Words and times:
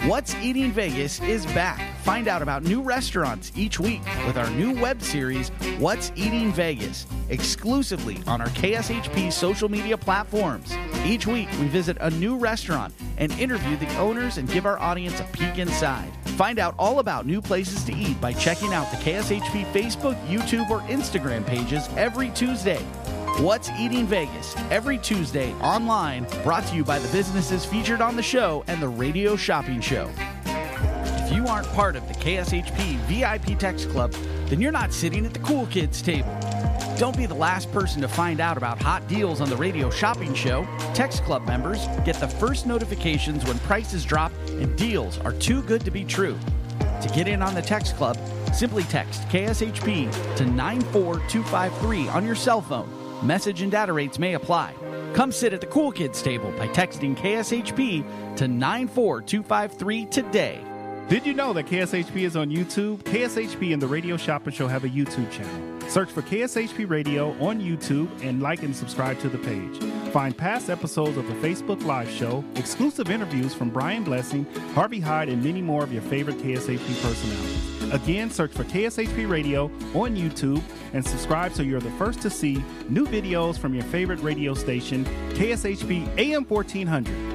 What's 0.05 0.35
Eating 0.35 0.71
Vegas 0.71 1.19
is 1.21 1.45
back. 1.47 1.81
Find 2.03 2.27
out 2.27 2.41
about 2.43 2.63
new 2.63 2.81
restaurants 2.81 3.51
each 3.55 3.79
week 3.79 4.01
with 4.27 4.37
our 4.37 4.49
new 4.51 4.79
web 4.79 5.01
series, 5.01 5.49
What's 5.79 6.11
Eating 6.15 6.51
Vegas, 6.51 7.07
exclusively 7.29 8.21
on 8.27 8.41
our 8.41 8.49
KSHP 8.49 9.31
social 9.31 9.67
media 9.67 9.97
platforms. 9.97 10.75
Each 11.05 11.25
week, 11.25 11.49
we 11.59 11.67
visit 11.69 11.97
a 12.01 12.11
new 12.11 12.37
restaurant 12.37 12.93
and 13.17 13.31
interview 13.39 13.77
the 13.77 13.97
owners 13.97 14.37
and 14.37 14.47
give 14.49 14.65
our 14.65 14.77
audience 14.77 15.19
a 15.21 15.23
peek 15.31 15.57
inside. 15.57 16.11
Find 16.37 16.59
out 16.59 16.75
all 16.77 16.99
about 16.99 17.25
new 17.25 17.41
places 17.41 17.83
to 17.85 17.95
eat 17.95 18.19
by 18.19 18.33
checking 18.33 18.73
out 18.73 18.91
the 18.91 18.97
KSHP 18.97 19.65
Facebook, 19.71 20.21
YouTube, 20.27 20.69
or 20.69 20.81
Instagram 20.81 21.47
pages 21.47 21.89
every 21.95 22.29
Tuesday. 22.31 22.85
What's 23.39 23.69
Eating 23.71 24.07
Vegas 24.07 24.55
every 24.71 24.97
Tuesday 24.97 25.51
online, 25.55 26.25
brought 26.41 26.65
to 26.67 26.75
you 26.75 26.85
by 26.85 26.99
the 26.99 27.11
businesses 27.11 27.65
featured 27.65 27.99
on 27.99 28.15
the 28.15 28.23
show 28.23 28.63
and 28.67 28.81
the 28.81 28.87
Radio 28.87 29.35
Shopping 29.35 29.81
Show. 29.81 30.09
If 30.45 31.33
you 31.33 31.45
aren't 31.45 31.67
part 31.73 31.97
of 31.97 32.07
the 32.07 32.13
KSHP 32.13 32.95
VIP 33.09 33.59
Text 33.59 33.89
Club, 33.89 34.13
then 34.45 34.61
you're 34.61 34.71
not 34.71 34.93
sitting 34.93 35.25
at 35.25 35.33
the 35.33 35.39
cool 35.39 35.65
kids 35.65 36.01
table. 36.01 36.33
Don't 36.97 37.17
be 37.17 37.25
the 37.25 37.35
last 37.35 37.69
person 37.73 38.01
to 38.03 38.07
find 38.07 38.39
out 38.39 38.55
about 38.55 38.81
hot 38.81 39.05
deals 39.09 39.41
on 39.41 39.49
the 39.49 39.57
Radio 39.57 39.89
Shopping 39.89 40.33
Show. 40.33 40.65
Text 40.93 41.21
Club 41.25 41.45
members 41.45 41.87
get 42.05 42.15
the 42.21 42.29
first 42.29 42.65
notifications 42.65 43.43
when 43.43 43.59
prices 43.59 44.05
drop 44.05 44.31
and 44.47 44.77
deals 44.77 45.19
are 45.19 45.33
too 45.33 45.61
good 45.63 45.83
to 45.83 45.91
be 45.91 46.05
true. 46.05 46.39
To 47.01 47.11
get 47.13 47.27
in 47.27 47.41
on 47.41 47.53
the 47.53 47.61
Text 47.61 47.97
Club, 47.97 48.17
simply 48.53 48.83
text 48.83 49.23
KSHP 49.23 50.37
to 50.37 50.45
94253 50.45 52.07
on 52.07 52.25
your 52.25 52.35
cell 52.35 52.61
phone. 52.61 53.04
Message 53.23 53.61
and 53.61 53.71
data 53.71 53.93
rates 53.93 54.19
may 54.19 54.33
apply. 54.33 54.73
Come 55.13 55.31
sit 55.31 55.53
at 55.53 55.61
the 55.61 55.67
Cool 55.67 55.91
Kids 55.91 56.21
table 56.21 56.51
by 56.57 56.67
texting 56.69 57.15
KSHP 57.15 58.35
to 58.35 58.47
94253 58.47 60.05
today. 60.07 60.61
Did 61.07 61.25
you 61.25 61.33
know 61.33 61.53
that 61.53 61.67
KSHP 61.67 62.23
is 62.23 62.35
on 62.35 62.49
YouTube? 62.49 62.97
KSHP 63.03 63.73
and 63.73 63.81
the 63.81 63.87
Radio 63.87 64.17
Shopping 64.17 64.51
Show 64.51 64.67
have 64.67 64.83
a 64.83 64.89
YouTube 64.89 65.31
channel. 65.31 65.89
Search 65.89 66.09
for 66.09 66.23
KSHP 66.23 66.89
Radio 66.89 67.31
on 67.39 67.61
YouTube 67.61 68.09
and 68.23 68.41
like 68.41 68.63
and 68.63 68.75
subscribe 68.75 69.19
to 69.19 69.29
the 69.29 69.37
page. 69.37 69.77
Find 70.11 70.35
past 70.35 70.69
episodes 70.69 71.15
of 71.17 71.27
the 71.27 71.33
Facebook 71.35 71.85
Live 71.85 72.09
show, 72.09 72.43
exclusive 72.55 73.11
interviews 73.11 73.53
from 73.53 73.69
Brian 73.69 74.03
Blessing, 74.03 74.45
Harvey 74.73 74.99
Hyde, 74.99 75.29
and 75.29 75.43
many 75.43 75.61
more 75.61 75.83
of 75.83 75.93
your 75.93 76.01
favorite 76.01 76.39
KSHP 76.39 77.01
personalities. 77.01 77.74
Again, 77.91 78.29
search 78.29 78.51
for 78.51 78.63
KSHP 78.63 79.29
Radio 79.29 79.65
on 79.93 80.15
YouTube 80.15 80.61
and 80.93 81.05
subscribe 81.05 81.53
so 81.53 81.63
you're 81.63 81.79
the 81.79 81.91
first 81.91 82.21
to 82.21 82.29
see 82.29 82.63
new 82.89 83.05
videos 83.05 83.57
from 83.57 83.73
your 83.73 83.83
favorite 83.85 84.19
radio 84.21 84.53
station, 84.53 85.05
KSHP 85.33 86.07
AM 86.17 86.45
1400. 86.45 87.34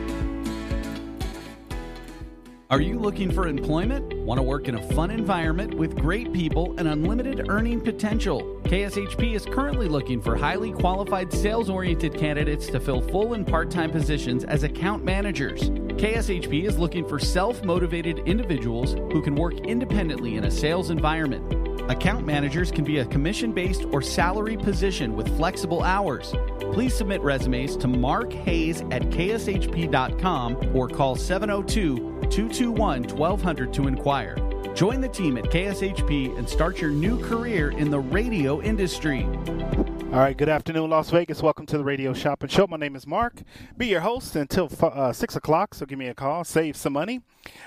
Are 2.70 2.80
you 2.80 3.00
looking 3.00 3.32
for 3.32 3.48
employment? 3.48 4.14
Want 4.18 4.38
to 4.38 4.44
work 4.44 4.68
in 4.68 4.76
a 4.76 4.82
fun 4.94 5.10
environment 5.10 5.74
with 5.74 5.96
great 5.96 6.32
people 6.32 6.72
and 6.78 6.86
unlimited 6.86 7.48
earning 7.48 7.80
potential? 7.80 8.60
KSHP 8.62 9.34
is 9.34 9.44
currently 9.44 9.88
looking 9.88 10.22
for 10.22 10.36
highly 10.36 10.70
qualified 10.70 11.32
sales 11.32 11.68
oriented 11.68 12.16
candidates 12.16 12.68
to 12.68 12.78
fill 12.78 13.00
full 13.00 13.34
and 13.34 13.44
part 13.44 13.72
time 13.72 13.90
positions 13.90 14.44
as 14.44 14.62
account 14.62 15.02
managers. 15.02 15.62
KSHP 15.98 16.64
is 16.64 16.78
looking 16.78 17.04
for 17.08 17.18
self 17.18 17.64
motivated 17.64 18.20
individuals 18.20 18.92
who 18.92 19.20
can 19.20 19.34
work 19.34 19.54
independently 19.66 20.36
in 20.36 20.44
a 20.44 20.50
sales 20.50 20.90
environment. 20.90 21.90
Account 21.90 22.24
managers 22.24 22.70
can 22.70 22.84
be 22.84 22.98
a 22.98 23.04
commission 23.06 23.50
based 23.50 23.84
or 23.90 24.00
salary 24.00 24.56
position 24.56 25.16
with 25.16 25.26
flexible 25.36 25.82
hours. 25.82 26.32
Please 26.72 26.94
submit 26.94 27.20
resumes 27.22 27.76
to 27.78 27.88
Mark 27.88 28.32
Hayes 28.32 28.82
at 28.92 29.02
kshp.com 29.10 30.56
or 30.72 30.88
call 30.88 31.16
702 31.16 32.09
221 32.30 33.04
1200 33.16 33.74
to 33.74 33.88
inquire. 33.88 34.36
Join 34.74 35.00
the 35.00 35.08
team 35.08 35.36
at 35.36 35.44
KSHP 35.44 36.38
and 36.38 36.48
start 36.48 36.80
your 36.80 36.90
new 36.90 37.20
career 37.20 37.70
in 37.72 37.90
the 37.90 37.98
radio 37.98 38.62
industry. 38.62 39.24
All 39.24 40.18
right, 40.18 40.36
good 40.36 40.48
afternoon, 40.48 40.90
Las 40.90 41.10
Vegas. 41.10 41.42
Welcome 41.42 41.66
to 41.66 41.78
the 41.78 41.84
Radio 41.84 42.12
Shopping 42.12 42.48
Show. 42.48 42.66
My 42.66 42.76
name 42.76 42.96
is 42.96 43.06
Mark. 43.06 43.42
Be 43.76 43.86
your 43.88 44.00
host 44.00 44.36
until 44.36 44.70
uh, 44.80 45.12
6 45.12 45.36
o'clock, 45.36 45.74
so 45.74 45.86
give 45.86 45.98
me 45.98 46.06
a 46.06 46.14
call. 46.14 46.44
Save 46.44 46.76
some 46.76 46.92
money 46.92 47.20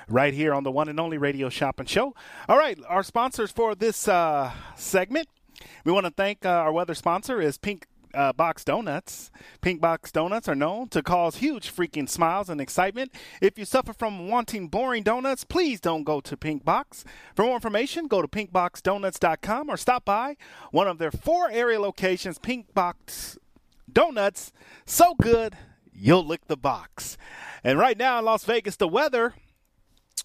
right 0.07 0.33
here 0.33 0.53
on 0.53 0.63
the 0.63 0.71
one 0.71 0.89
and 0.89 0.99
only 0.99 1.17
Radio 1.17 1.49
Shopping 1.49 1.85
Show. 1.85 2.13
All 2.49 2.57
right, 2.57 2.77
our 2.87 3.03
sponsors 3.03 3.51
for 3.51 3.75
this 3.75 4.07
uh, 4.07 4.51
segment. 4.75 5.27
We 5.85 5.91
want 5.91 6.05
to 6.05 6.11
thank 6.11 6.45
uh, 6.45 6.49
our 6.49 6.71
weather 6.71 6.95
sponsor 6.95 7.41
is 7.41 7.57
Pink 7.57 7.85
uh, 8.13 8.33
Box 8.33 8.63
Donuts. 8.63 9.31
Pink 9.61 9.81
Box 9.81 10.11
Donuts 10.11 10.47
are 10.47 10.55
known 10.55 10.89
to 10.89 11.01
cause 11.01 11.37
huge 11.37 11.73
freaking 11.73 12.07
smiles 12.07 12.49
and 12.49 12.61
excitement. 12.61 13.11
If 13.41 13.57
you 13.57 13.65
suffer 13.65 13.93
from 13.93 14.27
wanting 14.27 14.67
boring 14.67 15.03
donuts, 15.03 15.43
please 15.43 15.79
don't 15.79 16.03
go 16.03 16.21
to 16.21 16.37
Pink 16.37 16.63
Box. 16.63 17.03
For 17.35 17.45
more 17.45 17.55
information, 17.55 18.07
go 18.07 18.21
to 18.21 18.27
pinkboxdonuts.com 18.27 19.69
or 19.69 19.77
stop 19.77 20.05
by 20.05 20.37
one 20.71 20.87
of 20.87 20.97
their 20.97 21.11
four 21.11 21.49
area 21.49 21.79
locations. 21.79 22.39
Pink 22.39 22.73
Box 22.73 23.37
Donuts, 23.91 24.51
so 24.85 25.13
good 25.15 25.57
you'll 25.91 26.25
lick 26.25 26.47
the 26.47 26.57
box. 26.57 27.17
And 27.63 27.77
right 27.77 27.97
now 27.97 28.19
in 28.19 28.25
Las 28.25 28.43
Vegas, 28.45 28.75
the 28.75 28.87
weather 28.87 29.35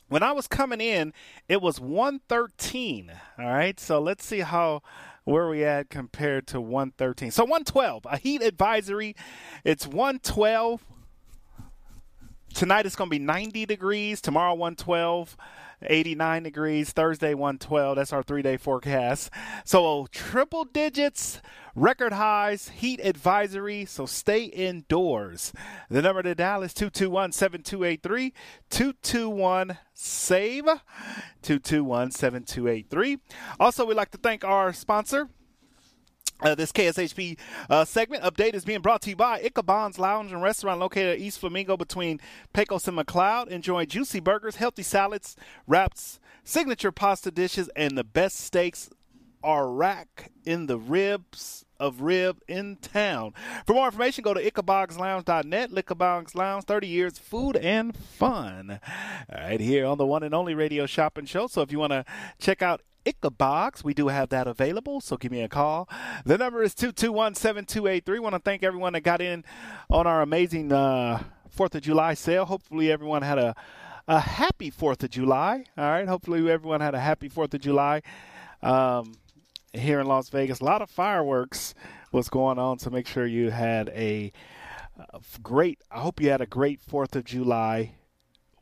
when 0.08 0.22
I 0.22 0.32
was 0.32 0.46
coming 0.46 0.80
in, 0.80 1.12
it 1.48 1.60
was 1.60 1.80
113. 1.80 3.12
All 3.38 3.46
right, 3.46 3.78
so 3.78 4.00
let's 4.00 4.24
see 4.24 4.40
how 4.40 4.82
where 5.28 5.44
are 5.44 5.50
we 5.50 5.62
at 5.62 5.90
compared 5.90 6.46
to 6.48 6.60
113. 6.60 7.30
So 7.30 7.44
112, 7.44 8.06
a 8.06 8.16
heat 8.16 8.42
advisory. 8.42 9.14
It's 9.62 9.86
112. 9.86 10.82
Tonight 12.54 12.86
it's 12.86 12.96
going 12.96 13.10
to 13.10 13.18
be 13.18 13.18
90 13.18 13.66
degrees. 13.66 14.22
Tomorrow 14.22 14.54
112. 14.54 15.36
89 15.82 16.42
degrees. 16.42 16.92
Thursday 16.92 17.34
112. 17.34 17.96
That's 17.96 18.12
our 18.12 18.22
three 18.22 18.42
day 18.42 18.56
forecast. 18.56 19.30
So 19.64 20.06
triple 20.10 20.64
digits, 20.64 21.40
record 21.74 22.12
highs, 22.12 22.68
heat 22.68 23.00
advisory. 23.02 23.84
So 23.84 24.06
stay 24.06 24.44
indoors. 24.44 25.52
The 25.88 26.02
number 26.02 26.22
to 26.22 26.34
dial 26.34 26.62
is 26.62 26.74
221 26.74 27.32
7283 27.32 28.32
221 28.70 29.78
SAVE 29.94 30.64
221 31.42 32.10
7283. 32.10 33.18
Also, 33.58 33.84
we'd 33.84 33.94
like 33.94 34.10
to 34.10 34.18
thank 34.18 34.44
our 34.44 34.72
sponsor. 34.72 35.28
Uh, 36.40 36.54
this 36.54 36.70
KSHP 36.70 37.36
uh, 37.68 37.84
segment 37.84 38.22
update 38.22 38.54
is 38.54 38.64
being 38.64 38.80
brought 38.80 39.02
to 39.02 39.10
you 39.10 39.16
by 39.16 39.40
Ichabod's 39.40 39.98
Lounge 39.98 40.30
and 40.30 40.40
Restaurant 40.40 40.78
located 40.78 41.14
at 41.14 41.18
East 41.18 41.40
Flamingo 41.40 41.76
between 41.76 42.20
Pecos 42.52 42.86
and 42.86 42.96
McLeod. 42.96 43.48
Enjoy 43.48 43.84
juicy 43.84 44.20
burgers, 44.20 44.56
healthy 44.56 44.84
salads, 44.84 45.34
wraps, 45.66 46.20
signature 46.44 46.92
pasta 46.92 47.32
dishes, 47.32 47.68
and 47.74 47.98
the 47.98 48.04
best 48.04 48.36
steaks 48.36 48.88
are 49.42 49.70
rack 49.70 50.30
in 50.44 50.66
the 50.66 50.78
ribs 50.78 51.64
of 51.80 52.02
rib 52.02 52.40
in 52.48 52.76
town. 52.76 53.32
For 53.66 53.72
more 53.72 53.86
information, 53.86 54.22
go 54.22 54.34
to 54.34 54.50
ichabod'slounge.net. 54.50 55.70
Ichabod's 55.70 56.34
Lounge, 56.34 56.64
30 56.64 56.86
years 56.86 57.18
food 57.18 57.56
and 57.56 57.96
fun. 57.96 58.80
Right 59.32 59.60
here 59.60 59.86
on 59.86 59.98
the 59.98 60.06
one 60.06 60.22
and 60.22 60.34
only 60.34 60.54
radio 60.54 60.86
shopping 60.86 61.24
show. 61.24 61.46
So 61.46 61.62
if 61.62 61.72
you 61.72 61.78
want 61.78 61.92
to 61.92 62.04
check 62.38 62.62
out 62.62 62.82
Ichabod's. 63.06 63.84
We 63.84 63.94
do 63.94 64.08
have 64.08 64.28
that 64.30 64.46
available, 64.46 65.00
so 65.00 65.16
give 65.16 65.32
me 65.32 65.42
a 65.42 65.48
call. 65.48 65.88
The 66.24 66.38
number 66.38 66.62
is 66.62 66.74
221 66.74 67.34
7283. 67.34 68.18
want 68.18 68.34
to 68.34 68.38
thank 68.38 68.62
everyone 68.62 68.92
that 68.94 69.00
got 69.00 69.20
in 69.20 69.44
on 69.90 70.06
our 70.06 70.22
amazing 70.22 70.72
uh, 70.72 71.22
4th 71.56 71.74
of 71.74 71.82
July 71.82 72.14
sale. 72.14 72.44
Hopefully, 72.44 72.92
everyone 72.92 73.22
had 73.22 73.38
a, 73.38 73.54
a 74.06 74.20
happy 74.20 74.70
4th 74.70 75.02
of 75.02 75.10
July. 75.10 75.64
All 75.76 75.90
right. 75.90 76.08
Hopefully, 76.08 76.50
everyone 76.50 76.80
had 76.80 76.94
a 76.94 77.00
happy 77.00 77.28
4th 77.28 77.54
of 77.54 77.60
July 77.60 78.02
um, 78.62 79.14
here 79.72 80.00
in 80.00 80.06
Las 80.06 80.28
Vegas. 80.28 80.60
A 80.60 80.64
lot 80.64 80.82
of 80.82 80.90
fireworks 80.90 81.74
was 82.12 82.28
going 82.28 82.58
on, 82.58 82.78
so 82.78 82.90
make 82.90 83.06
sure 83.06 83.26
you 83.26 83.50
had 83.50 83.88
a 83.90 84.32
uh, 84.98 85.18
great, 85.42 85.78
I 85.90 86.00
hope 86.00 86.20
you 86.20 86.30
had 86.30 86.40
a 86.40 86.46
great 86.46 86.80
4th 86.84 87.14
of 87.16 87.24
July 87.24 87.92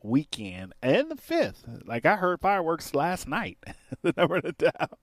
weekend 0.01 0.73
and 0.81 1.11
the 1.11 1.15
fifth. 1.15 1.63
Like 1.85 2.05
I 2.05 2.17
heard 2.17 2.41
fireworks 2.41 2.93
last 2.93 3.27
night. 3.27 3.57
the 4.01 4.13
number 4.15 4.41
to 4.41 4.51
dial 4.53 4.99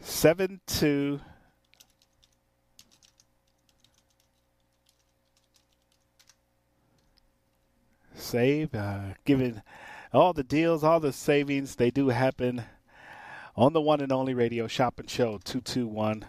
7283 0.00 1.33
save. 8.14 8.74
Uh, 8.74 9.14
given 9.24 9.62
all 10.12 10.32
the 10.32 10.44
deals, 10.44 10.84
all 10.84 11.00
the 11.00 11.12
savings, 11.12 11.76
they 11.76 11.90
do 11.90 12.08
happen 12.08 12.64
on 13.56 13.72
the 13.72 13.80
one 13.80 14.00
and 14.00 14.12
only 14.12 14.34
radio 14.34 14.66
shopping 14.66 15.06
show 15.06 15.38
221 15.44 16.26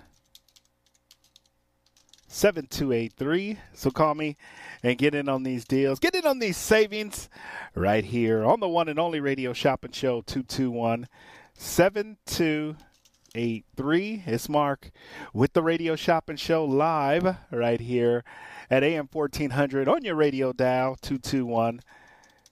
7283. 2.27 3.57
So 3.73 3.89
call 3.91 4.15
me 4.15 4.37
and 4.83 4.97
get 4.97 5.15
in 5.15 5.29
on 5.29 5.43
these 5.43 5.63
deals. 5.63 5.99
Get 5.99 6.15
in 6.15 6.25
on 6.25 6.39
these 6.39 6.57
savings 6.57 7.29
right 7.73 8.03
here 8.03 8.43
on 8.43 8.59
the 8.59 8.67
one 8.67 8.89
and 8.89 8.99
only 8.99 9.21
radio 9.21 9.53
shopping 9.53 9.91
show 9.91 10.21
221 10.21 11.07
7283. 11.53 14.23
It's 14.25 14.49
Mark 14.49 14.91
with 15.33 15.53
the 15.53 15.63
radio 15.63 15.95
shopping 15.95 16.35
show 16.35 16.65
live 16.65 17.37
right 17.51 17.79
here 17.79 18.25
at 18.69 18.83
AM 18.83 19.09
1400 19.11 19.87
on 19.87 20.03
your 20.03 20.15
radio 20.15 20.53
dial 20.53 20.95
221 21.01 21.81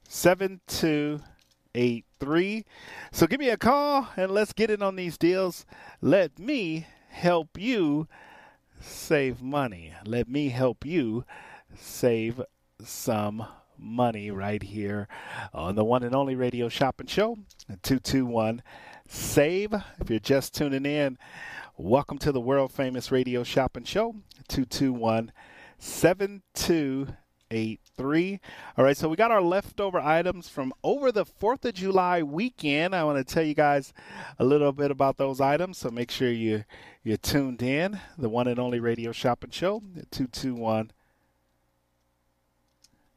7283. 0.07 2.65
So 3.11 3.27
give 3.27 3.39
me 3.39 3.49
a 3.49 3.57
call 3.57 4.09
and 4.15 4.31
let's 4.31 4.53
get 4.53 4.69
in 4.69 4.81
on 4.81 4.95
these 4.95 5.17
deals. 5.17 5.65
Let 6.01 6.39
me 6.39 6.87
help 7.09 7.57
you 7.57 8.07
save 8.79 9.41
money. 9.41 9.93
Let 10.05 10.29
me 10.29 10.49
help 10.49 10.85
you 10.85 11.25
save 11.75 12.41
some 12.83 13.45
money 13.77 14.31
right 14.31 14.63
here 14.63 15.07
on 15.53 15.75
the 15.75 15.83
one 15.83 16.03
and 16.03 16.15
only 16.15 16.35
radio 16.35 16.69
shopping 16.69 17.07
show 17.07 17.37
221 17.81 18.61
save 19.07 19.73
if 19.99 20.09
you're 20.09 20.19
just 20.19 20.53
tuning 20.53 20.85
in 20.85 21.17
welcome 21.77 22.17
to 22.17 22.31
the 22.31 22.39
world 22.39 22.71
famous 22.71 23.11
radio 23.11 23.43
shopping 23.43 23.83
show 23.83 24.15
221 24.47 25.31
7283. 25.83 28.39
All 28.77 28.85
right, 28.85 28.95
so 28.95 29.09
we 29.09 29.17
got 29.17 29.31
our 29.31 29.41
leftover 29.41 29.99
items 29.99 30.47
from 30.47 30.71
over 30.81 31.11
the 31.11 31.25
4th 31.25 31.65
of 31.65 31.73
July 31.73 32.23
weekend. 32.23 32.95
I 32.95 33.03
want 33.03 33.17
to 33.17 33.25
tell 33.33 33.43
you 33.43 33.53
guys 33.53 33.91
a 34.39 34.45
little 34.45 34.71
bit 34.71 34.91
about 34.91 35.17
those 35.17 35.41
items, 35.41 35.77
so 35.77 35.89
make 35.89 36.09
sure 36.09 36.31
you 36.31 36.63
you're 37.03 37.17
tuned 37.17 37.61
in. 37.61 37.99
The 38.17 38.29
one 38.29 38.47
and 38.47 38.59
only 38.59 38.79
radio 38.79 39.11
shopping 39.11 39.49
show, 39.49 39.83
221 40.11 40.91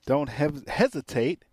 Don't 0.06 0.30
he- 0.30 0.62
hesitate. 0.68 1.44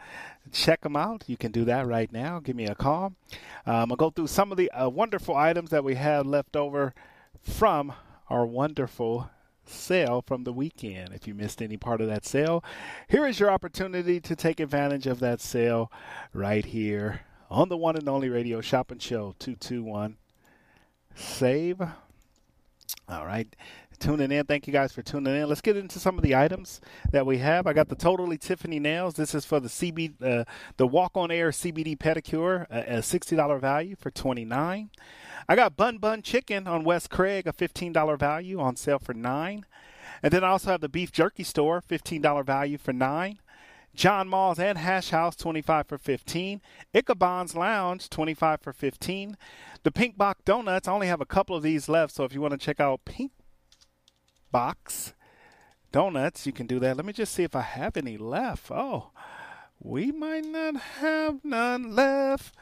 check 0.53 0.83
them 0.83 0.97
out, 0.97 1.25
you 1.27 1.37
can 1.37 1.53
do 1.53 1.65
that 1.65 1.87
right 1.87 2.13
now. 2.13 2.39
Give 2.39 2.55
me 2.55 2.67
a 2.67 2.75
call. 2.75 3.15
Um, 3.67 3.91
I'll 3.91 3.97
go 3.97 4.11
through 4.11 4.29
some 4.29 4.53
of 4.53 4.59
the 4.59 4.71
uh, 4.71 4.89
wonderful 4.89 5.35
items 5.37 5.71
that 5.71 5.85
we 5.85 5.95
have 5.95 6.27
left 6.27 6.55
over 6.55 6.95
from 7.43 7.93
our 8.29 8.47
wonderful 8.47 9.31
sale 9.65 10.23
from 10.27 10.45
the 10.45 10.53
weekend. 10.53 11.13
If 11.13 11.27
you 11.27 11.35
missed 11.35 11.61
any 11.61 11.77
part 11.77 12.01
of 12.01 12.09
that 12.09 12.25
sale, 12.25 12.63
here 13.09 13.27
is 13.27 13.41
your 13.41 13.51
opportunity 13.51 14.21
to 14.21 14.37
take 14.37 14.61
advantage 14.61 15.07
of 15.07 15.21
that 15.21 15.41
sale 15.41 15.91
right 16.33 16.65
here 16.65 17.23
on 17.51 17.69
the 17.69 17.77
one 17.77 17.97
and 17.97 18.09
only 18.09 18.29
radio 18.29 18.61
shopping 18.61 18.99
show 18.99 19.35
221 19.39 20.17
save. 21.15 21.81
All 23.09 23.27
right 23.27 23.55
tuning 23.97 24.31
in. 24.31 24.45
Thank 24.47 24.67
you 24.67 24.73
guys 24.73 24.93
for 24.93 25.03
tuning 25.03 25.35
in. 25.35 25.49
Let's 25.49 25.61
get 25.61 25.77
into 25.77 25.99
some 25.99 26.17
of 26.17 26.23
the 26.23 26.35
items 26.35 26.81
that 27.13 27.27
we 27.27 27.39
have. 27.39 27.67
I 27.67 27.73
got 27.73 27.89
the 27.89 27.95
Totally 27.95 28.39
Tiffany 28.39 28.79
nails. 28.79 29.15
This 29.15 29.35
is 29.35 29.45
for 29.45 29.61
the 29.61 29.69
CB, 29.69 30.15
uh, 30.23 30.45
the 30.77 30.87
Walk 30.87 31.13
on 31.15 31.31
Air 31.31 31.51
CBD 31.51 31.97
pedicure, 31.97 32.67
a 32.71 33.03
sixty 33.03 33.37
dollar 33.37 33.59
value 33.59 33.97
for 33.97 34.11
twenty 34.11 34.45
nine. 34.45 34.91
I 35.49 35.57
got 35.57 35.77
Bun 35.77 35.99
Bun 35.99 36.23
Chicken 36.23 36.67
on 36.67 36.85
West 36.85 37.11
Craig, 37.11 37.47
a 37.47 37.53
fifteen 37.53 37.93
dollar 37.93 38.17
value 38.17 38.61
on 38.61 38.77
sale 38.77 38.99
for 38.99 39.15
nine. 39.15 39.65
And 40.23 40.33
then 40.33 40.45
I 40.45 40.49
also 40.49 40.71
have 40.71 40.81
the 40.81 40.89
Beef 40.89 41.13
Jerky 41.13 41.43
Store, 41.43 41.81
fifteen 41.81 42.23
dollar 42.23 42.43
value 42.43 42.79
for 42.79 42.93
nine. 42.93 43.39
John 43.97 44.29
Mull's 44.29 44.59
and 44.59 44.77
Hash 44.77 45.09
House, 45.09 45.35
25 45.37 45.87
for 45.87 45.97
15. 45.97 46.61
Ichabod's 46.95 47.57
Lounge, 47.57 48.11
25 48.11 48.61
for 48.61 48.73
15. 48.75 49.39
The 49.85 49.91
Pink 49.91 50.19
Box 50.19 50.43
Donuts, 50.45 50.87
I 50.87 50.93
only 50.93 51.07
have 51.07 51.23
a 51.23 51.27
couple 51.27 51.57
of 51.57 51.63
these 51.63 51.89
left, 51.89 52.15
so 52.15 52.25
if 52.25 52.35
you 52.35 52.43
want 52.43 52.53
to 52.53 52.59
check 52.59 52.79
out 52.79 53.07
Pink 53.07 53.33
box 54.51 55.15
donuts. 55.93 56.47
You 56.47 56.53
can 56.53 56.67
do 56.67 56.79
that. 56.81 56.97
Let 56.97 57.07
me 57.07 57.13
just 57.13 57.35
see 57.35 57.43
if 57.43 57.57
I 57.57 57.63
have 57.63 57.97
any 57.97 58.17
left. 58.17 58.71
Oh, 58.71 59.11
we 59.81 60.13
might 60.13 60.45
not 60.45 60.77
have 60.77 61.45
none 61.45 61.95
left. 61.95 62.55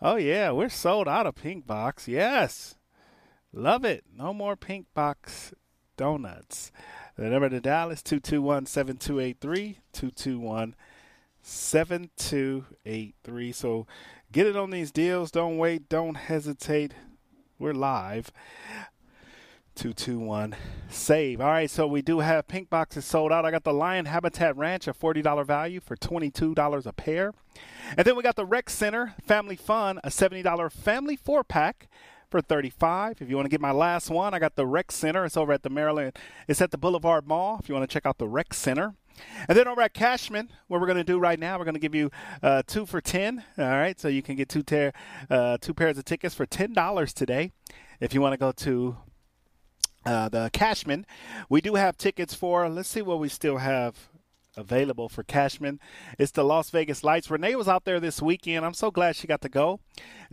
Oh, 0.00 0.16
yeah, 0.16 0.50
we're 0.50 0.68
sold 0.68 1.08
out 1.08 1.26
of 1.26 1.36
pink 1.36 1.66
box. 1.66 2.08
Yes. 2.08 2.76
Love 3.52 3.84
it. 3.84 4.04
No 4.16 4.34
more 4.34 4.56
pink 4.56 4.86
box 4.94 5.52
donuts. 5.96 6.72
The 7.16 7.28
number 7.28 7.50
to 7.50 7.60
dial 7.60 7.90
is 7.90 8.02
221 8.02 8.66
7283. 8.66 9.78
221 9.92 10.74
7283. 11.42 13.52
So 13.52 13.86
get 14.32 14.46
it 14.46 14.56
on 14.56 14.70
these 14.70 14.90
deals. 14.90 15.30
Don't 15.30 15.58
wait. 15.58 15.88
Don't 15.88 16.16
hesitate. 16.16 16.94
We're 17.58 17.74
live. 17.74 18.32
221 19.74 20.54
save. 20.88 21.40
All 21.40 21.46
right, 21.48 21.70
so 21.70 21.86
we 21.86 22.02
do 22.02 22.20
have 22.20 22.48
pink 22.48 22.70
boxes 22.70 23.04
sold 23.04 23.32
out. 23.32 23.44
I 23.44 23.50
got 23.50 23.64
the 23.64 23.72
Lion 23.72 24.06
Habitat 24.06 24.56
Ranch, 24.56 24.86
a 24.88 24.92
$40 24.92 25.46
value 25.46 25.80
for 25.80 25.96
$22 25.96 26.86
a 26.86 26.92
pair. 26.92 27.32
And 27.96 28.06
then 28.06 28.16
we 28.16 28.22
got 28.22 28.36
the 28.36 28.46
Rec 28.46 28.70
Center 28.70 29.14
Family 29.22 29.56
Fun, 29.56 30.00
a 30.04 30.08
$70 30.08 30.72
family 30.72 31.16
four 31.16 31.44
pack 31.44 31.88
for 32.32 32.40
35 32.40 33.20
If 33.20 33.28
you 33.28 33.36
want 33.36 33.44
to 33.44 33.50
get 33.50 33.60
my 33.60 33.72
last 33.72 34.08
one, 34.08 34.32
I 34.32 34.38
got 34.38 34.56
the 34.56 34.66
Rec 34.66 34.90
Center. 34.90 35.24
It's 35.26 35.36
over 35.36 35.52
at 35.52 35.62
the 35.62 35.70
Maryland. 35.70 36.16
It's 36.48 36.62
at 36.62 36.70
the 36.70 36.78
Boulevard 36.78 37.28
Mall. 37.28 37.58
If 37.60 37.68
you 37.68 37.74
want 37.74 37.88
to 37.88 37.92
check 37.92 38.06
out 38.06 38.16
the 38.16 38.26
Rec 38.26 38.54
Center, 38.54 38.94
And 39.46 39.58
then 39.58 39.68
over 39.68 39.82
at 39.82 39.92
Cashman, 39.92 40.48
what 40.68 40.80
we're 40.80 40.86
going 40.86 40.96
to 40.96 41.04
do 41.04 41.18
right 41.18 41.38
now, 41.38 41.58
we're 41.58 41.66
going 41.66 41.74
to 41.74 41.80
give 41.80 41.94
you 41.94 42.10
uh, 42.42 42.62
two 42.66 42.86
for 42.86 43.02
10. 43.02 43.44
All 43.58 43.64
right. 43.64 44.00
So 44.00 44.08
you 44.08 44.22
can 44.22 44.36
get 44.36 44.48
two, 44.48 44.62
ter- 44.62 44.92
uh, 45.28 45.58
two 45.60 45.74
pairs 45.74 45.98
of 45.98 46.06
tickets 46.06 46.34
for 46.34 46.46
$10 46.46 47.12
today 47.12 47.52
if 48.00 48.14
you 48.14 48.22
want 48.22 48.32
to 48.32 48.38
go 48.38 48.50
to 48.50 48.96
uh, 50.04 50.28
the 50.28 50.50
Cashman. 50.52 51.06
We 51.48 51.60
do 51.60 51.74
have 51.74 51.96
tickets 51.96 52.34
for, 52.34 52.68
let's 52.68 52.88
see 52.88 53.02
what 53.02 53.18
we 53.18 53.28
still 53.28 53.58
have 53.58 54.08
available 54.56 55.08
for 55.08 55.22
Cashman. 55.22 55.80
It's 56.18 56.32
the 56.32 56.44
Las 56.44 56.70
Vegas 56.70 57.02
Lights. 57.02 57.30
Renee 57.30 57.56
was 57.56 57.68
out 57.68 57.84
there 57.84 58.00
this 58.00 58.20
weekend. 58.20 58.64
I'm 58.64 58.74
so 58.74 58.90
glad 58.90 59.16
she 59.16 59.26
got 59.26 59.40
to 59.42 59.48
go. 59.48 59.80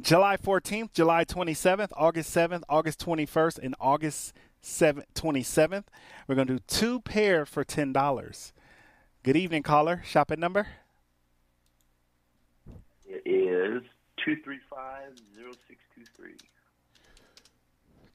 July 0.01 0.37
14th, 0.37 0.93
July 0.93 1.25
27th, 1.25 1.91
August 1.95 2.35
7th, 2.35 2.63
August 2.69 3.03
21st, 3.05 3.59
and 3.59 3.75
August 3.79 4.33
7th, 4.63 5.05
27th. 5.15 5.85
We're 6.27 6.35
going 6.35 6.47
to 6.47 6.55
do 6.55 6.63
two 6.67 6.99
pairs 7.01 7.47
for 7.49 7.63
$10. 7.63 8.51
Good 9.23 9.37
evening, 9.37 9.63
caller. 9.63 10.01
Shopping 10.05 10.39
number? 10.39 10.67
It 13.05 13.23
is 13.25 13.83
235 14.25 15.17
0623. 15.33 16.33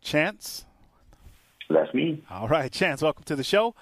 Chance? 0.01 0.67
That's 1.75 1.93
me. 1.93 2.23
All 2.31 2.47
right, 2.47 2.71
Chance, 2.71 3.03
welcome 3.03 3.25
to 3.25 3.35
the 3.35 3.43
show. 3.43 3.75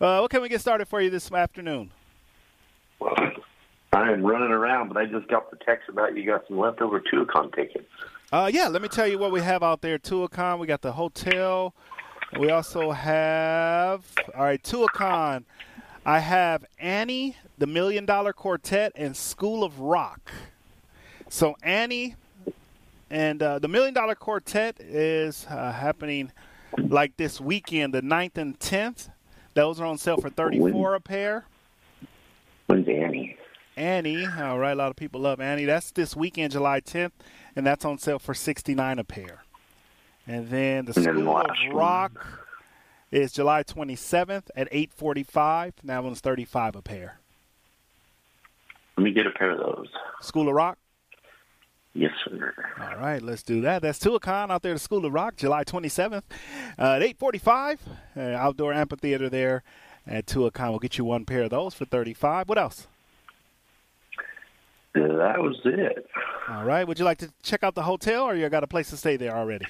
Uh, 0.00 0.18
what 0.20 0.30
can 0.30 0.40
we 0.40 0.48
get 0.48 0.60
started 0.60 0.86
for 0.86 1.00
you 1.00 1.10
this 1.10 1.32
afternoon? 1.32 1.90
Well, 3.00 3.12
I 3.92 4.12
am 4.12 4.22
running 4.22 4.52
around, 4.52 4.86
but 4.86 4.96
I 4.96 5.06
just 5.06 5.26
got 5.26 5.50
the 5.50 5.56
text 5.56 5.88
about 5.88 6.16
you 6.16 6.24
got 6.24 6.46
some 6.46 6.58
leftover 6.58 7.00
Tuacahn 7.00 7.52
tickets. 7.52 7.88
Uh, 8.32 8.48
yeah, 8.52 8.68
let 8.68 8.82
me 8.82 8.86
tell 8.86 9.08
you 9.08 9.18
what 9.18 9.32
we 9.32 9.40
have 9.40 9.64
out 9.64 9.80
there. 9.80 9.98
Tuacahn, 9.98 10.60
we 10.60 10.68
got 10.68 10.80
the 10.80 10.92
hotel. 10.92 11.74
We 12.38 12.50
also 12.50 12.92
have, 12.92 14.04
all 14.36 14.44
right, 14.44 14.62
Tuacahn. 14.62 15.42
I 16.06 16.20
have 16.20 16.64
Annie, 16.78 17.36
the 17.58 17.66
Million 17.66 18.06
Dollar 18.06 18.32
Quartet, 18.32 18.92
and 18.94 19.16
School 19.16 19.64
of 19.64 19.80
Rock. 19.80 20.30
So 21.28 21.56
Annie 21.64 22.14
and 23.10 23.42
uh, 23.42 23.58
the 23.58 23.66
Million 23.66 23.92
Dollar 23.92 24.14
Quartet 24.14 24.78
is 24.78 25.46
uh, 25.50 25.72
happening 25.72 26.30
like 26.78 27.16
this 27.16 27.40
weekend, 27.40 27.94
the 27.94 28.02
9th 28.02 28.36
and 28.36 28.58
10th. 28.58 29.10
Those 29.54 29.80
are 29.80 29.86
on 29.86 29.98
sale 29.98 30.18
for 30.18 30.30
34 30.30 30.94
a 30.94 31.00
pair. 31.00 31.44
When's 32.66 32.88
Annie? 32.88 33.36
Annie, 33.76 34.26
all 34.26 34.58
right, 34.58 34.72
a 34.72 34.74
lot 34.76 34.90
of 34.90 34.96
people 34.96 35.20
love 35.20 35.40
Annie. 35.40 35.64
That's 35.64 35.90
this 35.90 36.14
weekend, 36.14 36.52
July 36.52 36.80
10th, 36.80 37.12
and 37.56 37.66
that's 37.66 37.84
on 37.84 37.98
sale 37.98 38.18
for 38.18 38.34
69 38.34 38.98
a 38.98 39.04
pair. 39.04 39.42
And 40.26 40.48
then 40.50 40.84
the 40.84 40.92
School 40.92 41.08
of 41.08 41.46
last 41.48 41.66
one. 41.66 41.76
Rock 41.76 42.46
is 43.10 43.32
July 43.32 43.62
27th 43.62 44.50
at 44.54 44.68
8:45. 44.70 45.72
and 45.80 45.90
That 45.90 46.04
one's 46.04 46.20
35 46.20 46.76
a 46.76 46.82
pair. 46.82 47.18
Let 48.96 49.04
me 49.04 49.12
get 49.12 49.26
a 49.26 49.30
pair 49.30 49.50
of 49.50 49.58
those. 49.58 49.88
School 50.20 50.48
of 50.48 50.54
Rock. 50.54 50.78
Yes, 51.92 52.12
sir. 52.24 52.54
All 52.80 52.96
right, 52.96 53.20
let's 53.20 53.42
do 53.42 53.60
that. 53.62 53.82
That's 53.82 53.98
Tuacahn 53.98 54.50
out 54.50 54.62
there 54.62 54.74
at 54.74 54.80
School 54.80 55.04
of 55.04 55.12
Rock, 55.12 55.36
July 55.36 55.64
27th 55.64 56.22
uh, 56.78 56.82
at 56.82 57.02
8:45. 57.02 57.78
Uh, 58.16 58.20
outdoor 58.20 58.72
amphitheater 58.72 59.28
there 59.28 59.62
at 60.06 60.26
Tuacahn. 60.26 60.70
We'll 60.70 60.78
get 60.78 60.98
you 60.98 61.04
one 61.04 61.24
pair 61.24 61.42
of 61.42 61.50
those 61.50 61.74
for 61.74 61.84
35. 61.84 62.48
What 62.48 62.58
else? 62.58 62.86
That 64.94 65.38
was 65.38 65.56
it. 65.64 66.06
All 66.48 66.64
right. 66.64 66.86
Would 66.86 66.98
you 66.98 67.04
like 67.04 67.18
to 67.18 67.32
check 67.42 67.62
out 67.62 67.74
the 67.74 67.82
hotel, 67.82 68.24
or 68.24 68.34
you 68.34 68.48
got 68.48 68.64
a 68.64 68.68
place 68.68 68.90
to 68.90 68.96
stay 68.96 69.16
there 69.16 69.36
already? 69.36 69.66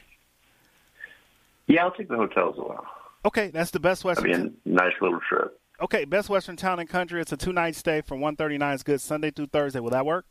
Yeah, 1.66 1.84
I'll 1.84 1.92
take 1.92 2.08
the 2.08 2.16
hotels 2.16 2.56
a 2.58 2.62
while. 2.62 2.86
Okay, 3.24 3.48
that's 3.48 3.70
the 3.70 3.80
best 3.80 4.02
Western. 4.02 4.24
be 4.24 4.32
a 4.32 4.50
nice 4.64 4.94
little 5.00 5.20
trip. 5.28 5.60
Okay, 5.80 6.04
Best 6.04 6.28
Western 6.28 6.56
Town 6.56 6.78
and 6.78 6.88
Country. 6.88 7.20
It's 7.20 7.32
a 7.32 7.36
two 7.36 7.52
night 7.52 7.74
stay 7.76 8.00
from 8.00 8.20
139 8.20 8.74
is 8.74 8.82
good 8.82 9.00
Sunday 9.00 9.30
through 9.30 9.46
Thursday. 9.46 9.80
Will 9.80 9.90
that 9.90 10.04
work? 10.04 10.26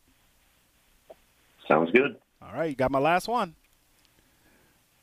Sounds 1.70 1.92
good. 1.92 2.18
All 2.42 2.52
right, 2.54 2.72
you 2.72 2.76
got 2.76 2.92
my 2.92 3.00
last 3.00 3.28
one. 3.28 3.56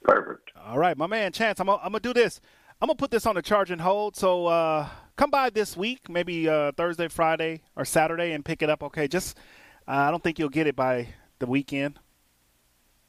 Perfect. 0.02 0.50
All 0.66 0.78
right, 0.78 0.98
my 0.98 1.06
man 1.06 1.32
Chance, 1.32 1.60
I'm 1.60 1.66
gonna, 1.66 1.78
I'm 1.78 1.92
gonna 1.92 2.00
do 2.00 2.12
this. 2.12 2.40
I'm 2.82 2.88
gonna 2.88 2.96
put 2.96 3.10
this 3.10 3.24
on 3.24 3.36
the 3.36 3.42
charge 3.42 3.70
and 3.70 3.80
hold. 3.80 4.16
So 4.16 4.46
uh, 4.46 4.88
come 5.16 5.30
by 5.30 5.48
this 5.50 5.76
week, 5.76 6.08
maybe 6.10 6.48
uh, 6.48 6.72
Thursday, 6.72 7.08
Friday, 7.08 7.62
or 7.76 7.84
Saturday, 7.84 8.32
and 8.32 8.44
pick 8.44 8.62
it 8.62 8.68
up. 8.68 8.82
Okay, 8.82 9.06
just 9.08 9.38
uh, 9.88 9.92
I 9.92 10.10
don't 10.10 10.22
think 10.22 10.38
you'll 10.38 10.48
get 10.48 10.66
it 10.66 10.76
by 10.76 11.08
the 11.38 11.46
weekend. 11.46 11.98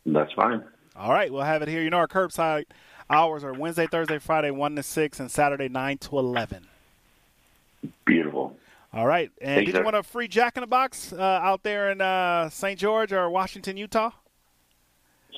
That's 0.05 0.31
fine. 0.33 0.63
All 0.95 1.11
right, 1.11 1.31
we'll 1.31 1.41
have 1.41 1.61
it 1.61 1.67
here. 1.67 1.81
You 1.81 1.89
know 1.89 1.97
our 1.97 2.07
curbside 2.07 2.65
hours 3.09 3.43
are 3.43 3.53
Wednesday, 3.53 3.87
Thursday, 3.87 4.19
Friday, 4.19 4.51
one 4.51 4.75
to 4.75 4.83
six, 4.83 5.19
and 5.19 5.31
Saturday 5.31 5.67
nine 5.67 5.97
to 5.99 6.19
eleven. 6.19 6.67
Beautiful. 8.05 8.16
All 8.97 9.05
right, 9.05 9.29
and 9.39 9.57
Thank 9.57 9.59
did 9.59 9.67
you, 9.67 9.73
you 9.73 9.79
sir. 9.81 9.83
want 9.83 9.95
a 9.95 10.01
free 10.01 10.27
Jack 10.27 10.57
in 10.57 10.61
the 10.61 10.67
Box 10.67 11.13
uh, 11.13 11.21
out 11.21 11.61
there 11.61 11.91
in 11.91 12.01
uh, 12.01 12.49
St. 12.49 12.79
George 12.79 13.13
or 13.13 13.29
Washington, 13.29 13.77
Utah? 13.77 14.09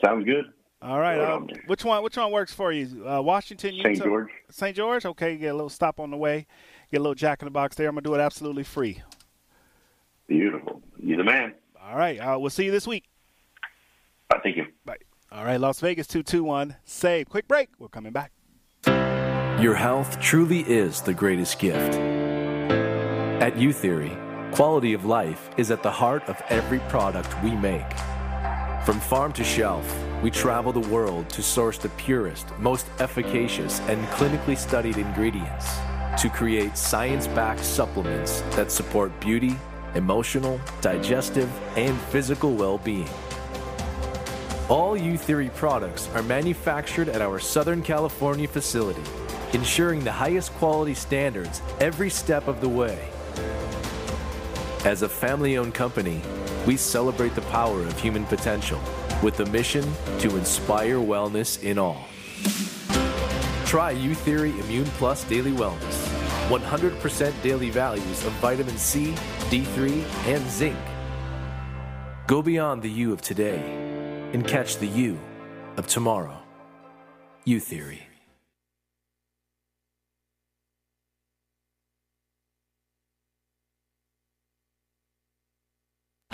Sounds 0.01 0.23
good. 0.23 0.45
All 0.81 0.97
right, 0.97 1.17
Right 1.19 1.29
uh, 1.29 1.35
on 1.35 1.47
there. 1.47 1.63
which 1.67 1.83
one? 1.83 2.01
Which 2.01 2.15
one 2.15 2.31
works 2.31 2.53
for 2.53 2.71
you? 2.71 3.05
Uh, 3.05 3.21
Washington, 3.21 3.73
Utah, 3.75 3.89
St. 3.89 4.03
George. 4.03 4.27
St. 4.49 4.75
George. 4.77 5.05
Okay, 5.05 5.35
get 5.35 5.47
a 5.49 5.53
little 5.53 5.67
stop 5.69 5.99
on 5.99 6.09
the 6.09 6.15
way. 6.15 6.47
Get 6.89 6.99
a 6.99 7.03
little 7.03 7.15
Jack 7.15 7.41
in 7.41 7.47
the 7.47 7.51
Box 7.51 7.75
there. 7.75 7.89
I'm 7.89 7.95
gonna 7.95 8.03
do 8.03 8.15
it 8.15 8.21
absolutely 8.21 8.63
free. 8.63 9.01
Beautiful. 10.27 10.81
You're 10.97 11.17
the 11.17 11.25
man. 11.25 11.53
All 11.81 11.97
right, 11.97 12.17
uh, 12.17 12.37
we'll 12.39 12.49
see 12.51 12.63
you 12.63 12.71
this 12.71 12.87
week. 12.87 13.09
I 14.33 14.39
thank 14.39 14.55
you. 14.55 14.67
Bye. 14.85 14.95
All 15.33 15.43
right, 15.43 15.59
Las 15.59 15.81
Vegas 15.81 16.07
two 16.07 16.23
two 16.23 16.45
one. 16.45 16.77
Save. 16.85 17.27
Quick 17.27 17.47
break. 17.49 17.69
We're 17.77 17.89
coming 17.89 18.13
back. 18.13 18.31
Your 19.61 19.75
health 19.75 20.17
truly 20.21 20.61
is 20.61 21.01
the 21.01 21.13
greatest 21.13 21.59
gift. 21.59 21.99
At 23.49 23.55
Youtheory, 23.55 24.13
quality 24.51 24.93
of 24.93 25.05
life 25.05 25.49
is 25.57 25.71
at 25.71 25.81
the 25.81 25.89
heart 25.89 26.21
of 26.29 26.39
every 26.49 26.77
product 26.81 27.33
we 27.41 27.49
make. 27.49 27.97
From 28.85 28.99
farm 28.99 29.33
to 29.33 29.43
shelf, 29.43 29.91
we 30.21 30.29
travel 30.29 30.71
the 30.71 30.87
world 30.87 31.27
to 31.31 31.41
source 31.41 31.79
the 31.79 31.89
purest, 31.89 32.47
most 32.59 32.85
efficacious, 32.99 33.79
and 33.89 34.05
clinically 34.09 34.55
studied 34.55 34.97
ingredients 34.97 35.79
to 36.19 36.29
create 36.29 36.77
science 36.77 37.25
backed 37.25 37.65
supplements 37.65 38.41
that 38.51 38.71
support 38.71 39.19
beauty, 39.19 39.55
emotional, 39.95 40.61
digestive, 40.81 41.49
and 41.75 41.99
physical 42.11 42.53
well 42.53 42.77
being. 42.77 43.09
All 44.69 44.95
Youtheory 44.95 45.51
products 45.55 46.07
are 46.13 46.21
manufactured 46.21 47.09
at 47.09 47.23
our 47.23 47.39
Southern 47.39 47.81
California 47.81 48.47
facility, 48.47 49.01
ensuring 49.53 50.03
the 50.03 50.11
highest 50.11 50.53
quality 50.59 50.93
standards 50.93 51.63
every 51.79 52.11
step 52.11 52.47
of 52.47 52.61
the 52.61 52.69
way. 52.69 53.09
As 54.85 55.01
a 55.01 55.09
family 55.09 55.57
owned 55.57 55.73
company, 55.73 56.21
we 56.65 56.77
celebrate 56.77 57.35
the 57.35 57.41
power 57.43 57.81
of 57.81 57.99
human 57.99 58.25
potential 58.25 58.79
with 59.21 59.35
the 59.35 59.45
mission 59.47 59.83
to 60.19 60.37
inspire 60.37 60.95
wellness 60.95 61.61
in 61.61 61.77
all. 61.77 62.05
Try 63.65 63.93
Youtheory 63.93 64.57
Immune 64.61 64.85
Plus 64.97 65.25
Daily 65.25 65.51
Wellness. 65.51 66.07
100% 66.47 67.41
daily 67.43 67.69
values 67.69 68.25
of 68.25 68.31
vitamin 68.33 68.77
C, 68.77 69.13
D3, 69.51 70.01
and 70.27 70.49
zinc. 70.49 70.79
Go 72.25 72.41
beyond 72.41 72.81
the 72.81 72.89
you 72.89 73.11
of 73.11 73.21
today 73.21 73.59
and 74.33 74.47
catch 74.47 74.77
the 74.77 74.87
you 74.87 75.19
of 75.75 75.87
tomorrow. 75.87 76.39
Youtheory. 77.45 78.08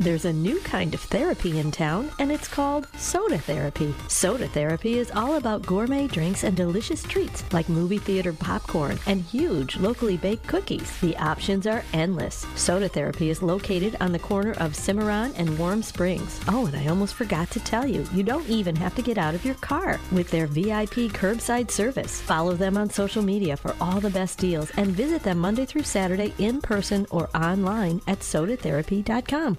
There's 0.00 0.24
a 0.24 0.32
new 0.32 0.58
kind 0.60 0.94
of 0.94 1.00
therapy 1.02 1.58
in 1.58 1.70
town, 1.70 2.10
and 2.18 2.32
it's 2.32 2.48
called 2.48 2.88
soda 2.96 3.36
therapy. 3.36 3.94
Soda 4.08 4.48
therapy 4.48 4.98
is 4.98 5.10
all 5.10 5.34
about 5.34 5.66
gourmet 5.66 6.06
drinks 6.06 6.42
and 6.42 6.56
delicious 6.56 7.02
treats 7.02 7.44
like 7.52 7.68
movie 7.68 7.98
theater 7.98 8.32
popcorn 8.32 8.98
and 9.06 9.20
huge 9.20 9.76
locally 9.76 10.16
baked 10.16 10.46
cookies. 10.46 10.98
The 11.00 11.18
options 11.18 11.66
are 11.66 11.84
endless. 11.92 12.46
Soda 12.54 12.88
therapy 12.88 13.28
is 13.28 13.42
located 13.42 13.98
on 14.00 14.10
the 14.10 14.18
corner 14.18 14.52
of 14.52 14.74
Cimarron 14.74 15.34
and 15.36 15.58
Warm 15.58 15.82
Springs. 15.82 16.40
Oh, 16.48 16.64
and 16.64 16.76
I 16.76 16.86
almost 16.86 17.12
forgot 17.12 17.50
to 17.50 17.60
tell 17.60 17.86
you, 17.86 18.06
you 18.14 18.22
don't 18.22 18.48
even 18.48 18.76
have 18.76 18.94
to 18.94 19.02
get 19.02 19.18
out 19.18 19.34
of 19.34 19.44
your 19.44 19.56
car 19.56 20.00
with 20.12 20.30
their 20.30 20.46
VIP 20.46 21.12
curbside 21.12 21.70
service. 21.70 22.22
Follow 22.22 22.54
them 22.54 22.78
on 22.78 22.88
social 22.88 23.22
media 23.22 23.54
for 23.54 23.76
all 23.82 24.00
the 24.00 24.08
best 24.08 24.38
deals 24.38 24.70
and 24.78 24.96
visit 24.96 25.22
them 25.24 25.36
Monday 25.36 25.66
through 25.66 25.82
Saturday 25.82 26.32
in 26.38 26.62
person 26.62 27.06
or 27.10 27.28
online 27.34 28.00
at 28.06 28.20
sodatherapy.com. 28.20 29.58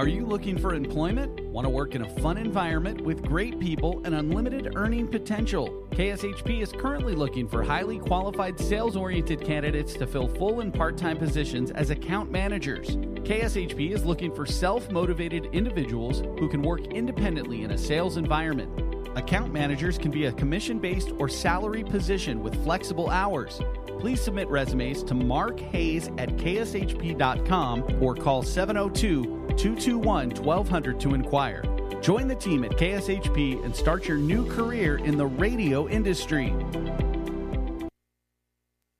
Are 0.00 0.08
you 0.08 0.24
looking 0.24 0.56
for 0.56 0.72
employment? 0.72 1.40
Want 1.50 1.66
to 1.66 1.68
work 1.68 1.94
in 1.94 2.00
a 2.00 2.08
fun 2.20 2.38
environment 2.38 3.02
with 3.02 3.22
great 3.22 3.60
people 3.60 4.00
and 4.06 4.14
unlimited 4.14 4.72
earning 4.74 5.06
potential? 5.06 5.86
KSHP 5.90 6.62
is 6.62 6.72
currently 6.72 7.14
looking 7.14 7.46
for 7.46 7.62
highly 7.62 7.98
qualified 7.98 8.58
sales 8.58 8.96
oriented 8.96 9.44
candidates 9.44 9.92
to 9.94 10.06
fill 10.06 10.26
full 10.26 10.60
and 10.60 10.72
part 10.72 10.96
time 10.96 11.18
positions 11.18 11.70
as 11.72 11.90
account 11.90 12.30
managers. 12.30 12.96
KSHP 13.26 13.92
is 13.92 14.06
looking 14.06 14.34
for 14.34 14.46
self 14.46 14.90
motivated 14.90 15.46
individuals 15.52 16.20
who 16.38 16.48
can 16.48 16.62
work 16.62 16.86
independently 16.86 17.64
in 17.64 17.72
a 17.72 17.76
sales 17.76 18.16
environment. 18.16 18.89
Account 19.16 19.52
managers 19.52 19.98
can 19.98 20.10
be 20.10 20.26
a 20.26 20.32
commission 20.32 20.78
based 20.78 21.12
or 21.18 21.28
salary 21.28 21.82
position 21.82 22.42
with 22.42 22.62
flexible 22.62 23.10
hours. 23.10 23.60
Please 23.98 24.20
submit 24.20 24.48
resumes 24.48 25.02
to 25.04 25.14
Mark 25.14 25.58
Hayes 25.60 26.08
at 26.18 26.30
kshp.com 26.36 28.02
or 28.02 28.14
call 28.14 28.42
702 28.42 29.24
221 29.56 30.30
1200 30.30 31.00
to 31.00 31.14
inquire. 31.14 31.62
Join 32.00 32.28
the 32.28 32.34
team 32.34 32.64
at 32.64 32.70
KSHP 32.72 33.62
and 33.64 33.76
start 33.76 34.08
your 34.08 34.16
new 34.16 34.50
career 34.50 34.96
in 34.98 35.18
the 35.18 35.26
radio 35.26 35.88
industry. 35.88 36.54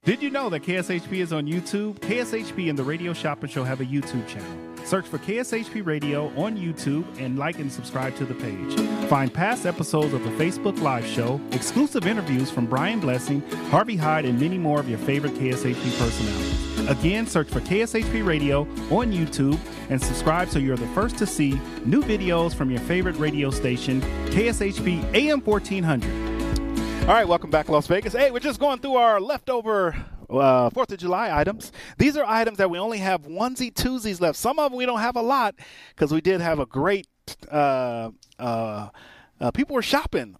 Did 0.03 0.21
you 0.21 0.29
know 0.29 0.49
that 0.49 0.63
KSHP 0.63 1.13
is 1.13 1.31
on 1.31 1.47
YouTube? 1.47 1.99
KSHP 1.99 2.69
and 2.69 2.77
the 2.77 2.83
Radio 2.83 3.13
Shopping 3.13 3.49
Show 3.49 3.63
have 3.63 3.81
a 3.81 3.85
YouTube 3.85 4.27
channel. 4.27 4.70
Search 4.85 5.07
for 5.07 5.17
KSHP 5.19 5.85
Radio 5.85 6.27
on 6.37 6.57
YouTube 6.57 7.05
and 7.19 7.37
like 7.37 7.59
and 7.59 7.71
subscribe 7.71 8.15
to 8.17 8.25
the 8.25 8.33
page. 8.33 8.79
Find 9.09 9.33
past 9.33 9.65
episodes 9.65 10.13
of 10.13 10.23
the 10.23 10.29
Facebook 10.31 10.81
Live 10.81 11.05
show, 11.05 11.39
exclusive 11.51 12.05
interviews 12.05 12.49
from 12.51 12.65
Brian 12.65 12.99
Blessing, 12.99 13.41
Harvey 13.69 13.95
Hyde, 13.95 14.25
and 14.25 14.39
many 14.39 14.57
more 14.57 14.79
of 14.79 14.89
your 14.89 14.99
favorite 14.99 15.33
KSHP 15.35 15.99
personalities. 15.99 16.89
Again, 16.89 17.27
search 17.27 17.47
for 17.47 17.61
KSHP 17.61 18.25
Radio 18.25 18.61
on 18.89 19.11
YouTube 19.11 19.59
and 19.89 20.01
subscribe 20.01 20.49
so 20.49 20.59
you're 20.59 20.77
the 20.77 20.87
first 20.87 21.17
to 21.19 21.25
see 21.25 21.59
new 21.85 22.01
videos 22.01 22.53
from 22.53 22.71
your 22.71 22.79
favorite 22.81 23.17
radio 23.17 23.51
station, 23.51 24.01
KSHP 24.27 25.13
AM 25.13 25.41
1400. 25.41 26.31
All 27.01 27.07
right, 27.07 27.27
welcome 27.27 27.49
back, 27.49 27.69
Las 27.69 27.87
Vegas. 27.87 28.13
Hey, 28.13 28.31
we're 28.31 28.39
just 28.39 28.59
going 28.59 28.79
through 28.79 28.95
our 28.95 29.19
leftover 29.19 29.95
uh, 30.31 30.69
Fourth 30.69 30.91
of 30.91 30.99
July 30.99 31.37
items. 31.37 31.71
These 31.97 32.17
are 32.17 32.25
items 32.25 32.57
that 32.57 32.69
we 32.69 32.77
only 32.77 32.99
have 32.99 33.23
onesie 33.23 33.73
twosies 33.73 34.21
left. 34.21 34.37
Some 34.37 34.59
of 34.59 34.71
them 34.71 34.77
we 34.77 34.85
don't 34.85 34.99
have 34.99 35.15
a 35.15 35.21
lot 35.21 35.55
because 35.95 36.11
we 36.13 36.21
did 36.21 36.41
have 36.41 36.59
a 36.59 36.65
great. 36.65 37.07
Uh, 37.49 38.11
uh, 38.39 38.89
uh, 39.39 39.51
people 39.51 39.75
were 39.75 39.81
shopping 39.81 40.35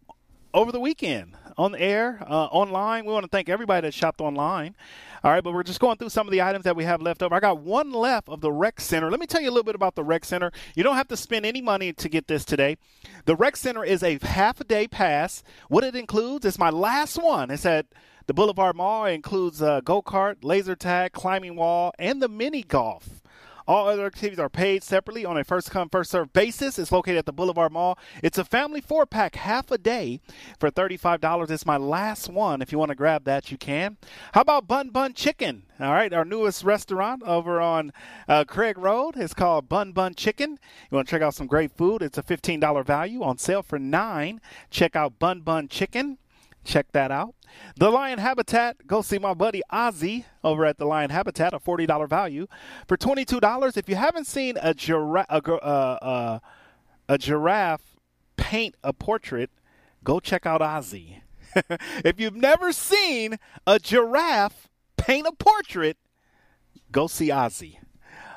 over 0.54 0.72
the 0.72 0.80
weekend 0.80 1.36
on 1.58 1.74
the 1.74 1.82
air, 1.82 2.24
uh, 2.28 2.46
online. 2.46 3.06
We 3.06 3.14
want 3.14 3.24
to 3.24 3.30
thank 3.30 3.50
everybody 3.50 3.88
that 3.88 3.94
shopped 3.94 4.22
online. 4.22 4.76
All 5.24 5.32
right, 5.32 5.44
but 5.44 5.54
we're 5.54 5.64
just 5.64 5.80
going 5.80 5.98
through 5.98 6.10
some 6.10 6.28
of 6.28 6.32
the 6.32 6.42
items 6.42 6.64
that 6.64 6.76
we 6.76 6.84
have 6.84 7.02
left 7.02 7.22
over. 7.22 7.36
I 7.36 7.40
got 7.40 7.60
one 7.60 7.92
left 7.92 8.28
of 8.28 8.42
the 8.42 8.52
Rec 8.52 8.82
Center. 8.82 9.12
Let 9.12 9.20
me 9.20 9.28
tell 9.28 9.42
you 9.42 9.50
a 9.50 9.52
little 9.52 9.64
bit 9.64 9.76
about 9.76 9.96
the 9.96 10.04
Rec 10.04 10.26
Center. 10.26 10.52
You 10.76 10.82
don't 10.84 10.96
have 10.96 11.08
to 11.10 11.18
spend 11.18 11.46
any 11.46 11.62
money 11.62 11.94
to 11.94 12.10
get 12.10 12.28
this 12.28 12.44
today. 12.44 12.78
The 13.26 13.36
Rec 13.36 13.56
Center 13.56 13.84
is 13.84 14.02
a 14.02 14.18
half 14.24 14.60
a 14.60 14.64
day 14.64 14.88
pass. 14.88 15.44
What 15.70 15.84
it 15.84 15.96
includes 15.96 16.46
is 16.46 16.58
my 16.58 16.72
last 16.72 17.22
one. 17.22 17.52
It's 17.52 17.66
at 17.66 17.86
the 18.32 18.36
Boulevard 18.36 18.78
Mall. 18.78 19.08
Includes 19.08 19.62
uh, 19.62 19.82
go 19.82 20.02
kart, 20.02 20.38
laser 20.42 20.74
tag, 20.74 21.12
climbing 21.12 21.58
wall, 21.58 21.92
and 22.00 22.22
the 22.22 22.30
mini 22.30 22.64
golf. 22.64 23.22
All 23.68 23.90
other 23.90 24.06
activities 24.06 24.40
are 24.40 24.48
paid 24.48 24.84
separately 24.84 25.26
on 25.26 25.38
a 25.38 25.44
first 25.44 25.70
come, 25.70 25.90
first 25.90 26.12
served 26.12 26.32
basis. 26.32 26.80
It's 26.80 26.94
located 26.94 27.18
at 27.18 27.26
the 27.26 27.34
Boulevard 27.34 27.74
Mall. 27.74 28.00
It's 28.24 28.38
a 28.38 28.46
family 28.46 28.80
four 28.80 29.06
pack, 29.06 29.36
half 29.36 29.70
a 29.70 29.78
day 29.78 30.22
for 30.62 30.72
$35. 30.72 31.50
It's 31.50 31.66
my 31.66 31.76
last 31.76 32.30
one. 32.30 32.62
If 32.62 32.72
you 32.72 32.78
want 32.78 32.88
to 32.88 32.96
grab 32.96 33.26
that, 33.26 33.52
you 33.52 33.58
can. 33.58 33.98
How 34.32 34.42
about 34.42 34.66
Bun 34.66 34.92
Bun 34.92 35.14
Chicken? 35.14 35.64
All 35.82 35.92
right, 35.92 36.14
our 36.14 36.24
newest 36.24 36.64
restaurant 36.64 37.24
over 37.24 37.60
on 37.60 37.92
uh, 38.30 38.46
Craig 38.46 38.78
Road 38.78 39.18
is 39.18 39.34
called 39.34 39.68
Bun 39.68 39.92
Bun 39.92 40.16
Chicken. 40.16 40.52
You 40.90 40.96
want 40.96 41.10
to 41.10 41.12
check 41.12 41.22
out 41.22 41.36
some 41.36 41.48
great 41.48 41.74
food? 41.74 42.02
It's 42.02 42.18
a 42.18 42.24
$15 42.24 42.86
value 42.86 43.24
on 43.24 43.38
sale 43.38 43.62
for 43.62 43.78
nine. 43.78 44.40
Check 44.70 44.96
out 44.96 45.20
Bun 45.20 45.42
Bun 45.42 45.68
Chicken. 45.68 46.18
Check 46.64 46.92
that 46.92 47.12
out. 47.12 47.36
The 47.76 47.90
Lion 47.90 48.20
Habitat, 48.20 48.88
go 48.88 49.02
see 49.02 49.18
my 49.18 49.34
buddy 49.34 49.62
Ozzy 49.72 50.26
over 50.44 50.66
at 50.66 50.78
the 50.78 50.86
Lion 50.86 51.10
Habitat, 51.10 51.54
a 51.54 51.60
$40 51.60 52.08
value. 52.08 52.48
For 52.88 52.98
$22, 52.98 53.78
if 53.78 53.90
you 53.90 53.96
haven't 53.96 54.28
seen 54.28 54.58
a, 54.58 54.74
gira- 54.74 55.26
a, 55.30 55.54
uh, 55.54 55.98
uh, 56.02 56.40
a 57.10 57.18
giraffe 57.18 57.98
paint 58.38 58.76
a 58.84 58.94
portrait, 58.94 59.50
go 60.04 60.20
check 60.20 60.46
out 60.46 60.62
Ozzy. 60.62 61.22
if 62.06 62.20
you've 62.20 62.36
never 62.36 62.72
seen 62.72 63.38
a 63.66 63.80
giraffe 63.80 64.70
paint 64.98 65.28
a 65.28 65.32
portrait, 65.32 65.98
go 66.92 67.08
see 67.08 67.30
Ozzy. 67.30 67.78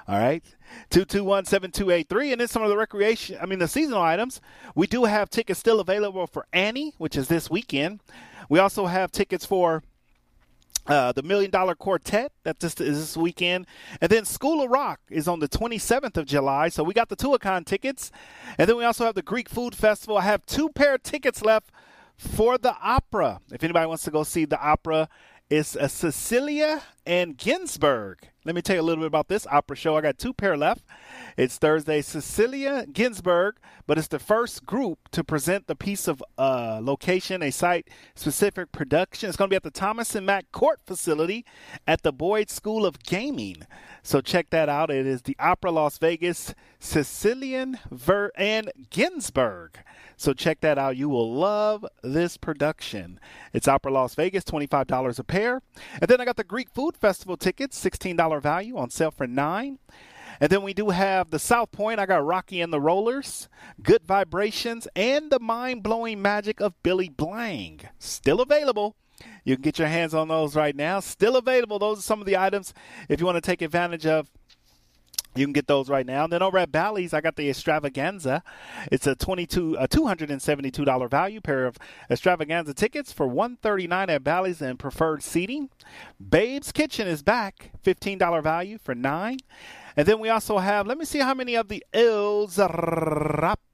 All 0.08 0.18
right. 0.18 0.44
221-7283 0.90 2.32
and 2.32 2.40
then 2.40 2.48
some 2.48 2.62
of 2.62 2.68
the 2.68 2.76
recreation 2.76 3.36
i 3.40 3.46
mean 3.46 3.58
the 3.58 3.68
seasonal 3.68 4.02
items 4.02 4.40
we 4.74 4.86
do 4.86 5.04
have 5.04 5.30
tickets 5.30 5.58
still 5.58 5.80
available 5.80 6.26
for 6.26 6.46
annie 6.52 6.94
which 6.98 7.16
is 7.16 7.28
this 7.28 7.50
weekend 7.50 8.00
we 8.48 8.58
also 8.58 8.86
have 8.86 9.10
tickets 9.10 9.44
for 9.44 9.82
uh, 10.86 11.12
the 11.12 11.22
Million 11.22 11.50
Dollar 11.50 11.74
Quartet 11.74 12.32
that 12.42 12.60
this 12.60 12.78
is 12.80 12.98
this 12.98 13.16
weekend, 13.16 13.66
and 14.00 14.10
then 14.10 14.24
School 14.24 14.62
of 14.62 14.70
Rock 14.70 15.00
is 15.08 15.26
on 15.26 15.40
the 15.40 15.48
27th 15.48 16.16
of 16.16 16.26
July. 16.26 16.68
So 16.68 16.84
we 16.84 16.92
got 16.92 17.08
the 17.08 17.16
Tuacahn 17.16 17.64
tickets, 17.64 18.12
and 18.58 18.68
then 18.68 18.76
we 18.76 18.84
also 18.84 19.06
have 19.06 19.14
the 19.14 19.22
Greek 19.22 19.48
Food 19.48 19.74
Festival. 19.74 20.18
I 20.18 20.22
have 20.22 20.44
two 20.44 20.68
pair 20.68 20.94
of 20.94 21.02
tickets 21.02 21.42
left 21.42 21.70
for 22.16 22.58
the 22.58 22.76
opera. 22.82 23.40
If 23.50 23.64
anybody 23.64 23.86
wants 23.86 24.04
to 24.04 24.10
go 24.10 24.22
see 24.24 24.44
the 24.44 24.60
opera, 24.60 25.08
it's 25.50 25.76
a 25.76 25.88
Cecilia 25.88 26.82
and 27.04 27.36
Ginsburg. 27.36 28.18
Let 28.44 28.54
me 28.54 28.62
tell 28.62 28.76
you 28.76 28.82
a 28.82 28.84
little 28.84 29.02
bit 29.02 29.08
about 29.08 29.28
this 29.28 29.46
opera 29.46 29.76
show. 29.76 29.96
I 29.96 30.00
got 30.00 30.18
two 30.18 30.32
pair 30.32 30.56
left. 30.56 30.82
It's 31.36 31.58
Thursday, 31.58 32.00
Cecilia 32.00 32.86
Ginsburg, 32.86 33.56
but 33.88 33.98
it's 33.98 34.06
the 34.06 34.20
first 34.20 34.64
group 34.64 35.08
to 35.10 35.24
present 35.24 35.66
the 35.66 35.74
piece 35.74 36.06
of 36.06 36.22
uh, 36.38 36.78
location, 36.80 37.42
a 37.42 37.50
site 37.50 37.88
specific 38.14 38.70
production. 38.70 39.28
It's 39.28 39.36
going 39.36 39.48
to 39.48 39.52
be 39.52 39.56
at 39.56 39.64
the 39.64 39.72
Thomas 39.72 40.14
and 40.14 40.24
Mack 40.24 40.52
Court 40.52 40.78
facility 40.86 41.44
at 41.88 42.02
the 42.02 42.12
Boyd 42.12 42.50
School 42.50 42.86
of 42.86 43.02
Gaming. 43.02 43.66
So 44.04 44.20
check 44.20 44.50
that 44.50 44.68
out. 44.68 44.92
It 44.92 45.06
is 45.06 45.22
the 45.22 45.36
Opera 45.40 45.72
Las 45.72 45.98
Vegas, 45.98 46.54
Cecilian 46.78 47.80
Ver- 47.90 48.30
and 48.36 48.70
Ginsburg. 48.90 49.80
So 50.16 50.34
check 50.34 50.60
that 50.60 50.78
out. 50.78 50.96
You 50.96 51.08
will 51.08 51.34
love 51.34 51.84
this 52.04 52.36
production. 52.36 53.18
It's 53.52 53.66
Opera 53.66 53.90
Las 53.90 54.14
Vegas, 54.14 54.44
$25 54.44 55.18
a 55.18 55.24
pair. 55.24 55.62
And 56.00 56.08
then 56.08 56.20
I 56.20 56.24
got 56.24 56.36
the 56.36 56.44
Greek 56.44 56.70
Food 56.70 56.96
Festival 56.96 57.36
tickets, 57.36 57.84
$16 57.84 58.40
value 58.40 58.76
on 58.76 58.90
sale 58.90 59.10
for 59.10 59.26
9 59.26 59.80
and 60.40 60.50
then 60.50 60.62
we 60.62 60.74
do 60.74 60.90
have 60.90 61.30
the 61.30 61.38
South 61.38 61.72
Point. 61.72 62.00
I 62.00 62.06
got 62.06 62.24
Rocky 62.24 62.60
and 62.60 62.72
the 62.72 62.80
Rollers, 62.80 63.48
Good 63.82 64.04
Vibrations, 64.04 64.88
and 64.94 65.30
the 65.30 65.40
mind 65.40 65.82
blowing 65.82 66.20
magic 66.22 66.60
of 66.60 66.82
Billy 66.82 67.08
Blang. 67.08 67.80
Still 67.98 68.40
available. 68.40 68.96
You 69.44 69.56
can 69.56 69.62
get 69.62 69.78
your 69.78 69.88
hands 69.88 70.14
on 70.14 70.28
those 70.28 70.56
right 70.56 70.74
now. 70.74 71.00
Still 71.00 71.36
available. 71.36 71.78
Those 71.78 72.00
are 72.00 72.02
some 72.02 72.20
of 72.20 72.26
the 72.26 72.36
items 72.36 72.74
if 73.08 73.20
you 73.20 73.26
want 73.26 73.36
to 73.36 73.40
take 73.40 73.62
advantage 73.62 74.06
of 74.06 74.30
you 75.36 75.44
can 75.44 75.52
get 75.52 75.66
those 75.66 75.88
right 75.88 76.06
now. 76.06 76.24
And 76.24 76.32
then 76.32 76.42
over 76.42 76.58
at 76.58 76.70
Bally's, 76.70 77.12
I 77.12 77.20
got 77.20 77.34
the 77.34 77.48
Extravaganza. 77.50 78.44
It's 78.92 79.06
a 79.06 79.16
twenty-two, 79.16 79.76
a 79.80 79.88
two 79.88 80.06
hundred 80.06 80.30
and 80.30 80.40
seventy-two 80.40 80.84
dollar 80.84 81.08
value 81.08 81.40
pair 81.40 81.66
of 81.66 81.76
Extravaganza 82.08 82.72
tickets 82.72 83.12
for 83.12 83.26
one 83.26 83.56
thirty-nine 83.56 84.10
at 84.10 84.22
Bally's 84.22 84.62
and 84.62 84.78
preferred 84.78 85.24
seating. 85.24 85.70
Babe's 86.20 86.70
Kitchen 86.70 87.08
is 87.08 87.22
back, 87.22 87.72
fifteen 87.82 88.16
dollar 88.16 88.42
value 88.42 88.78
for 88.78 88.94
nine. 88.94 89.38
And 89.96 90.06
then 90.06 90.18
we 90.18 90.28
also 90.28 90.58
have. 90.58 90.86
Let 90.86 90.98
me 90.98 91.04
see 91.04 91.20
how 91.20 91.34
many 91.34 91.54
of 91.54 91.68
the 91.68 91.84
El 91.92 92.48
Zarape 92.48 93.64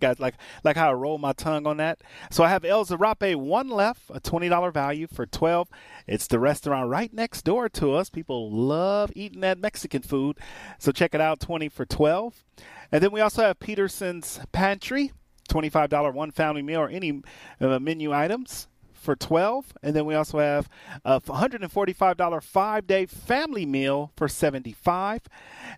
guys 0.00 0.18
like 0.18 0.34
like 0.64 0.76
how 0.76 0.90
I 0.90 0.94
roll 0.94 1.18
my 1.18 1.32
tongue 1.32 1.66
on 1.66 1.76
that. 1.76 2.02
So 2.30 2.42
I 2.42 2.48
have 2.48 2.64
El 2.64 2.84
Zarape 2.84 3.36
one 3.36 3.68
left, 3.68 4.02
a 4.10 4.20
twenty 4.20 4.48
dollar 4.48 4.70
value 4.70 5.06
for 5.06 5.26
twelve. 5.26 5.68
It's 6.06 6.26
the 6.26 6.38
restaurant 6.38 6.90
right 6.90 7.12
next 7.12 7.42
door 7.42 7.68
to 7.70 7.94
us. 7.94 8.10
People 8.10 8.50
love 8.50 9.12
eating 9.14 9.40
that 9.40 9.58
Mexican 9.58 10.02
food, 10.02 10.38
so 10.78 10.92
check 10.92 11.14
it 11.14 11.20
out, 11.20 11.40
twenty 11.40 11.68
for 11.68 11.84
twelve. 11.84 12.44
And 12.90 13.02
then 13.02 13.12
we 13.12 13.20
also 13.20 13.42
have 13.42 13.60
Peterson's 13.60 14.40
Pantry, 14.50 15.12
twenty 15.48 15.68
five 15.68 15.88
dollar 15.88 16.10
one 16.10 16.32
family 16.32 16.62
meal 16.62 16.80
or 16.80 16.88
any 16.88 17.22
uh, 17.60 17.78
menu 17.78 18.12
items 18.12 18.66
for 19.02 19.16
12 19.16 19.74
and 19.82 19.94
then 19.94 20.06
we 20.06 20.14
also 20.14 20.38
have 20.38 20.68
a 21.04 21.20
$145 21.20 22.42
five-day 22.42 23.06
family 23.06 23.66
meal 23.66 24.12
for 24.16 24.28
75 24.28 25.22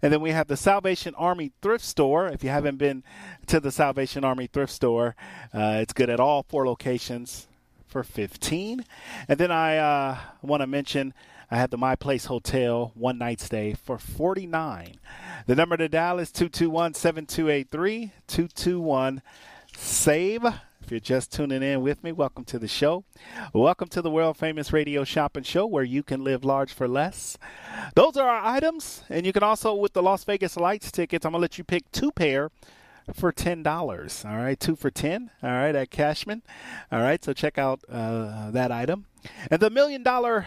and 0.03 0.13
then 0.13 0.21
we 0.21 0.31
have 0.31 0.47
the 0.47 0.57
salvation 0.57 1.15
army 1.17 1.53
thrift 1.63 1.85
store 1.85 2.29
if 2.29 2.45
you 2.45 2.51
haven't 2.51 2.77
been 2.77 3.03
to 3.47 3.59
the 3.59 3.73
salvation 3.73 4.25
army 4.25 4.47
thrift 4.47 4.73
store 4.73 5.17
uh, 5.53 5.79
it's 5.81 5.93
good 5.93 6.11
at 6.11 6.21
all 6.21 6.45
four 6.49 6.67
locations 6.67 7.49
for 7.87 8.03
15 8.03 8.85
and 9.29 9.39
then 9.41 9.51
i 9.51 9.77
uh, 9.77 10.19
want 10.43 10.61
to 10.61 10.67
mention 10.67 11.15
I 11.51 11.57
have 11.57 11.71
the 11.71 11.79
My 11.79 11.95
Place 11.95 12.25
Hotel 12.25 12.91
one 12.95 13.19
night 13.19 13.41
stay 13.41 13.75
for 13.75 13.99
49. 13.99 14.99
The 15.47 15.55
number 15.55 15.77
to 15.77 15.89
dial 15.89 16.19
is 16.19 16.33
221 16.33 16.95
7283 16.95 18.13
221 18.27 19.23
SAVE. 19.77 20.43
If 20.85 20.90
you're 20.90 21.01
just 21.01 21.33
tuning 21.33 21.62
in 21.62 21.81
with 21.81 22.05
me, 22.05 22.12
welcome 22.12 22.44
to 22.44 22.59
the 22.59 22.68
show. 22.68 23.05
Welcome 23.55 23.88
to 23.88 24.03
the 24.03 24.11
world 24.11 24.37
famous 24.37 24.70
radio 24.70 25.03
shopping 25.03 25.42
show 25.42 25.64
where 25.64 25.83
you 25.83 26.03
can 26.03 26.23
live 26.23 26.44
large 26.44 26.75
for 26.75 26.87
less. 26.87 27.38
Those 27.94 28.18
are 28.18 28.29
our 28.29 28.44
items, 28.44 29.03
and 29.09 29.25
you 29.25 29.33
can 29.33 29.42
also, 29.42 29.75
with 29.75 29.94
the 29.94 30.03
Las 30.03 30.25
Vegas 30.25 30.59
Lights 30.59 30.92
tickets, 30.92 31.25
I'm 31.25 31.33
going 31.33 31.40
to 31.40 31.42
let 31.42 31.57
you 31.57 31.64
pick 31.64 31.90
two 31.90 32.12
pair 32.12 32.51
for 33.14 33.33
ten 33.33 33.62
dollars. 33.62 34.27
All 34.27 34.37
right, 34.37 34.61
two 34.61 34.77
for 34.77 34.90
ten. 34.90 35.31
All 35.42 35.53
right, 35.53 35.75
at 35.75 35.90
Cashman. 35.90 36.42
All 36.92 37.01
right, 37.01 37.25
so 37.25 37.33
check 37.33 37.57
out 37.57 37.81
uh, 37.88 38.51
that 38.51 38.70
item. 38.70 39.07
And 39.51 39.61
the 39.61 39.70
million 39.70 40.03
dollar 40.03 40.44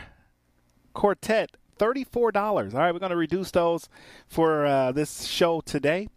quartet, 0.94 1.58
thirty-four 1.80 2.32
dollars. 2.32 2.76
All 2.76 2.82
right, 2.82 2.94
we're 2.94 3.00
going 3.00 3.10
to 3.10 3.16
reduce 3.16 3.50
those 3.50 3.90
for 4.28 4.68
uh, 4.68 4.92
this 4.92 5.26
show 5.26 5.62
today. 5.62 6.10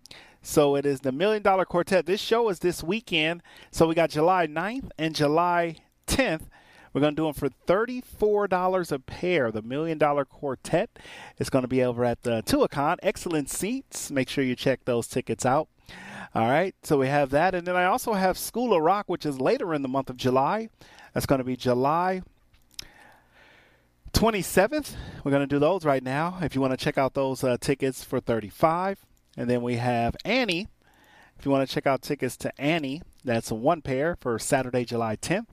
So 0.42 0.74
it 0.74 0.87
is 0.87 1.00
the 1.00 1.12
Million 1.12 1.42
Dollar 1.42 1.64
Quartet. 1.64 2.07
This 2.07 2.20
show 2.20 2.48
is 2.48 2.61
this 2.61 2.83
weekend. 2.83 3.42
So 3.70 3.87
we 3.87 3.94
got 3.94 4.11
July 4.11 4.46
9th 4.46 4.90
and 4.98 5.14
July 5.14 5.76
10th. 6.07 6.46
We're 6.92 7.00
going 7.00 7.14
to 7.14 7.22
do 7.22 7.26
them 7.26 7.35
for 7.35 7.50
$34 7.66 8.92
a 8.92 8.98
pair. 8.98 9.53
The 9.53 9.62
Million 9.62 9.98
Dollar 9.98 10.24
Quartet 10.24 10.98
is 11.38 11.50
going 11.50 11.62
to 11.62 11.68
be 11.68 11.85
over 11.85 12.05
at 12.05 12.22
the 12.22 12.42
Tuacahn. 12.42 12.96
Excellent 13.03 13.48
seats. 13.48 14.11
Make 14.11 14.29
sure 14.29 14.42
you 14.42 14.57
check 14.57 14.85
those 14.85 15.07
tickets 15.07 15.46
out. 15.46 15.68
All 16.35 16.48
right, 16.48 16.74
so 16.83 16.98
we 16.98 17.09
have 17.09 17.31
that. 17.31 17.55
And 17.55 17.66
then 17.66 17.76
I 17.76 17.85
also 17.85 18.14
have 18.14 18.38
School 18.38 18.72
of 18.74 18.83
Rock, 18.83 19.09
which 19.09 19.26
is 19.26 19.40
later 19.40 19.74
in 19.74 19.83
the 19.83 19.88
month 19.88 20.11
of 20.11 20.16
July. 20.16 20.68
That's 21.12 21.26
going 21.26 21.40
to 21.40 21.44
be 21.44 21.57
July 21.57 22.22
27th. 24.12 24.94
We're 25.24 25.31
going 25.33 25.42
to 25.42 25.46
do 25.46 25.59
those 25.59 25.85
right 25.85 26.03
now. 26.03 26.38
If 26.40 26.55
you 26.55 26.61
want 26.61 26.72
to 26.72 26.76
check 26.76 26.98
out 26.98 27.14
those 27.14 27.42
uh, 27.44 27.57
tickets 27.61 28.05
for 28.05 28.20
35 28.20 29.05
and 29.36 29.48
then 29.48 29.62
we 29.62 29.76
have 29.76 30.16
Annie. 30.24 30.68
If 31.38 31.44
you 31.44 31.50
want 31.50 31.68
to 31.68 31.74
check 31.74 31.86
out 31.86 32.02
tickets 32.02 32.36
to 32.38 32.60
Annie, 32.60 33.02
that's 33.24 33.50
one 33.50 33.82
pair 33.82 34.16
for 34.20 34.38
Saturday, 34.38 34.84
July 34.84 35.16
10th. 35.16 35.48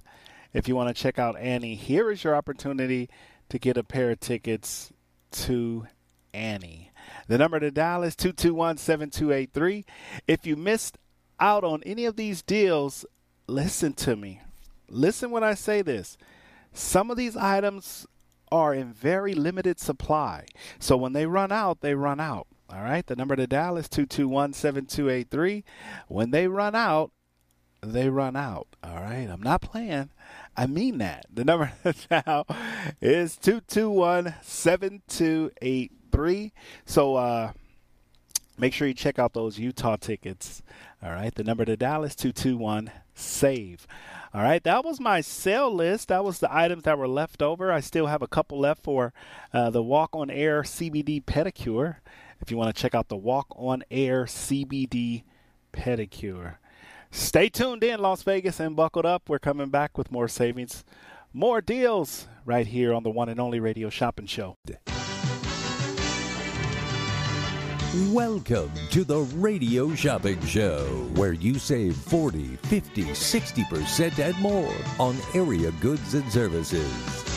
If 0.54 0.68
you 0.68 0.76
want 0.76 0.96
to 0.96 1.02
check 1.02 1.20
out 1.20 1.38
Annie, 1.40 1.76
here 1.76 2.12
is 2.12 2.24
your 2.24 2.36
opportunity 2.36 3.10
to 3.50 3.60
get 3.60 3.78
a 3.78 3.84
pair 3.84 4.12
of 4.12 4.20
tickets 4.20 4.92
to 5.32 5.88
Annie. 6.34 6.92
The 7.28 7.38
number 7.38 7.60
to 7.60 7.72
dial 7.72 8.04
is 8.04 8.16
221 8.16 8.78
7283. 8.78 9.86
If 10.28 10.46
you 10.46 10.56
missed 10.56 10.98
out 11.40 11.64
on 11.64 11.84
any 11.84 12.06
of 12.06 12.16
these 12.16 12.42
deals, 12.42 13.06
listen 13.48 13.94
to 13.94 14.16
me. 14.16 14.42
Listen 14.90 15.32
when 15.32 15.44
I 15.44 15.54
say 15.54 15.82
this. 15.82 16.18
Some 16.74 17.12
of 17.12 17.18
these 17.18 17.36
items 17.36 18.06
are 18.52 18.74
in 18.74 18.94
very 18.94 19.34
limited 19.34 19.80
supply. 19.80 20.46
So 20.80 20.96
when 20.96 21.14
they 21.14 21.26
run 21.26 21.52
out, 21.52 21.82
they 21.82 21.96
run 21.96 22.20
out. 22.20 22.48
All 22.70 22.82
right. 22.82 23.06
The 23.06 23.16
number 23.16 23.36
to 23.36 23.48
dial 23.48 23.78
is 23.78 23.88
221 23.88 24.54
7283. 24.54 25.64
When 26.08 26.32
they 26.32 26.48
run 26.48 26.76
out, 26.76 27.12
they 27.82 28.10
run 28.10 28.36
out. 28.36 28.68
All 28.84 28.96
right. 28.96 29.30
I'm 29.30 29.42
not 29.42 29.62
playing. 29.62 30.10
I 30.56 30.68
mean 30.68 30.98
that. 30.98 31.28
The 31.34 31.46
number 31.46 31.72
dial 32.10 32.46
is 33.02 33.38
221 33.38 34.36
7283. 34.42 36.54
So, 36.86 37.16
uh, 37.16 37.54
make 38.58 38.74
sure 38.74 38.88
you 38.88 38.94
check 38.94 39.20
out 39.20 39.34
those 39.34 39.60
Utah 39.60 39.96
tickets. 39.96 40.62
All 41.02 41.12
right. 41.12 41.34
The 41.34 41.46
number 41.46 41.64
to 41.64 41.78
dial 41.78 42.04
is 42.04 42.16
221 42.16 42.92
SAVE. 43.16 43.88
All 44.34 44.42
right. 44.42 44.64
That 44.64 44.84
was 44.84 45.00
my 45.00 45.22
sale 45.22 45.74
list. 45.74 46.10
That 46.10 46.26
was 46.26 46.40
the 46.40 46.54
items 46.54 46.84
that 46.84 46.98
were 46.98 47.08
left 47.08 47.42
over. 47.42 47.72
I 47.72 47.80
still 47.80 48.08
have 48.08 48.22
a 48.22 48.28
couple 48.28 48.60
left 48.60 48.84
for 48.84 49.14
uh, 49.54 49.70
the 49.70 49.84
Walk 49.84 50.10
on 50.14 50.30
Air 50.30 50.64
CBD 50.64 51.24
pedicure. 51.24 51.98
If 52.42 52.52
you 52.52 52.58
want 52.58 52.76
to 52.76 52.82
check 52.82 52.96
out 52.96 53.08
the 53.08 53.18
Walk 53.18 53.48
on 53.52 53.84
Air 53.90 54.26
CBD 54.26 55.24
pedicure. 55.74 56.56
Stay 57.12 57.50
tuned 57.50 57.84
in, 57.84 58.00
Las 58.00 58.24
Vegas, 58.24 58.60
and 58.60 58.76
buckled 58.76 59.06
up. 59.06 59.30
We're 59.30 59.40
coming 59.40 59.70
back 59.70 59.98
with 59.98 60.12
more 60.12 60.28
savings, 60.28 60.84
more 61.34 61.62
deals 61.62 62.28
right 62.46 62.68
here 62.68 62.94
on 62.94 63.04
the 63.04 63.10
one 63.10 63.30
and 63.30 63.40
only 63.40 63.60
Radio 63.60 63.90
Shopping 63.90 64.28
Show. 64.28 64.56
Welcome 68.12 68.72
to 68.92 69.04
the 69.04 69.22
Radio 69.36 69.96
Shopping 69.96 70.40
Show, 70.46 70.86
where 71.16 71.34
you 71.34 71.58
save 71.58 71.96
40, 71.96 72.58
50, 72.58 73.04
60% 73.04 74.20
and 74.20 74.38
more 74.40 74.76
on 75.00 75.18
area 75.34 75.72
goods 75.80 76.14
and 76.14 76.30
services. 76.32 77.37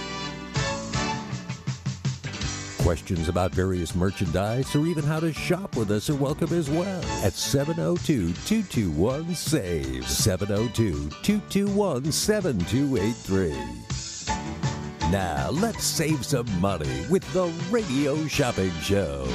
Questions 2.83 3.29
about 3.29 3.51
various 3.51 3.93
merchandise 3.93 4.75
or 4.75 4.87
even 4.87 5.03
how 5.03 5.19
to 5.19 5.31
shop 5.31 5.75
with 5.75 5.91
us 5.91 6.09
are 6.09 6.15
welcome 6.15 6.51
as 6.51 6.67
well 6.67 7.03
at 7.23 7.33
702 7.33 8.33
221 8.33 9.35
SAVE. 9.35 10.07
702 10.07 11.09
221 11.21 12.11
7283. 12.11 15.11
Now, 15.11 15.51
let's 15.51 15.83
save 15.83 16.25
some 16.25 16.47
money 16.59 17.05
with 17.07 17.31
the 17.33 17.53
Radio 17.69 18.25
Shopping 18.25 18.71
Show. 18.81 19.27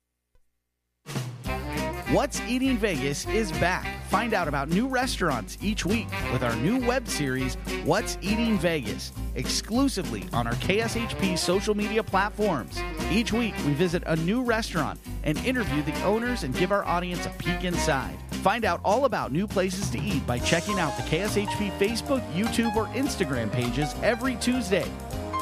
What's 2.11 2.41
Eating 2.43 2.79
Vegas 2.79 3.27
is 3.27 3.51
back. 3.53 3.85
Find 4.11 4.33
out 4.33 4.47
about 4.47 4.69
new 4.69 4.87
restaurants 4.87 5.59
each 5.61 5.85
week 5.85 6.07
with 6.33 6.45
our 6.45 6.55
new 6.55 6.79
web 6.87 7.09
series, 7.09 7.57
What's 7.85 8.17
Eating 8.23 8.59
Vegas, 8.59 9.13
exclusively 9.35 10.25
on 10.33 10.47
our 10.47 10.55
KSHP 10.55 11.37
social 11.37 11.75
media 11.75 12.05
platforms. 12.05 12.81
Each 13.11 13.33
week, 13.33 13.55
we 13.67 13.73
visit 13.75 14.05
a 14.07 14.15
new 14.17 14.45
restaurant 14.45 15.01
and 15.25 15.37
interview 15.39 15.83
the 15.83 16.01
owners 16.05 16.45
and 16.45 16.57
give 16.57 16.71
our 16.71 16.85
audience 16.85 17.27
a 17.27 17.31
peek 17.31 17.65
inside. 17.65 18.17
Find 18.35 18.65
out 18.65 18.81
all 18.85 19.05
about 19.05 19.33
new 19.33 19.49
places 19.49 19.91
to 19.91 20.01
eat 20.01 20.25
by 20.29 20.39
checking 20.39 20.79
out 20.79 20.97
the 20.97 21.03
KSHP 21.03 21.77
Facebook, 21.77 22.23
YouTube, 22.35 22.77
or 22.77 22.87
Instagram 22.95 23.51
pages 23.51 23.97
every 24.05 24.37
Tuesday. 24.37 24.89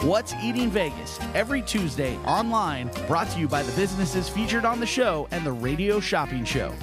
What's 0.04 0.34
Eating 0.34 0.68
Vegas 0.68 1.18
every 1.32 1.62
Tuesday 1.62 2.18
online, 2.26 2.90
brought 3.06 3.30
to 3.30 3.40
you 3.40 3.48
by 3.48 3.62
the 3.62 3.72
businesses 3.72 4.28
featured 4.28 4.66
on 4.66 4.78
the 4.78 4.84
show 4.84 5.26
and 5.30 5.46
the 5.46 5.52
Radio 5.52 5.98
Shopping 5.98 6.44
Show. 6.44 6.74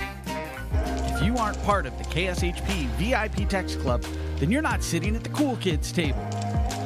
If 0.73 1.21
you 1.21 1.37
aren't 1.37 1.61
part 1.61 1.85
of 1.85 1.95
the 1.99 2.03
KSHP 2.05 2.87
VIP 2.97 3.47
Text 3.47 3.79
Club, 3.79 4.03
then 4.37 4.49
you're 4.49 4.63
not 4.63 4.81
sitting 4.81 5.15
at 5.15 5.23
the 5.23 5.29
cool 5.29 5.55
kids 5.57 5.91
table. 5.91 6.27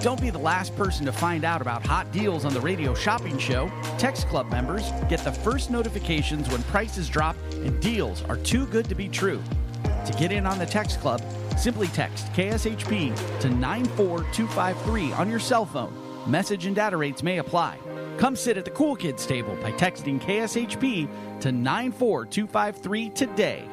Don't 0.02 0.19
be 0.19 0.30
the 0.30 0.38
last 0.38 0.76
person 0.76 1.06
to 1.06 1.13
find 1.13 1.45
out 1.45 1.62
about 1.62 1.86
hot 1.86 2.12
deals 2.12 2.43
on 2.43 2.54
the 2.54 2.60
Radio 2.60 2.93
Shopping 2.93 3.38
Show. 3.38 3.71
Text 3.98 4.28
Club 4.28 4.52
members 4.52 4.91
get 5.08 5.21
the 5.21 5.32
first 5.32 5.71
notifications 5.71 6.50
when 6.50 6.62
prices 6.63 7.08
drop 7.08 7.38
and 7.54 7.80
deals 7.80 8.24
are 8.24 8.36
too 8.36 8.65
good 8.67 8.89
to 8.89 8.95
be 8.95 9.08
true. 9.08 9.41
To 10.06 10.13
get 10.19 10.34
in 10.34 10.45
on 10.45 10.60
the 10.60 10.65
Text 10.65 11.00
Club, 11.00 11.21
simply 11.58 11.88
text 11.88 12.26
KSHP 12.34 13.39
to 13.39 13.50
94253 13.50 15.13
on 15.13 15.30
your 15.30 15.39
cell 15.39 15.65
phone. 15.65 16.05
Message 16.28 16.66
and 16.66 16.76
data 16.76 16.98
rates 16.98 17.22
may 17.22 17.38
apply. 17.38 17.78
Come 18.18 18.36
sit 18.36 18.58
at 18.58 18.66
the 18.66 18.72
Cool 18.72 18.96
Kids 18.96 19.26
table 19.28 19.56
by 19.62 19.72
texting 19.74 20.20
KSHP 20.20 21.08
to 21.42 21.52
94253 21.52 23.10
today. 23.12 23.64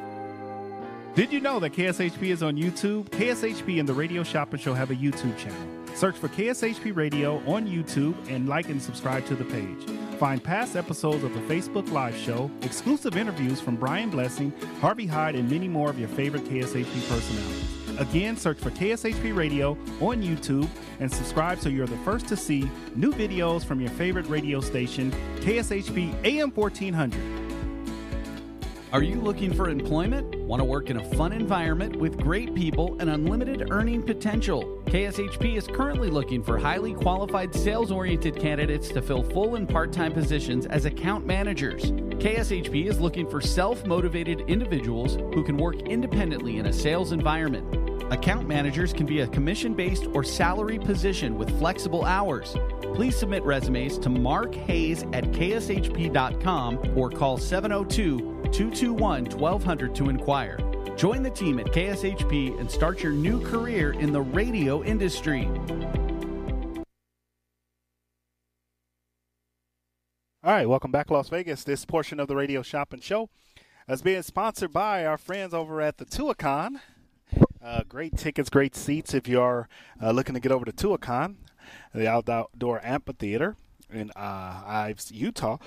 Did 1.15 1.31
you 1.31 1.39
know 1.39 1.59
that 1.59 1.73
KSHP 1.73 2.29
is 2.29 2.43
on 2.43 2.55
YouTube? 2.55 3.09
KSHP 3.09 3.79
and 3.79 3.89
the 3.89 3.93
Radio 3.93 4.23
Shopping 4.23 4.59
Show 4.59 4.73
have 4.73 4.91
a 4.91 4.95
YouTube 4.95 5.37
channel. 5.37 5.67
Search 5.95 6.15
for 6.15 6.27
KSHP 6.27 6.95
Radio 6.95 7.37
on 7.47 7.67
YouTube 7.67 8.15
and 8.29 8.47
like 8.47 8.69
and 8.69 8.81
subscribe 8.81 9.25
to 9.27 9.35
the 9.35 9.45
page. 9.45 9.85
Find 10.19 10.43
past 10.43 10.75
episodes 10.75 11.23
of 11.23 11.33
the 11.33 11.39
Facebook 11.41 11.91
Live 11.91 12.15
show, 12.17 12.51
exclusive 12.61 13.17
interviews 13.17 13.59
from 13.59 13.75
Brian 13.75 14.09
Blessing, 14.09 14.53
Harvey 14.79 15.05
Hyde, 15.05 15.35
and 15.35 15.49
many 15.49 15.67
more 15.67 15.89
of 15.89 15.99
your 15.99 16.09
favorite 16.09 16.45
KSHP 16.45 17.09
personalities. 17.09 17.82
Again, 17.99 18.35
search 18.35 18.57
for 18.57 18.71
KSHP 18.71 19.35
Radio 19.35 19.71
on 20.01 20.21
YouTube 20.21 20.67
and 20.99 21.11
subscribe 21.11 21.59
so 21.59 21.69
you're 21.69 21.85
the 21.85 21.97
first 21.97 22.27
to 22.27 22.35
see 22.35 22.69
new 22.95 23.13
videos 23.13 23.63
from 23.63 23.79
your 23.79 23.91
favorite 23.91 24.27
radio 24.27 24.59
station, 24.61 25.11
KSHP 25.41 26.13
AM 26.25 26.51
1400. 26.51 27.43
Are 28.93 29.01
you 29.01 29.15
looking 29.15 29.51
for 29.51 29.69
employment? 29.69 30.35
Want 30.41 30.59
to 30.59 30.63
work 30.63 30.91
in 30.91 30.97
a 30.97 31.03
fun 31.15 31.33
environment 31.33 31.95
with 31.95 32.15
great 32.15 32.53
people 32.53 32.95
and 32.99 33.09
unlimited 33.09 33.71
earning 33.71 34.03
potential? 34.03 34.83
KSHP 34.85 35.57
is 35.57 35.65
currently 35.65 36.09
looking 36.11 36.43
for 36.43 36.59
highly 36.59 36.93
qualified 36.93 37.55
sales 37.55 37.91
oriented 37.91 38.39
candidates 38.39 38.89
to 38.89 39.01
fill 39.01 39.23
full 39.23 39.55
and 39.55 39.67
part 39.67 39.91
time 39.91 40.11
positions 40.11 40.67
as 40.67 40.85
account 40.85 41.25
managers. 41.25 41.91
KSHP 41.91 42.87
is 42.87 42.99
looking 42.99 43.27
for 43.27 43.41
self 43.41 43.83
motivated 43.87 44.41
individuals 44.41 45.15
who 45.33 45.43
can 45.43 45.57
work 45.57 45.77
independently 45.81 46.57
in 46.57 46.67
a 46.67 46.73
sales 46.73 47.13
environment. 47.13 47.82
Account 48.13 48.47
managers 48.47 48.93
can 48.93 49.07
be 49.07 49.21
a 49.21 49.27
commission 49.27 49.73
based 49.73 50.05
or 50.13 50.23
salary 50.23 50.77
position 50.77 51.35
with 51.35 51.49
flexible 51.57 52.05
hours. 52.05 52.55
Please 52.93 53.17
submit 53.17 53.41
resumes 53.41 53.97
to 53.97 54.07
Mark 54.07 54.53
Hayes 54.53 55.01
at 55.13 55.23
kshp.com 55.31 56.95
or 56.95 57.09
call 57.09 57.39
702 57.39 58.19
221 58.51 59.25
1200 59.25 59.95
to 59.95 60.09
inquire. 60.09 60.59
Join 60.95 61.23
the 61.23 61.31
team 61.31 61.57
at 61.57 61.65
KSHP 61.65 62.59
and 62.59 62.69
start 62.69 63.01
your 63.01 63.13
new 63.13 63.43
career 63.43 63.93
in 63.93 64.11
the 64.11 64.21
radio 64.21 64.83
industry. 64.83 65.49
All 70.43 70.51
right, 70.51 70.69
welcome 70.69 70.91
back, 70.91 71.09
Las 71.09 71.29
Vegas. 71.29 71.63
This 71.63 71.83
portion 71.83 72.19
of 72.19 72.27
the 72.27 72.35
Radio 72.35 72.61
Shopping 72.61 72.99
Show 72.99 73.31
is 73.89 74.03
being 74.03 74.21
sponsored 74.21 74.71
by 74.71 75.03
our 75.03 75.17
friends 75.17 75.55
over 75.55 75.81
at 75.81 75.97
the 75.97 76.05
Tuacahn. 76.05 76.79
Uh, 77.63 77.81
great 77.87 78.17
tickets, 78.17 78.49
great 78.49 78.75
seats 78.75 79.13
if 79.13 79.25
you 79.25 79.39
are 79.39 79.69
uh, 80.01 80.11
looking 80.11 80.33
to 80.33 80.41
get 80.41 80.51
over 80.51 80.65
to 80.65 80.73
Tuacahn, 80.73 81.35
the 81.95 82.09
outdoor 82.09 82.85
amphitheater 82.85 83.55
in 83.89 84.11
uh, 84.17 84.85
Ivins, 84.89 85.13
Utah. 85.13 85.57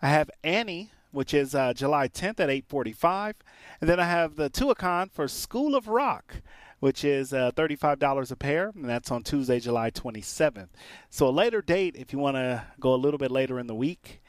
I 0.00 0.08
have 0.08 0.30
Annie, 0.42 0.90
which 1.10 1.34
is 1.34 1.54
uh, 1.54 1.74
July 1.74 2.08
10th 2.08 2.40
at 2.40 2.48
8:45, 2.48 3.34
and 3.80 3.90
then 3.90 4.00
I 4.00 4.06
have 4.06 4.36
the 4.36 4.48
Tuacahn 4.48 5.10
for 5.12 5.28
School 5.28 5.76
of 5.76 5.88
Rock, 5.88 6.36
which 6.80 7.04
is 7.04 7.34
uh, 7.34 7.52
$35 7.54 8.32
a 8.32 8.36
pair, 8.36 8.72
and 8.74 8.88
that's 8.88 9.10
on 9.10 9.22
Tuesday, 9.22 9.60
July 9.60 9.90
27th. 9.90 10.70
So 11.10 11.28
a 11.28 11.30
later 11.30 11.60
date, 11.60 11.96
if 11.96 12.14
you 12.14 12.18
want 12.18 12.36
to 12.36 12.64
go 12.80 12.94
a 12.94 12.96
little 12.96 13.18
bit 13.18 13.30
later 13.30 13.60
in 13.60 13.66
the 13.66 13.74
week, 13.74 14.21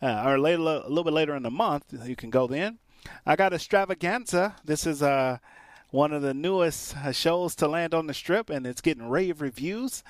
uh, 0.00 0.22
or 0.26 0.38
later, 0.38 0.60
a 0.60 0.88
little 0.88 1.04
bit 1.04 1.12
later 1.12 1.34
in 1.34 1.42
the 1.42 1.50
month, 1.50 1.94
you 2.04 2.16
can 2.16 2.30
go 2.30 2.46
then. 2.46 2.78
I 3.24 3.36
got 3.36 3.52
Extravaganza. 3.52 4.56
This 4.64 4.86
is 4.86 5.02
uh, 5.02 5.38
one 5.90 6.12
of 6.12 6.22
the 6.22 6.34
newest 6.34 6.96
uh, 6.96 7.12
shows 7.12 7.54
to 7.56 7.68
land 7.68 7.94
on 7.94 8.06
the 8.06 8.14
strip, 8.14 8.50
and 8.50 8.66
it's 8.66 8.80
getting 8.80 9.08
rave 9.08 9.40
reviews. 9.40 10.02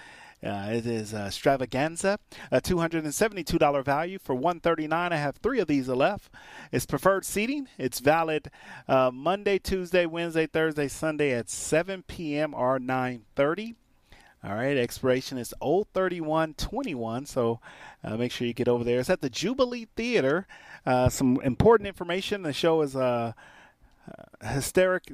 Uh, 0.43 0.69
it 0.71 0.87
is 0.87 1.13
uh, 1.13 1.25
Extravaganza, 1.27 2.19
a 2.53 2.61
$272 2.61 3.85
value 3.85 4.19
for 4.21 4.37
139 4.37 5.13
I 5.13 5.17
have 5.17 5.37
three 5.37 5.59
of 5.59 5.67
these 5.67 5.89
left. 5.89 6.33
It's 6.71 6.87
preferred 6.87 7.25
seating. 7.25 7.67
It's 7.77 7.99
valid 7.99 8.49
uh, 8.87 9.11
Monday, 9.13 9.59
Tuesday, 9.59 10.07
Wednesday, 10.07 10.47
Thursday, 10.47 10.87
Sunday 10.87 11.33
at 11.33 11.51
7 11.51 12.05
p.m. 12.07 12.55
or 12.55 12.79
9:30. 12.79 13.75
All 14.45 14.55
right, 14.55 14.77
expiration 14.77 15.37
is 15.37 15.53
03121, 15.61 17.27
so 17.27 17.59
uh, 18.05 18.17
make 18.17 18.31
sure 18.31 18.47
you 18.47 18.55
get 18.55 18.69
over 18.69 18.85
there. 18.85 19.01
It's 19.01 19.11
at 19.11 19.21
the 19.21 19.29
Jubilee 19.29 19.89
Theater. 19.97 20.47
Uh, 20.87 21.09
some 21.09 21.41
important 21.43 21.89
information. 21.89 22.43
The 22.43 22.53
show 22.53 22.83
is 22.83 22.95
a 22.95 23.35
uh, 24.43 24.47
hysteric 24.47 25.13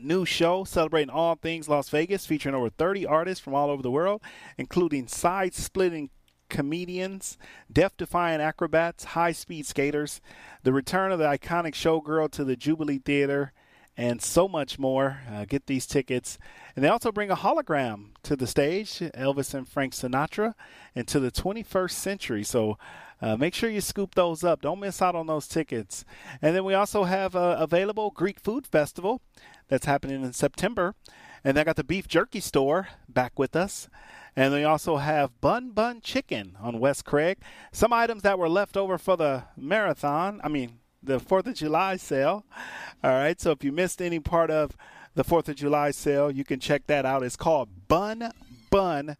new 0.00 0.24
show 0.24 0.64
celebrating 0.64 1.10
all 1.10 1.34
things 1.34 1.68
Las 1.68 1.90
Vegas, 1.90 2.24
featuring 2.24 2.54
over 2.54 2.70
30 2.70 3.04
artists 3.04 3.44
from 3.44 3.54
all 3.54 3.68
over 3.68 3.82
the 3.82 3.90
world, 3.90 4.22
including 4.56 5.06
side 5.06 5.54
splitting 5.54 6.08
comedians, 6.48 7.36
death 7.70 7.96
defying 7.98 8.40
acrobats, 8.40 9.04
high 9.04 9.32
speed 9.32 9.66
skaters, 9.66 10.22
the 10.62 10.72
return 10.72 11.12
of 11.12 11.18
the 11.18 11.26
iconic 11.26 11.74
showgirl 11.74 12.30
to 12.30 12.44
the 12.44 12.56
Jubilee 12.56 12.98
Theater 12.98 13.52
and 13.96 14.20
so 14.20 14.46
much 14.46 14.78
more. 14.78 15.20
Uh, 15.30 15.44
get 15.46 15.66
these 15.66 15.86
tickets. 15.86 16.38
And 16.74 16.84
they 16.84 16.88
also 16.88 17.10
bring 17.10 17.30
a 17.30 17.36
hologram 17.36 18.08
to 18.24 18.36
the 18.36 18.46
stage, 18.46 18.98
Elvis 18.98 19.54
and 19.54 19.68
Frank 19.68 19.94
Sinatra, 19.94 20.54
into 20.94 21.18
the 21.18 21.30
21st 21.30 21.92
century. 21.92 22.44
So 22.44 22.78
uh, 23.22 23.36
make 23.36 23.54
sure 23.54 23.70
you 23.70 23.80
scoop 23.80 24.14
those 24.14 24.44
up. 24.44 24.60
Don't 24.60 24.80
miss 24.80 25.00
out 25.00 25.14
on 25.14 25.26
those 25.26 25.48
tickets. 25.48 26.04
And 26.42 26.54
then 26.54 26.64
we 26.64 26.74
also 26.74 27.04
have 27.04 27.34
uh, 27.34 27.56
available 27.58 28.10
Greek 28.10 28.38
Food 28.40 28.66
Festival 28.66 29.22
that's 29.68 29.86
happening 29.86 30.22
in 30.22 30.32
September. 30.32 30.94
And 31.42 31.58
I 31.58 31.64
got 31.64 31.76
the 31.76 31.84
Beef 31.84 32.08
Jerky 32.08 32.40
Store 32.40 32.88
back 33.08 33.38
with 33.38 33.56
us. 33.56 33.88
And 34.34 34.52
we 34.52 34.64
also 34.64 34.96
have 34.98 35.40
Bun 35.40 35.70
Bun 35.70 36.02
Chicken 36.02 36.56
on 36.60 36.78
West 36.78 37.06
Craig. 37.06 37.38
Some 37.72 37.92
items 37.92 38.22
that 38.22 38.38
were 38.38 38.50
left 38.50 38.76
over 38.76 38.98
for 38.98 39.16
the 39.16 39.44
marathon. 39.56 40.40
I 40.44 40.48
mean, 40.48 40.80
the 41.06 41.20
Fourth 41.20 41.46
of 41.46 41.54
July 41.54 41.96
sale. 41.96 42.44
All 43.02 43.12
right, 43.12 43.40
so 43.40 43.52
if 43.52 43.64
you 43.64 43.72
missed 43.72 44.02
any 44.02 44.20
part 44.20 44.50
of 44.50 44.76
the 45.14 45.24
Fourth 45.24 45.48
of 45.48 45.56
July 45.56 45.92
sale, 45.92 46.30
you 46.30 46.44
can 46.44 46.60
check 46.60 46.86
that 46.88 47.06
out. 47.06 47.22
It's 47.22 47.36
called 47.36 47.68
Bun 47.88 48.32
Bun 48.70 49.16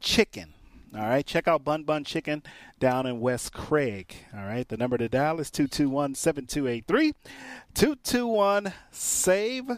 Chicken. 0.00 0.54
All 0.94 1.02
right, 1.02 1.26
check 1.26 1.46
out 1.46 1.64
Bun 1.64 1.82
Bun 1.82 2.04
Chicken 2.04 2.42
down 2.78 3.04
in 3.04 3.20
West 3.20 3.52
Craig. 3.52 4.14
All 4.34 4.44
right, 4.44 4.66
the 4.66 4.76
number 4.76 4.96
to 4.96 5.08
dial 5.08 5.40
is 5.40 5.50
221 5.50 6.14
7283 6.14 7.12
221 7.74 8.72
SAVE. 8.90 9.70
I 9.70 9.76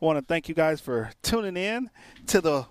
want 0.00 0.18
to 0.18 0.24
thank 0.24 0.48
you 0.48 0.54
guys 0.54 0.80
for 0.80 1.12
tuning 1.22 1.56
in 1.56 1.88
to 2.26 2.40
the 2.40 2.66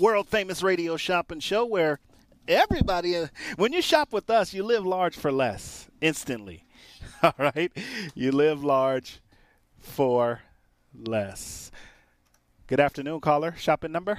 world 0.00 0.28
famous 0.28 0.62
radio 0.62 0.96
shopping 0.96 1.40
show 1.40 1.66
where 1.66 2.00
everybody, 2.48 3.26
when 3.56 3.72
you 3.72 3.82
shop 3.82 4.12
with 4.12 4.30
us, 4.30 4.54
you 4.54 4.62
live 4.62 4.84
large 4.84 5.16
for 5.16 5.30
less 5.30 5.88
instantly. 6.00 6.64
All 7.22 7.34
right? 7.38 7.70
You 8.14 8.32
live 8.32 8.64
large 8.64 9.20
for 9.78 10.40
less. 10.94 11.70
Good 12.66 12.80
afternoon, 12.80 13.20
caller. 13.20 13.54
Shopping 13.58 13.92
number? 13.92 14.18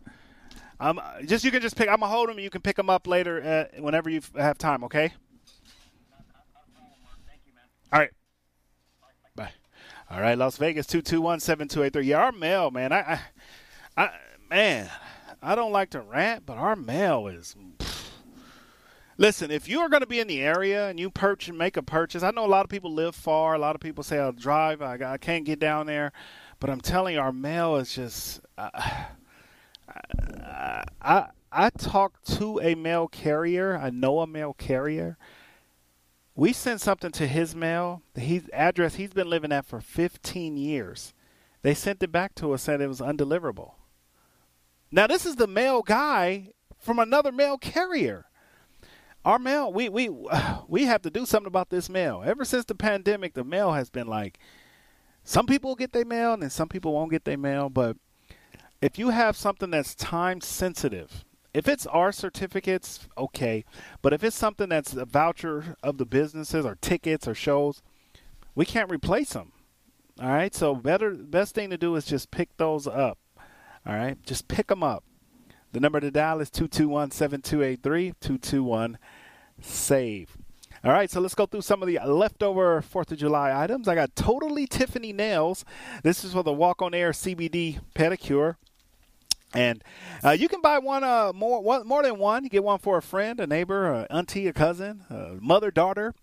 I'm 0.81 0.99
just 1.27 1.45
you 1.45 1.51
can 1.51 1.61
just 1.61 1.75
pick. 1.75 1.87
I'm 1.87 1.99
gonna 1.99 2.11
hold 2.11 2.27
them. 2.27 2.39
You 2.39 2.49
can 2.49 2.61
pick 2.61 2.75
them 2.75 2.89
up 2.89 3.05
later 3.05 3.69
uh, 3.75 3.81
whenever 3.81 4.09
you 4.09 4.21
have 4.35 4.57
time. 4.57 4.83
Okay. 4.85 5.13
All 7.93 7.99
right. 7.99 8.09
Bye. 9.35 9.51
All 10.09 10.19
right, 10.19 10.35
Las 10.35 10.57
Vegas 10.57 10.87
two 10.87 11.03
two 11.03 11.21
one 11.21 11.39
seven 11.39 11.67
two 11.67 11.83
eight 11.83 11.93
three. 11.93 12.07
Yeah, 12.07 12.17
our 12.17 12.31
mail, 12.31 12.71
man. 12.71 12.91
I, 12.91 12.99
I, 13.01 13.19
I, 13.95 14.09
man, 14.49 14.89
I 15.39 15.53
don't 15.53 15.71
like 15.71 15.91
to 15.91 16.01
rant, 16.01 16.47
but 16.47 16.57
our 16.57 16.75
mail 16.75 17.27
is. 17.27 17.55
Listen, 19.17 19.51
if 19.51 19.69
you 19.69 19.81
are 19.81 19.89
going 19.89 20.01
to 20.01 20.07
be 20.07 20.19
in 20.19 20.27
the 20.27 20.41
area 20.41 20.87
and 20.87 20.99
you 20.99 21.11
purchase, 21.11 21.53
make 21.53 21.77
a 21.77 21.83
purchase, 21.83 22.23
I 22.23 22.31
know 22.31 22.43
a 22.43 22.47
lot 22.47 22.63
of 22.63 22.69
people 22.69 22.91
live 22.91 23.13
far. 23.13 23.53
A 23.53 23.59
lot 23.59 23.75
of 23.75 23.81
people 23.81 24.03
say 24.03 24.17
I'll 24.17 24.31
drive. 24.31 24.81
I, 24.81 24.97
I 25.05 25.17
can't 25.19 25.45
get 25.45 25.59
down 25.59 25.85
there, 25.85 26.11
but 26.59 26.71
I'm 26.71 26.81
telling 26.81 27.13
you, 27.13 27.21
our 27.21 27.31
mail 27.31 27.75
is 27.75 27.93
just. 27.93 28.41
Uh, 28.57 28.71
I, 31.01 31.27
I 31.51 31.69
talked 31.69 32.27
to 32.37 32.59
a 32.61 32.75
mail 32.75 33.07
carrier. 33.07 33.77
I 33.77 33.89
know 33.89 34.19
a 34.19 34.27
mail 34.27 34.53
carrier. 34.53 35.17
We 36.35 36.53
sent 36.53 36.81
something 36.81 37.11
to 37.11 37.27
his 37.27 37.53
mail, 37.53 38.03
his 38.15 38.49
address 38.53 38.95
he's 38.95 39.13
been 39.13 39.29
living 39.29 39.51
at 39.51 39.65
for 39.65 39.81
15 39.81 40.55
years. 40.57 41.13
They 41.61 41.73
sent 41.73 42.01
it 42.01 42.11
back 42.11 42.35
to 42.35 42.53
us, 42.53 42.63
said 42.63 42.81
it 42.81 42.87
was 42.87 43.01
undeliverable. 43.01 43.73
Now 44.91 45.07
this 45.07 45.25
is 45.25 45.35
the 45.35 45.47
mail 45.47 45.81
guy 45.81 46.49
from 46.79 46.99
another 46.99 47.31
mail 47.31 47.57
carrier. 47.57 48.25
Our 49.23 49.37
mail, 49.37 49.71
we 49.71 49.89
we 49.89 50.09
we 50.67 50.85
have 50.85 51.01
to 51.03 51.09
do 51.09 51.25
something 51.25 51.47
about 51.47 51.69
this 51.69 51.89
mail. 51.89 52.23
Ever 52.25 52.45
since 52.45 52.65
the 52.65 52.75
pandemic, 52.75 53.33
the 53.33 53.43
mail 53.43 53.73
has 53.73 53.89
been 53.89 54.07
like 54.07 54.39
some 55.23 55.45
people 55.45 55.75
get 55.75 55.93
their 55.93 56.05
mail 56.05 56.33
and 56.33 56.51
some 56.51 56.69
people 56.69 56.93
won't 56.93 57.11
get 57.11 57.25
their 57.25 57.37
mail, 57.37 57.69
but 57.69 57.97
if 58.81 58.97
you 58.97 59.09
have 59.09 59.37
something 59.37 59.69
that's 59.69 59.95
time 59.95 60.41
sensitive, 60.41 61.23
if 61.53 61.67
it's 61.67 61.85
our 61.87 62.11
certificates, 62.11 63.07
okay. 63.17 63.65
But 64.01 64.13
if 64.13 64.23
it's 64.23 64.35
something 64.35 64.69
that's 64.69 64.93
a 64.93 65.05
voucher 65.05 65.75
of 65.83 65.97
the 65.97 66.05
businesses 66.05 66.65
or 66.65 66.75
tickets 66.81 67.27
or 67.27 67.35
shows, 67.35 67.81
we 68.55 68.65
can't 68.65 68.91
replace 68.91 69.33
them. 69.33 69.51
All 70.19 70.29
right. 70.29 70.53
So 70.53 70.75
better, 70.75 71.11
best 71.11 71.55
thing 71.55 71.69
to 71.69 71.77
do 71.77 71.95
is 71.95 72.05
just 72.05 72.31
pick 72.31 72.55
those 72.57 72.87
up. 72.87 73.17
All 73.85 73.95
right. 73.95 74.21
Just 74.23 74.47
pick 74.47 74.67
them 74.67 74.83
up. 74.83 75.03
The 75.73 75.79
number 75.79 75.99
to 75.99 76.11
dial 76.11 76.41
is 76.41 76.49
221 76.49 77.11
7283 77.11 78.13
221 78.19 78.97
SAVE. 79.61 80.37
All 80.83 80.91
right, 80.91 81.11
so 81.11 81.21
let's 81.21 81.35
go 81.35 81.45
through 81.45 81.61
some 81.61 81.83
of 81.83 81.87
the 81.87 81.99
leftover 82.03 82.81
4th 82.81 83.11
of 83.11 83.19
July 83.19 83.63
items. 83.63 83.87
I 83.87 83.93
got 83.93 84.15
Totally 84.15 84.65
Tiffany 84.65 85.13
Nails. 85.13 85.63
This 86.01 86.23
is 86.23 86.33
for 86.33 86.41
the 86.41 86.51
Walk 86.51 86.81
on 86.81 86.95
Air 86.95 87.11
CBD 87.11 87.79
pedicure. 87.93 88.55
And 89.53 89.83
uh, 90.23 90.31
you 90.31 90.47
can 90.47 90.61
buy 90.61 90.79
one, 90.79 91.03
uh, 91.03 91.33
more, 91.33 91.61
one, 91.61 91.85
more 91.85 92.01
than 92.03 92.17
one. 92.17 92.45
You 92.45 92.49
get 92.49 92.63
one 92.63 92.79
for 92.79 92.97
a 92.97 93.01
friend, 93.01 93.37
a 93.39 93.47
neighbor, 93.47 93.91
a 93.91 94.07
auntie, 94.09 94.47
a 94.47 94.53
cousin, 94.53 95.03
a 95.09 95.35
mother, 95.41 95.71
daughter. 95.71 96.13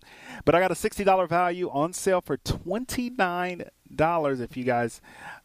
But 0.45 0.55
I 0.55 0.59
got 0.59 0.71
a 0.71 0.75
$60 0.75 1.29
value 1.29 1.69
on 1.69 1.93
sale 1.93 2.21
for 2.21 2.37
$29 2.37 3.69
if 4.39 4.57
you 4.57 4.63
guys 4.63 4.99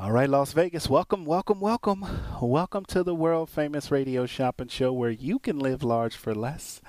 all 0.02 0.14
right, 0.14 0.30
Las 0.30 0.54
Vegas, 0.54 0.90
welcome, 0.90 1.26
welcome, 1.26 1.60
welcome. 1.60 2.06
Welcome 2.42 2.86
to 2.86 3.04
the 3.04 3.14
world 3.14 3.50
famous 3.50 3.92
radio 3.92 4.26
shopping 4.26 4.70
show 4.70 4.94
where 4.94 5.12
you 5.12 5.40
can 5.40 5.60
live 5.60 5.84
large 5.84 6.16
for 6.16 6.34
less. 6.34 6.80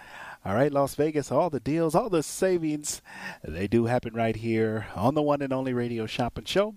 All 0.44 0.54
right, 0.54 0.70
Las 0.70 0.94
Vegas, 0.94 1.32
all 1.32 1.50
the 1.50 1.58
deals, 1.58 1.96
all 1.96 2.08
the 2.08 2.22
savings, 2.22 3.02
they 3.42 3.66
do 3.66 3.86
happen 3.86 4.14
right 4.14 4.36
here 4.36 4.86
on 4.94 5.14
the 5.14 5.22
one 5.22 5.42
and 5.42 5.52
only 5.52 5.74
radio 5.74 6.06
shopping 6.06 6.44
show. 6.44 6.76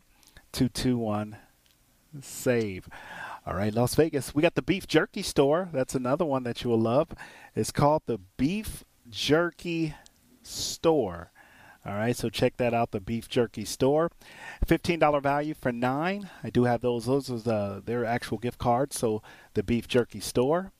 221 0.53 1.37
save. 2.21 2.87
All 3.45 3.55
right, 3.55 3.73
Las 3.73 3.95
Vegas, 3.95 4.33
we 4.33 4.41
got 4.41 4.55
the 4.55 4.61
beef 4.61 4.87
jerky 4.87 5.21
store. 5.21 5.67
That's 5.73 5.95
another 5.95 6.23
one 6.23 6.43
that 6.43 6.63
you 6.63 6.69
will 6.69 6.79
love. 6.79 7.09
It's 7.55 7.71
called 7.71 8.03
the 8.05 8.19
Beef 8.37 8.85
Jerky 9.09 9.95
Store. 10.43 11.31
All 11.85 11.95
right, 11.95 12.15
so 12.15 12.29
check 12.29 12.55
that 12.57 12.73
out, 12.73 12.91
the 12.91 13.01
Beef 13.01 13.27
Jerky 13.27 13.65
Store. 13.65 14.09
$15 14.65 15.21
value 15.21 15.53
for 15.53 15.73
nine. 15.73 16.29
I 16.41 16.49
do 16.49 16.63
have 16.63 16.79
those. 16.79 17.05
Those 17.05 17.29
are 17.29 17.39
the, 17.39 17.83
their 17.83 18.05
actual 18.05 18.37
gift 18.37 18.59
cards, 18.59 18.97
so 18.97 19.21
the 19.55 19.63
Beef 19.63 19.89
Jerky 19.89 20.21
Store. 20.21 20.71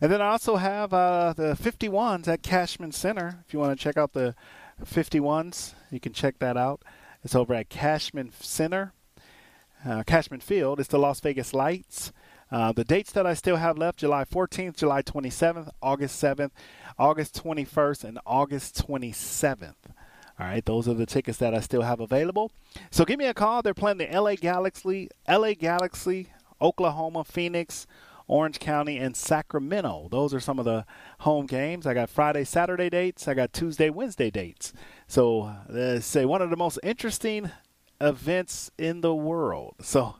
And 0.00 0.12
then 0.12 0.22
I 0.22 0.28
also 0.28 0.56
have 0.56 0.92
uh, 0.92 1.32
the 1.32 1.54
51s 1.54 2.28
at 2.28 2.42
Cashman 2.42 2.92
Center. 2.92 3.42
If 3.44 3.52
you 3.52 3.58
want 3.58 3.76
to 3.76 3.82
check 3.82 3.96
out 3.96 4.12
the 4.12 4.36
51s, 4.84 5.74
you 5.90 5.98
can 5.98 6.12
check 6.12 6.38
that 6.38 6.56
out. 6.56 6.82
It's 7.24 7.34
over 7.34 7.54
at 7.54 7.68
Cashman 7.68 8.30
Center 8.38 8.92
uh, 9.84 10.02
Cashman 10.04 10.40
Field. 10.40 10.80
It's 10.80 10.88
the 10.88 10.98
Las 10.98 11.20
Vegas 11.20 11.52
Lights. 11.54 12.12
Uh, 12.50 12.72
the 12.72 12.84
dates 12.84 13.12
that 13.12 13.26
I 13.26 13.34
still 13.34 13.56
have 13.56 13.76
left 13.76 13.98
July 13.98 14.24
14th, 14.24 14.76
July 14.76 15.02
27th, 15.02 15.70
August 15.82 16.22
7th, 16.22 16.50
August 16.98 17.42
21st, 17.42 18.04
and 18.04 18.18
August 18.24 18.86
27th. 18.86 19.74
All 20.40 20.46
right, 20.46 20.64
those 20.64 20.88
are 20.88 20.94
the 20.94 21.04
tickets 21.04 21.38
that 21.38 21.54
I 21.54 21.60
still 21.60 21.82
have 21.82 22.00
available. 22.00 22.52
So 22.90 23.04
give 23.04 23.18
me 23.18 23.26
a 23.26 23.34
call. 23.34 23.60
They're 23.60 23.74
playing 23.74 23.98
the 23.98 24.06
LA 24.06 24.36
Galaxy, 24.36 25.08
LA 25.28 25.54
Galaxy, 25.54 26.28
Oklahoma, 26.60 27.24
Phoenix, 27.24 27.86
Orange 28.28 28.60
County, 28.60 28.98
and 28.98 29.16
Sacramento. 29.16 30.08
Those 30.10 30.32
are 30.32 30.40
some 30.40 30.58
of 30.58 30.64
the 30.64 30.86
home 31.20 31.46
games. 31.46 31.86
I 31.86 31.94
got 31.94 32.08
Friday, 32.08 32.44
Saturday 32.44 32.88
dates. 32.88 33.26
I 33.26 33.34
got 33.34 33.52
Tuesday, 33.52 33.90
Wednesday 33.90 34.30
dates. 34.30 34.72
So, 35.06 35.42
uh, 35.42 35.98
say 36.00 36.24
one 36.24 36.40
of 36.40 36.50
the 36.50 36.56
most 36.56 36.78
interesting 36.82 37.50
events 38.00 38.70
in 38.78 39.00
the 39.00 39.14
world. 39.14 39.74
So, 39.88 40.16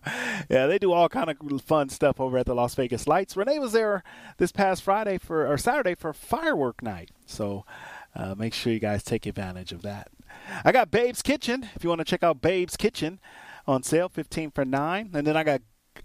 yeah, 0.49 0.67
they 0.67 0.79
do 0.79 0.93
all 0.93 1.09
kind 1.11 1.29
of 1.29 1.63
fun 1.63 1.91
stuff 1.91 2.19
over 2.21 2.39
at 2.39 2.47
the 2.47 2.55
Las 2.55 2.75
Vegas 2.75 3.07
Lights. 3.07 3.37
Renee 3.37 3.59
was 3.59 3.73
there 3.73 4.03
this 4.39 4.51
past 4.51 4.83
Friday 4.83 5.19
for 5.19 5.47
or 5.47 5.59
Saturday 5.59 5.95
for 5.95 6.13
firework 6.15 6.83
night. 6.83 7.11
So, 7.27 7.67
uh, 8.17 8.35
make 8.35 8.55
sure 8.55 8.73
you 8.73 8.81
guys 8.81 9.03
take 9.03 9.27
advantage 9.27 9.73
of 9.73 9.83
that. 9.83 10.09
I 10.65 10.73
got 10.73 10.91
Babe's 10.91 11.23
Kitchen. 11.23 11.69
If 11.75 11.85
you 11.85 11.91
want 11.91 12.01
to 12.01 12.05
check 12.05 12.23
out 12.23 12.41
Babe's 12.41 12.77
Kitchen 12.77 13.21
on 13.67 13.83
sale, 13.83 14.09
fifteen 14.09 14.51
for 14.51 14.65
nine. 14.65 15.11
And 15.13 15.27
then 15.27 15.37
I 15.37 15.45
got 15.45 15.61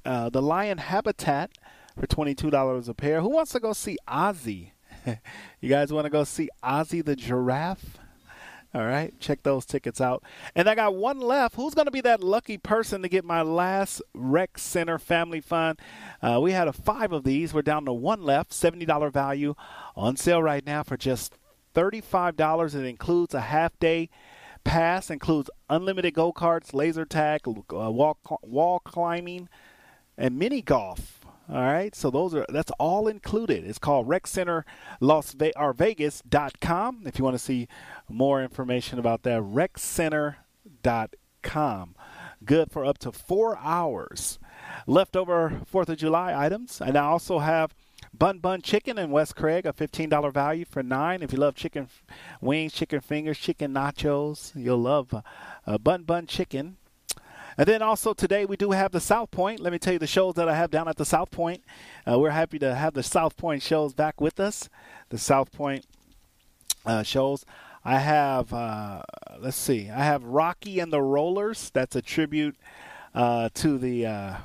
uh, 0.06 0.30
the 0.30 0.42
Lion 0.42 0.80
Habitat 0.80 1.52
for 1.98 2.06
twenty 2.08 2.36
two 2.36 2.50
dollars 2.50 2.90
a 2.90 2.94
pair. 2.94 3.22
Who 3.22 3.30
wants 3.30 3.54
to 3.54 3.60
go 3.60 3.72
see 3.72 3.98
Ozzy? 4.08 4.72
you 5.62 5.70
guys 5.70 5.94
want 5.94 6.06
to 6.06 6.10
go 6.10 6.24
see 6.24 6.50
Ozzy 6.64 7.04
the 7.04 7.16
giraffe? 7.16 7.98
All 8.74 8.86
right, 8.86 9.14
check 9.20 9.44
those 9.44 9.68
tickets 9.68 10.02
out. 10.02 10.24
And 10.56 10.68
I 10.68 10.74
got 10.74 10.96
one 10.96 11.20
left. 11.20 11.56
Who's 11.56 11.76
going 11.76 11.86
to 11.86 11.92
be 11.92 12.02
that 12.02 12.24
lucky 12.24 12.58
person 12.58 13.04
to 13.04 13.10
get 13.10 13.24
my 13.24 13.44
last 13.44 14.02
Rec 14.16 14.58
Center 14.58 14.98
Family 14.98 15.42
Fun? 15.42 15.78
Uh, 16.24 16.40
we 16.42 16.54
had 16.54 16.68
a 16.68 16.74
five 16.74 17.12
of 17.12 17.24
these. 17.24 17.54
We're 17.54 17.62
down 17.62 17.86
to 17.86 17.94
one 17.94 18.24
left. 18.24 18.52
$70 18.52 19.12
value 19.12 19.54
on 19.96 20.16
sale 20.18 20.42
right 20.42 20.66
now 20.66 20.82
for 20.82 20.98
just 20.98 21.38
$35. 21.76 22.74
It 22.74 22.86
includes 22.86 23.36
a 23.36 23.42
half 23.42 23.78
day 23.78 24.10
pass, 24.64 25.12
includes 25.12 25.52
unlimited 25.70 26.16
go 26.16 26.34
karts, 26.34 26.74
laser 26.74 27.06
tag, 27.06 27.42
uh, 27.48 27.52
wall, 27.92 28.18
wall 28.42 28.80
climbing, 28.80 29.50
and 30.18 30.38
mini 30.38 30.62
golf. 30.62 31.23
All 31.50 31.62
right, 31.62 31.94
so 31.94 32.10
those 32.10 32.34
are 32.34 32.46
that's 32.48 32.72
all 32.80 33.08
included. 33.08 33.66
It's 33.66 33.78
called 33.78 34.08
Rec 34.08 34.28
Center 34.28 34.66
Las 35.02 35.34
Ve- 35.34 35.52
or 35.58 35.74
Vegas.com. 35.74 37.02
If 37.06 37.20
you 37.20 37.26
want 37.26 37.36
to 37.36 37.44
see 37.44 37.68
more 38.08 38.42
information 38.42 38.98
about 38.98 39.24
that, 39.24 39.42
RecCenter.com. 39.42 41.96
Good 42.46 42.72
for 42.72 42.86
up 42.86 42.98
to 43.00 43.12
four 43.12 43.58
hours. 43.58 44.40
Leftover 44.88 45.62
Fourth 45.66 45.90
of 45.90 45.98
July 45.98 46.34
items, 46.34 46.80
and 46.80 46.98
I 46.98 47.04
also 47.04 47.40
have 47.40 47.76
Bun 48.14 48.40
Bun 48.40 48.62
Chicken 48.62 48.98
in 48.98 49.12
West 49.12 49.36
Craig, 49.36 49.66
a 49.66 49.74
$15 49.74 50.34
value 50.34 50.66
for 50.66 50.84
nine. 50.84 51.22
If 51.22 51.34
you 51.34 51.40
love 51.40 51.56
chicken 51.56 51.90
wings, 52.42 52.74
chicken 52.74 53.02
fingers, 53.02 53.38
chicken 53.38 53.74
nachos, 53.74 54.52
you'll 54.56 54.78
love 54.78 55.14
uh, 55.66 55.78
Bun 55.78 56.04
Bun 56.04 56.28
Chicken. 56.28 56.78
And 57.58 57.68
then 57.68 57.82
also 57.82 58.14
today 58.14 58.46
we 58.46 58.58
do 58.58 58.72
have 58.72 58.92
the 58.92 59.00
South 59.00 59.32
Point. 59.32 59.60
Let 59.60 59.74
me 59.74 59.80
tell 59.80 59.94
you 59.94 60.00
the 60.00 60.08
shows 60.08 60.36
that 60.36 60.50
I 60.50 60.56
have 60.56 60.72
down 60.72 60.88
at 60.88 60.98
the 60.98 61.06
South 61.06 61.32
Point. 61.32 61.64
Uh, 62.10 62.20
we're 62.20 62.32
happy 62.32 62.60
to 62.60 62.76
have 62.76 62.94
the 62.94 63.04
South 63.04 63.38
Point 63.38 63.62
shows 63.62 63.94
back 63.94 64.20
with 64.20 64.40
us. 64.40 64.70
The 65.10 65.18
South 65.18 65.52
Point 65.52 65.86
uh, 66.86 67.04
shows. 67.04 67.46
I 67.86 68.00
have, 68.00 68.54
uh, 68.54 69.04
let's 69.40 69.58
see, 69.58 69.90
I 69.90 70.04
have 70.04 70.24
Rocky 70.24 70.80
and 70.80 70.92
the 70.92 71.02
Rollers. 71.02 71.70
That's 71.70 71.96
a 71.96 72.02
tribute 72.02 72.56
uh, 73.14 73.50
to 73.56 73.78
the 73.78 74.06
uh, 74.06 74.38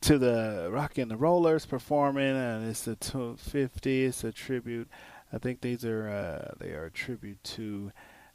to 0.00 0.18
the 0.18 0.68
Rocky 0.70 1.00
and 1.00 1.10
the 1.10 1.16
Rollers 1.16 1.64
performing, 1.64 2.36
and 2.36 2.68
it's 2.68 2.82
the 2.82 2.96
250. 2.96 4.04
It's 4.04 4.24
a 4.24 4.32
tribute. 4.32 4.88
I 5.32 5.38
think 5.38 5.60
these 5.60 5.84
are 5.84 6.08
uh, 6.08 6.54
they 6.58 6.72
are 6.72 6.86
a 6.86 6.90
tribute 6.90 7.42
to. 7.44 7.92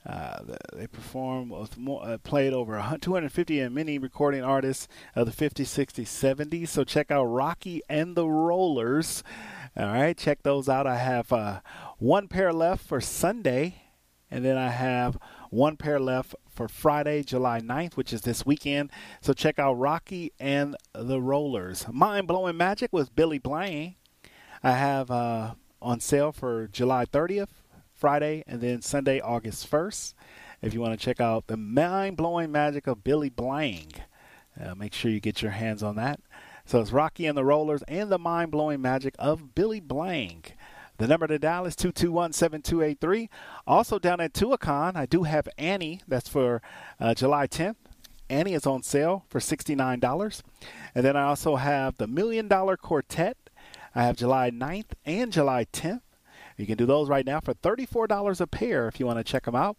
Uh, 0.10 0.56
they 0.74 0.88
performed 0.88 1.52
with 1.52 1.78
more, 1.78 2.04
uh, 2.04 2.18
played 2.18 2.52
over 2.52 2.84
250 3.00 3.60
and 3.60 3.76
many 3.76 4.00
recording 4.00 4.44
artists 4.44 4.88
of 5.16 5.28
the 5.28 5.50
50s, 5.50 5.68
60s, 5.68 6.08
70s. 6.08 6.70
So 6.70 6.84
check 6.84 7.12
out 7.12 7.26
Rocky 7.26 7.84
and 7.88 8.16
the 8.16 8.28
Rollers. 8.28 9.24
All 9.78 9.86
right, 9.86 10.18
check 10.18 10.42
those 10.42 10.68
out. 10.68 10.88
I 10.88 10.96
have 10.96 11.32
uh, 11.32 11.60
one 12.00 12.28
pair 12.28 12.52
left 12.52 12.88
for 12.88 13.00
Sunday, 13.00 13.84
and 14.32 14.44
then 14.44 14.58
I 14.58 14.70
have 14.70 15.20
one 15.52 15.78
pair 15.78 16.00
left 16.00 16.34
for 16.50 16.68
Friday, 16.68 17.22
July 17.22 17.62
9th, 17.62 17.96
which 17.96 18.12
is 18.12 18.22
this 18.22 18.48
weekend. 18.48 18.90
So 19.22 19.34
check 19.34 19.60
out 19.60 19.74
Rocky 19.74 20.34
and 20.40 20.76
the 20.92 21.22
Rollers. 21.22 21.86
Mind 21.92 22.28
Blowing 22.28 22.58
Magic 22.58 22.92
with 22.92 23.16
Billy 23.16 23.38
Blank. 23.38 23.98
I 24.64 24.72
have 24.72 25.12
uh, 25.12 25.54
on 25.84 26.00
sale 26.00 26.32
for 26.32 26.68
July 26.68 27.06
30th, 27.06 27.50
Friday, 28.00 28.44
and 28.48 28.62
then 28.62 28.82
Sunday, 28.82 29.20
August 29.20 29.70
1st. 29.70 30.14
If 30.62 30.74
you 30.74 30.82
want 30.82 30.98
to 30.98 31.04
check 31.04 31.20
out 31.20 31.48
the 31.48 31.58
mind 31.58 32.18
blowing 32.18 32.52
magic 32.52 32.88
of 32.88 33.04
Billy 33.04 33.30
Blank, 33.30 34.02
uh, 34.60 34.74
make 34.76 34.94
sure 34.94 35.12
you 35.12 35.20
get 35.20 35.42
your 35.42 35.52
hands 35.52 35.84
on 35.84 35.96
that. 35.98 36.20
So 36.66 36.80
it's 36.80 36.92
Rocky 36.92 37.26
and 37.26 37.38
the 37.38 37.44
Rollers 37.44 37.84
and 37.88 38.12
the 38.12 38.18
mind 38.18 38.52
blowing 38.52 38.82
magic 38.82 39.16
of 39.20 39.54
Billy 39.56 39.80
Blank. 39.80 40.56
The 40.98 41.08
number 41.08 41.28
to 41.28 41.40
dial 41.40 41.66
is 41.66 41.76
221 41.76 42.34
7283. 42.34 43.30
Also 43.66 44.00
down 44.00 44.20
at 44.20 44.34
Tuacahn, 44.34 44.96
I 44.96 45.06
do 45.06 45.24
have 45.24 45.48
Annie. 45.58 46.02
That's 46.08 46.30
for 46.30 46.62
uh, 47.00 47.14
July 47.14 47.48
10th. 47.48 47.76
Annie 48.30 48.54
is 48.54 48.68
on 48.68 48.84
sale 48.84 49.26
for 49.30 49.40
$69. 49.40 50.42
And 50.94 51.06
then 51.06 51.16
I 51.16 51.24
also 51.24 51.56
have 51.56 51.98
the 51.98 52.08
Million 52.08 52.48
Dollar 52.48 52.78
Quartet. 52.78 53.38
I 53.96 54.04
have 54.04 54.18
July 54.18 54.52
9th 54.52 54.92
and 55.06 55.32
July 55.32 55.66
10th. 55.72 56.02
You 56.60 56.66
can 56.66 56.78
do 56.78 56.86
those 56.86 57.08
right 57.08 57.26
now 57.26 57.40
for 57.40 57.54
$34 57.54 58.42
a 58.42 58.48
pair 58.48 58.90
if 58.90 59.00
you 59.00 59.06
want 59.06 59.18
to 59.18 59.24
check 59.24 59.46
them 59.46 59.56
out. 59.56 59.78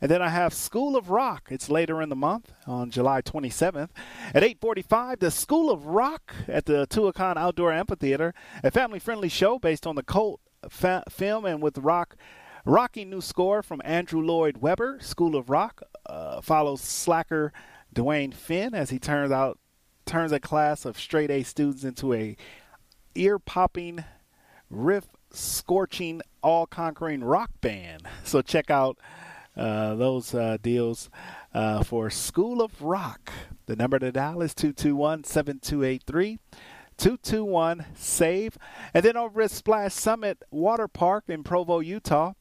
And 0.00 0.10
then 0.10 0.20
I 0.20 0.28
have 0.28 0.52
School 0.52 0.96
of 0.96 1.08
Rock. 1.08 1.48
It's 1.50 1.70
later 1.70 2.02
in 2.02 2.08
the 2.08 2.16
month 2.16 2.52
on 2.66 2.90
July 2.90 3.22
27th 3.22 3.90
at 4.34 4.42
8:45. 4.42 5.20
The 5.20 5.30
School 5.30 5.70
of 5.70 5.86
Rock 5.86 6.34
at 6.48 6.66
the 6.66 6.86
Tuacahn 6.88 7.36
Outdoor 7.36 7.72
Amphitheater, 7.72 8.34
a 8.64 8.72
family-friendly 8.72 9.28
show 9.28 9.60
based 9.60 9.86
on 9.86 9.94
the 9.94 10.02
cult 10.02 10.40
fa- 10.68 11.04
film 11.08 11.44
and 11.44 11.62
with 11.62 11.78
rock. 11.78 12.16
Rocky 12.64 13.04
new 13.04 13.20
score 13.20 13.62
from 13.62 13.80
Andrew 13.84 14.20
Lloyd 14.20 14.56
Webber. 14.58 14.98
School 15.00 15.36
of 15.36 15.48
Rock 15.48 15.80
uh, 16.06 16.40
follows 16.40 16.80
slacker 16.80 17.52
Dwayne 17.94 18.34
Finn 18.34 18.74
as 18.74 18.90
he 18.90 18.98
turns 18.98 19.30
out 19.30 19.60
turns 20.04 20.32
a 20.32 20.40
class 20.40 20.84
of 20.84 20.98
straight 20.98 21.30
A 21.30 21.44
students 21.44 21.84
into 21.84 22.12
a 22.12 22.36
ear 23.14 23.38
popping, 23.38 24.04
riff 24.68 25.06
scorching, 25.36 26.22
all 26.42 26.66
conquering 26.66 27.22
rock 27.22 27.50
band. 27.60 28.02
So 28.24 28.42
check 28.42 28.70
out 28.70 28.98
uh, 29.56 29.94
those 29.94 30.34
uh, 30.34 30.58
deals 30.60 31.08
uh, 31.54 31.82
for 31.84 32.10
School 32.10 32.60
of 32.60 32.82
Rock. 32.82 33.32
The 33.66 33.76
number 33.76 33.98
to 33.98 34.12
dial 34.12 34.42
is 34.42 34.54
221 34.54 35.24
7283. 35.24 36.38
221 36.98 37.84
SAVE. 37.94 38.56
And 38.94 39.04
then 39.04 39.16
over 39.16 39.42
at 39.42 39.50
Splash 39.50 39.94
Summit 39.94 40.42
Water 40.50 40.88
Park 40.88 41.24
in 41.28 41.44
Provo, 41.44 41.80
Utah, 41.80 42.32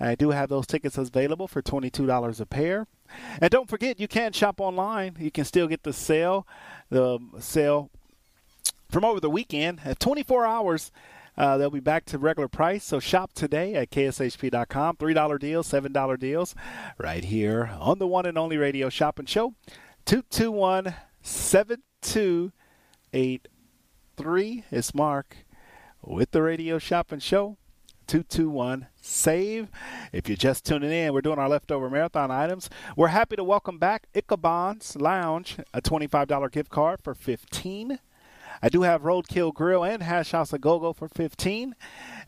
I 0.00 0.14
do 0.14 0.30
have 0.30 0.48
those 0.48 0.66
tickets 0.66 0.98
available 0.98 1.46
for 1.46 1.62
$22 1.62 2.40
a 2.40 2.46
pair. 2.46 2.86
And 3.40 3.50
don't 3.50 3.68
forget, 3.68 4.00
you 4.00 4.08
can 4.08 4.32
shop 4.32 4.60
online. 4.60 5.16
You 5.18 5.30
can 5.30 5.44
still 5.44 5.68
get 5.68 5.82
the 5.82 5.92
sale, 5.92 6.46
the 6.90 7.18
sale 7.38 7.90
from 8.90 9.04
over 9.04 9.20
the 9.20 9.30
weekend 9.30 9.80
at 9.84 10.00
24 10.00 10.44
hours. 10.46 10.90
Uh, 11.36 11.56
they'll 11.56 11.70
be 11.70 11.80
back 11.80 12.04
to 12.06 12.18
regular 12.18 12.48
price. 12.48 12.84
So 12.84 13.00
shop 13.00 13.32
today 13.32 13.74
at 13.74 13.90
kshp.com. 13.90 14.96
$3 14.96 15.38
deals, 15.38 15.70
$7 15.70 16.18
deals, 16.18 16.54
right 16.98 17.24
here 17.24 17.70
on 17.78 17.98
the 17.98 18.06
one 18.06 18.26
and 18.26 18.36
only 18.36 18.56
radio 18.56 18.88
shopping 18.88 19.26
show. 19.26 19.54
221 20.04 20.94
7288 21.22 23.48
three. 24.16 24.64
It's 24.70 24.94
Mark 24.94 25.38
with 26.02 26.32
the 26.32 26.42
Radio 26.42 26.78
Shopping 26.78 27.18
Show. 27.18 27.56
221 28.06 28.88
SAVE. 29.00 29.68
If 30.12 30.28
you're 30.28 30.36
just 30.36 30.64
tuning 30.64 30.92
in, 30.92 31.12
we're 31.12 31.22
doing 31.22 31.38
our 31.38 31.48
leftover 31.48 31.88
marathon 31.88 32.30
items. 32.30 32.68
We're 32.96 33.08
happy 33.08 33.36
to 33.36 33.44
welcome 33.44 33.78
back 33.78 34.08
Ichabod's 34.14 34.96
Lounge, 34.96 35.56
a 35.72 35.80
$25 35.80 36.52
gift 36.52 36.70
card 36.70 37.00
for 37.02 37.14
15 37.14 37.98
I 38.62 38.68
do 38.68 38.82
have 38.82 39.02
Roadkill 39.02 39.52
Grill 39.52 39.84
and 39.84 40.02
Hash 40.02 40.30
House 40.30 40.52
a 40.52 40.58
Go-Go 40.58 40.92
for 40.92 41.08
15 41.08 41.74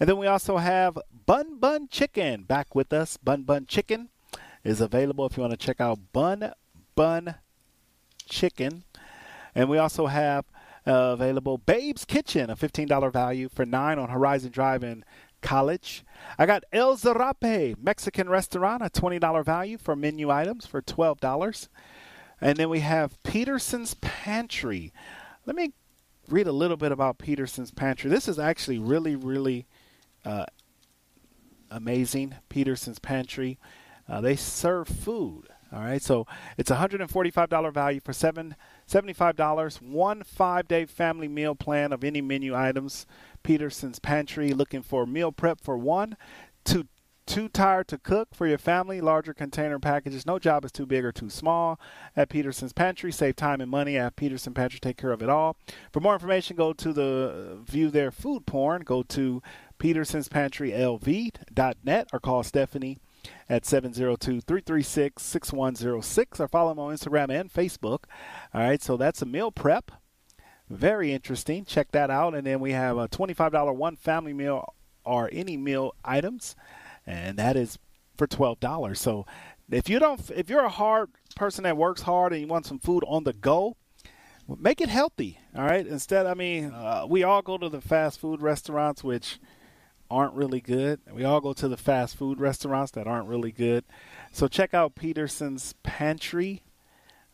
And 0.01 0.09
then 0.09 0.19
we 0.19 0.27
also 0.27 0.57
have 0.57 0.99
Bun 1.27 1.59
Bun 1.59 1.87
Chicken 1.89 2.43
back 2.43 2.75
with 2.75 2.93
us. 2.93 3.17
Bun 3.17 3.43
Bun 3.45 3.67
Chicken 3.67 4.09
is 4.65 4.81
available 4.81 5.27
if 5.27 5.37
you 5.37 5.43
want 5.43 5.53
to 5.53 5.67
check 5.67 5.81
out 5.81 6.13
Bun 6.13 6.53
Bun 6.97 7.37
Chicken. 8.29 8.83
And 9.55 9.69
we 9.69 9.79
also 9.79 10.07
have 10.07 10.47
uh, 10.87 11.13
available. 11.13 11.59
Babe's 11.59 12.05
Kitchen, 12.05 12.51
a 12.51 12.57
$15 12.57 13.13
value 13.13 13.49
for 13.49 13.65
nine 13.65 13.99
on 13.99 14.09
Horizon 14.09 14.51
Drive 14.51 14.83
in 14.83 15.05
College. 15.41 16.05
I 16.39 16.47
got 16.47 16.65
El 16.73 16.97
Zarape 16.97 17.77
Mexican 17.79 18.29
restaurant, 18.29 18.83
a 18.83 18.91
$20 18.91 19.45
value 19.45 19.79
for 19.79 19.95
menu 19.95 20.31
items 20.31 20.67
for 20.67 20.83
$12. 20.83 21.69
And 22.41 22.57
then 22.57 22.69
we 22.69 22.81
have 22.81 23.23
Peterson's 23.23 23.95
Pantry. 23.95 24.93
Let 25.47 25.55
me 25.55 25.73
read 26.29 26.47
a 26.47 26.53
little 26.53 26.77
bit 26.77 26.93
about 26.93 27.19
Peterson's 27.19 27.71
Pantry. 27.71 28.11
This 28.11 28.29
is 28.29 28.39
actually 28.39 28.79
really, 28.79 29.17
really 29.17 29.67
uh, 30.25 30.47
amazing. 31.71 32.35
Peterson's 32.49 32.99
Pantry. 32.99 33.59
Uh, 34.09 34.21
they 34.21 34.37
serve 34.37 34.89
food. 34.89 35.49
All 35.73 35.81
right, 35.81 36.01
so 36.01 36.27
it's 36.57 36.71
a 36.71 36.77
$145 36.77 37.73
value 37.75 37.99
for 37.99 38.13
seven 38.13 38.55
$75, 38.89 39.83
one 39.83 40.23
five 40.23 40.69
day 40.69 40.85
family 40.87 41.27
meal 41.27 41.57
plan 41.57 41.93
of 41.93 42.05
any 42.05 42.21
menu 42.21 42.55
items. 42.55 43.07
Peterson's 43.43 43.99
Pantry, 43.99 44.51
looking 44.51 44.83
for 44.83 45.05
meal 45.05 45.33
prep 45.33 45.61
for 45.61 45.77
one, 45.77 46.17
two, 46.65 46.87
too 47.27 47.49
tired 47.49 47.89
to 47.89 47.99
cook 47.99 48.29
for 48.35 48.47
your 48.47 48.59
family, 48.59 49.01
larger 49.01 49.35
container 49.35 49.79
packages. 49.79 50.27
No 50.27 50.39
job 50.39 50.65
is 50.65 50.73
too 50.73 50.87
big 50.87 51.05
or 51.05 51.13
too 51.13 51.31
small. 51.31 51.79
At 52.17 52.29
Peterson's 52.29 52.73
Pantry, 52.73 53.13
save 53.13 53.37
time 53.37 53.61
and 53.61 53.71
money. 53.71 53.97
At 53.97 54.17
Peterson 54.17 54.55
Pantry, 54.55 54.81
take 54.81 54.97
care 54.97 55.13
of 55.13 55.23
it 55.23 55.29
all. 55.29 55.57
For 55.93 56.01
more 56.01 56.15
information, 56.15 56.57
go 56.57 56.73
to 56.73 56.93
the 56.93 57.03
uh, 57.03 57.55
view 57.63 57.91
their 57.91 58.11
food 58.11 58.47
porn. 58.47 58.83
Go 58.83 59.03
to 59.03 59.43
petersonspantry.lv.net 59.79 62.09
or 62.13 62.21
call 62.21 62.43
Stephanie 62.43 62.99
at 63.49 63.63
702-336-6106 63.65 66.41
or 66.41 66.49
follow 66.49 66.71
them 66.71 66.79
on 66.79 66.95
Instagram 66.95 67.31
and 67.31 67.53
Facebook. 67.53 68.05
All 68.53 68.61
right, 68.61 68.83
so 68.83 68.97
that's 68.97 69.23
a 69.23 69.27
meal 69.27 69.51
prep. 69.51 69.91
Very 70.71 71.13
interesting. 71.13 71.65
Check 71.65 71.91
that 71.93 72.11
out. 72.11 72.35
And 72.35 72.47
then 72.47 72.61
we 72.61 72.73
have 72.73 72.97
a 72.97 73.09
$25 73.09 73.75
one 73.75 73.97
family 73.97 74.33
meal 74.33 74.75
or 75.05 75.29
any 75.33 75.57
meal 75.57 75.95
items, 76.05 76.57
and 77.07 77.39
that 77.39 77.57
is 77.57 77.79
for 78.17 78.27
$12. 78.27 78.97
So 78.97 79.27
if 79.71 79.89
you 79.89 79.99
don't 79.99 80.21
if 80.31 80.51
you're 80.51 80.65
a 80.65 80.69
hard 80.69 81.11
person 81.37 81.65
that 81.65 81.77
works 81.77 82.03
hard 82.03 82.33
and 82.33 82.43
you 82.43 82.47
want 82.47 82.67
some 82.67 82.79
food 82.79 83.05
on 83.07 83.25
the 83.25 83.33
go, 83.33 83.77
make 84.59 84.81
it 84.81 84.89
healthy. 84.89 85.39
All 85.57 85.65
right. 85.65 85.87
Instead, 85.87 86.27
I 86.27 86.35
mean, 86.35 86.67
uh, 86.67 87.07
we 87.09 87.23
all 87.23 87.43
go 87.43 87.59
to 87.59 87.69
the 87.69 87.81
fast 87.81 88.21
food 88.21 88.43
restaurants, 88.43 89.03
which 89.03 89.39
aren't 90.11 90.35
really 90.35 90.61
good. 90.61 91.01
We 91.11 91.25
all 91.25 91.41
go 91.41 91.53
to 91.55 91.69
the 91.69 91.77
fast 91.77 92.17
food 92.17 92.41
restaurants 92.41 92.93
that 92.93 93.07
aren't 93.07 93.29
really 93.29 93.53
good. 93.53 93.85
So 94.33 94.49
check 94.49 94.75
out 94.75 94.95
Peterson's 94.95 95.75
Pantry. 95.83 96.63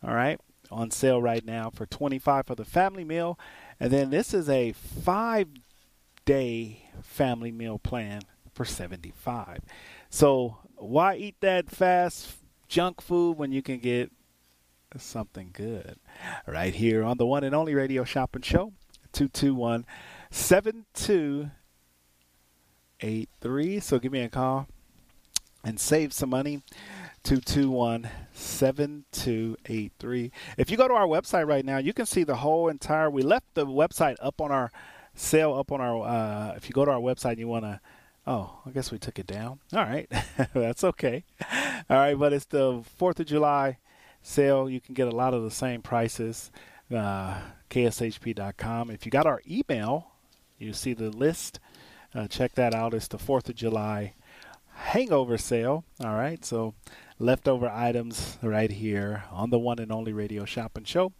All 0.03 0.15
right, 0.15 0.39
on 0.71 0.89
sale 0.89 1.21
right 1.21 1.45
now 1.45 1.69
for 1.69 1.85
25 1.85 2.47
for 2.47 2.55
the 2.55 2.65
family 2.65 3.03
meal. 3.03 3.37
And 3.79 3.91
then 3.91 4.09
this 4.09 4.33
is 4.33 4.49
a 4.49 4.73
5-day 4.73 5.49
family 7.03 7.51
meal 7.51 7.77
plan 7.77 8.21
for 8.53 8.65
75. 8.65 9.59
So 10.09 10.57
why 10.75 11.15
eat 11.15 11.35
that 11.41 11.69
fast 11.69 12.35
junk 12.67 13.01
food 13.01 13.37
when 13.37 13.51
you 13.51 13.61
can 13.61 13.79
get 13.79 14.11
something 14.97 15.49
good 15.53 15.97
right 16.45 16.73
here 16.73 17.03
on 17.03 17.17
the 17.17 17.25
one 17.25 17.43
and 17.43 17.55
only 17.55 17.73
radio 17.73 18.03
shopping 18.03 18.41
show 18.41 18.73
221 19.13 19.85
72 20.31 21.51
883. 23.01 23.79
So 23.79 23.99
give 23.99 24.11
me 24.11 24.21
a 24.21 24.29
call 24.29 24.67
and 25.63 25.79
save 25.79 26.13
some 26.13 26.29
money. 26.29 26.61
221 27.23 28.09
7283. 28.33 30.31
If 30.57 30.71
you 30.71 30.77
go 30.77 30.87
to 30.87 30.93
our 30.93 31.05
website 31.05 31.47
right 31.47 31.63
now, 31.63 31.77
you 31.77 31.93
can 31.93 32.07
see 32.07 32.23
the 32.23 32.37
whole 32.37 32.67
entire. 32.67 33.11
We 33.11 33.21
left 33.21 33.53
the 33.53 33.65
website 33.67 34.15
up 34.21 34.41
on 34.41 34.51
our 34.51 34.71
sale, 35.13 35.53
up 35.53 35.71
on 35.71 35.81
our. 35.81 36.03
Uh, 36.03 36.53
if 36.55 36.67
you 36.67 36.73
go 36.73 36.83
to 36.83 36.91
our 36.91 36.99
website 36.99 37.31
and 37.31 37.39
you 37.39 37.47
want 37.47 37.65
to 37.65 37.79
Oh, 38.27 38.59
I 38.65 38.69
guess 38.69 38.91
we 38.91 38.99
took 38.99 39.17
it 39.17 39.27
down. 39.27 39.59
All 39.73 39.83
right. 39.83 40.09
That's 40.53 40.83
okay. 40.83 41.23
All 41.89 41.97
right, 41.97 42.17
but 42.17 42.33
it's 42.33 42.45
the 42.45 42.83
4th 42.99 43.19
of 43.19 43.25
July 43.25 43.79
sale. 44.21 44.69
You 44.69 44.79
can 44.79 44.93
get 44.93 45.07
a 45.07 45.15
lot 45.15 45.33
of 45.33 45.43
the 45.43 45.51
same 45.51 45.81
prices. 45.81 46.51
Uh, 46.93 47.39
KSHP.com. 47.69 48.91
If 48.91 49.05
you 49.05 49.11
got 49.11 49.25
our 49.25 49.41
email, 49.49 50.11
you 50.59 50.73
see 50.73 50.93
the 50.93 51.09
list. 51.09 51.59
Uh, 52.13 52.27
check 52.27 52.53
that 52.55 52.75
out. 52.75 52.93
It's 52.93 53.07
the 53.07 53.17
4th 53.17 53.49
of 53.49 53.55
July 53.55 54.13
hangover 54.73 55.37
sale. 55.37 55.83
All 56.03 56.13
right. 56.13 56.43
So 56.45 56.75
leftover 57.17 57.69
items 57.69 58.37
right 58.41 58.71
here 58.71 59.23
on 59.31 59.49
the 59.49 59.59
one 59.59 59.79
and 59.79 59.91
only 59.91 60.13
radio 60.13 60.45
shopping 60.45 60.83
show. 60.83 61.13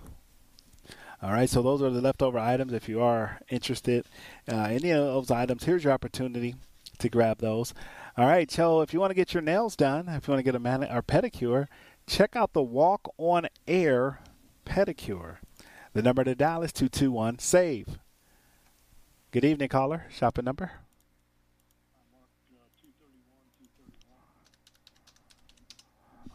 All 1.23 1.33
right, 1.33 1.51
so 1.51 1.61
those 1.61 1.83
are 1.83 1.91
the 1.91 2.01
leftover 2.01 2.39
items. 2.39 2.73
If 2.73 2.89
you 2.89 3.03
are 3.03 3.41
interested 3.51 4.07
uh, 4.51 4.69
any 4.71 4.91
of 4.91 5.05
those 5.05 5.31
items, 5.31 5.65
here's 5.65 5.85
your 5.85 5.93
opportunity 5.93 6.55
to 6.99 7.09
grab 7.09 7.39
those. 7.39 7.75
All 8.17 8.27
right, 8.27 8.51
so 8.51 8.81
if 8.81 8.95
you 8.95 9.01
want 9.01 9.11
to 9.11 9.15
get 9.15 9.35
your 9.35 9.43
nails 9.43 9.77
done, 9.77 10.09
if 10.09 10.27
you 10.27 10.33
want 10.33 10.41
to 10.41 10.45
get 10.45 10.55
a 10.55 10.59
man 10.59 10.83
or 10.85 11.03
pedicure, 11.03 11.67
check 12.07 12.37
out 12.37 12.55
the 12.55 12.63
Walk 12.63 13.13
on 13.19 13.49
Air 13.69 14.21
pedicure. 14.65 15.37
The 15.93 16.03
number 16.03 16.23
to 16.23 16.35
dial 16.37 16.63
is 16.63 16.73
221 16.73 17.41
SAVE. 17.41 17.99
Good 19.33 19.45
evening, 19.45 19.69
caller. 19.69 20.05
Shopping 20.11 20.45
number? 20.45 20.71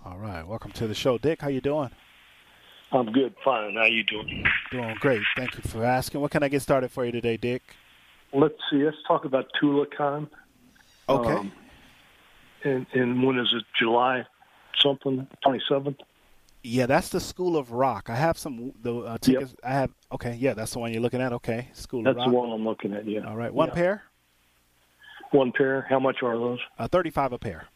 All 0.05 0.17
right, 0.17 0.45
welcome 0.45 0.71
to 0.73 0.87
the 0.87 0.93
show, 0.93 1.17
Dick. 1.17 1.41
How 1.41 1.47
you 1.47 1.61
doing? 1.61 1.89
I'm 2.91 3.11
good, 3.11 3.33
fine. 3.43 3.75
How 3.75 3.85
you 3.85 4.03
doing? 4.03 4.43
Doing 4.71 4.95
great. 4.99 5.21
Thank 5.35 5.55
you 5.55 5.61
for 5.61 5.83
asking. 5.83 6.21
What 6.21 6.31
can 6.31 6.43
I 6.43 6.49
get 6.49 6.61
started 6.61 6.91
for 6.91 7.05
you 7.05 7.11
today, 7.11 7.37
Dick? 7.37 7.63
Let's 8.33 8.55
see. 8.69 8.83
Let's 8.83 8.97
talk 9.07 9.25
about 9.25 9.45
Tuacahn. 9.61 10.27
Okay. 11.07 11.33
Um, 11.33 11.51
and, 12.63 12.85
and 12.93 13.23
when 13.25 13.39
is 13.39 13.51
it? 13.55 13.63
July 13.79 14.25
something? 14.79 15.27
Twenty 15.43 15.61
seventh. 15.67 15.97
Yeah, 16.66 16.86
that's 16.86 17.09
the 17.09 17.20
School 17.20 17.57
of 17.57 17.72
Rock. 17.72 18.09
I 18.09 18.16
have 18.16 18.38
some 18.38 18.74
the 18.82 18.95
uh, 18.97 19.18
tickets. 19.20 19.51
Yep. 19.51 19.59
I 19.63 19.74
have. 19.74 19.91
Okay, 20.11 20.36
yeah, 20.39 20.53
that's 20.53 20.74
the 20.74 20.80
one 20.80 20.91
you're 20.91 21.01
looking 21.01 21.22
at. 21.22 21.32
Okay, 21.34 21.70
School 21.74 22.03
that's 22.03 22.13
of 22.13 22.18
Rock. 22.18 22.26
That's 22.26 22.32
the 22.32 22.38
one 22.38 22.51
I'm 22.51 22.66
looking 22.66 22.93
at. 22.93 23.07
Yeah. 23.07 23.28
All 23.28 23.36
right, 23.36 23.53
one 23.53 23.70
yeah. 23.70 23.74
pair. 23.76 24.03
One 25.32 25.51
pair. 25.51 25.86
How 25.89 25.99
much 25.99 26.24
are 26.24 26.38
those? 26.38 26.59
Uh, 26.80 26.88
Thirty-five 26.88 27.34
a 27.34 27.38
pair. 27.38 27.68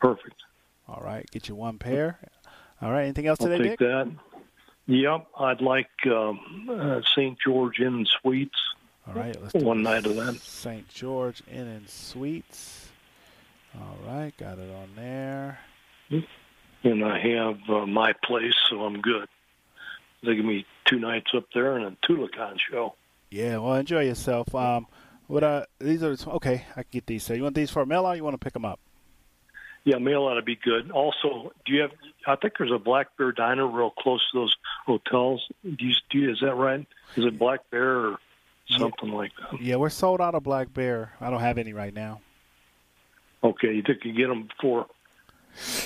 Perfect. 0.00 0.36
All 0.88 1.02
right, 1.04 1.28
get 1.30 1.48
you 1.48 1.54
one 1.54 1.78
pair. 1.78 2.18
All 2.82 2.90
right. 2.90 3.04
Anything 3.04 3.26
else 3.26 3.40
I'll 3.40 3.48
today, 3.48 3.70
take 3.70 3.78
Dick? 3.78 3.88
that. 3.88 4.10
Yep. 4.86 5.26
I'd 5.38 5.60
like 5.60 5.90
um, 6.06 6.68
uh, 6.68 7.00
St. 7.14 7.38
George 7.38 7.78
Inn 7.78 7.94
and 7.94 8.08
Suites. 8.08 8.58
All 9.06 9.14
right. 9.14 9.40
Let's 9.40 9.54
one 9.54 9.82
night 9.82 10.04
of 10.04 10.16
that. 10.16 10.40
St. 10.40 10.88
George 10.88 11.42
Inn 11.50 11.68
and 11.68 11.88
Suites. 11.88 12.88
All 13.76 13.98
right. 14.06 14.36
Got 14.36 14.58
it 14.58 14.70
on 14.74 14.88
there. 14.96 15.60
And 16.84 17.04
I 17.04 17.18
have 17.18 17.58
uh, 17.68 17.86
my 17.86 18.12
place, 18.24 18.54
so 18.68 18.82
I'm 18.82 19.00
good. 19.00 19.28
They 20.24 20.36
give 20.36 20.44
me 20.44 20.66
two 20.84 20.98
nights 20.98 21.30
up 21.36 21.44
there 21.54 21.76
and 21.76 21.84
a 21.84 22.06
Tuacahn 22.06 22.58
show. 22.58 22.94
Yeah. 23.30 23.58
Well, 23.58 23.74
enjoy 23.74 24.04
yourself. 24.04 24.54
Um, 24.54 24.86
what 25.26 25.42
uh, 25.42 25.64
these 25.78 26.02
are 26.02 26.16
okay. 26.26 26.64
I 26.72 26.82
can 26.82 26.90
get 26.90 27.06
these. 27.06 27.24
So 27.24 27.34
you 27.34 27.42
want 27.42 27.54
these 27.54 27.70
for 27.70 27.82
a 27.82 27.86
mail 27.86 28.04
out? 28.04 28.16
you 28.16 28.24
want 28.24 28.34
to 28.34 28.44
pick 28.44 28.52
them 28.52 28.64
up? 28.64 28.80
Yeah, 29.84 29.98
mail 29.98 30.22
ought 30.22 30.34
to 30.34 30.42
be 30.42 30.56
good. 30.56 30.90
Also, 30.92 31.52
do 31.64 31.72
you 31.72 31.80
have? 31.82 31.90
I 32.26 32.36
think 32.36 32.54
there's 32.58 32.70
a 32.70 32.78
Black 32.78 33.16
Bear 33.16 33.32
Diner 33.32 33.66
real 33.66 33.90
close 33.90 34.20
to 34.30 34.40
those 34.40 34.56
hotels. 34.86 35.48
Do 35.64 35.84
you, 35.84 35.94
do 36.10 36.18
you, 36.18 36.30
is 36.30 36.40
that 36.40 36.54
right? 36.54 36.86
Is 37.16 37.24
it 37.24 37.38
Black 37.38 37.68
Bear 37.70 37.98
or 37.98 38.18
something 38.68 39.08
yeah. 39.08 39.14
like 39.14 39.32
that? 39.40 39.60
Yeah, 39.60 39.76
we're 39.76 39.90
sold 39.90 40.20
out 40.20 40.34
of 40.34 40.44
Black 40.44 40.72
Bear. 40.72 41.12
I 41.20 41.30
don't 41.30 41.40
have 41.40 41.58
any 41.58 41.72
right 41.72 41.92
now. 41.92 42.20
Okay, 43.42 43.74
you 43.74 43.82
think 43.82 44.04
you 44.04 44.12
get 44.12 44.28
them 44.28 44.48
before 44.48 44.86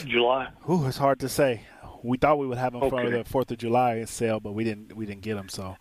July? 0.06 0.48
Ooh, 0.70 0.86
it's 0.86 0.98
hard 0.98 1.20
to 1.20 1.28
say. 1.28 1.62
We 2.02 2.18
thought 2.18 2.38
we 2.38 2.46
would 2.46 2.58
have 2.58 2.72
them 2.72 2.82
okay. 2.84 3.04
for 3.04 3.10
the 3.10 3.24
Fourth 3.24 3.50
of 3.50 3.58
July 3.58 4.04
sale, 4.04 4.40
but 4.40 4.52
we 4.52 4.64
didn't. 4.64 4.94
We 4.96 5.06
didn't 5.06 5.22
get 5.22 5.34
them. 5.34 5.48
So. 5.48 5.76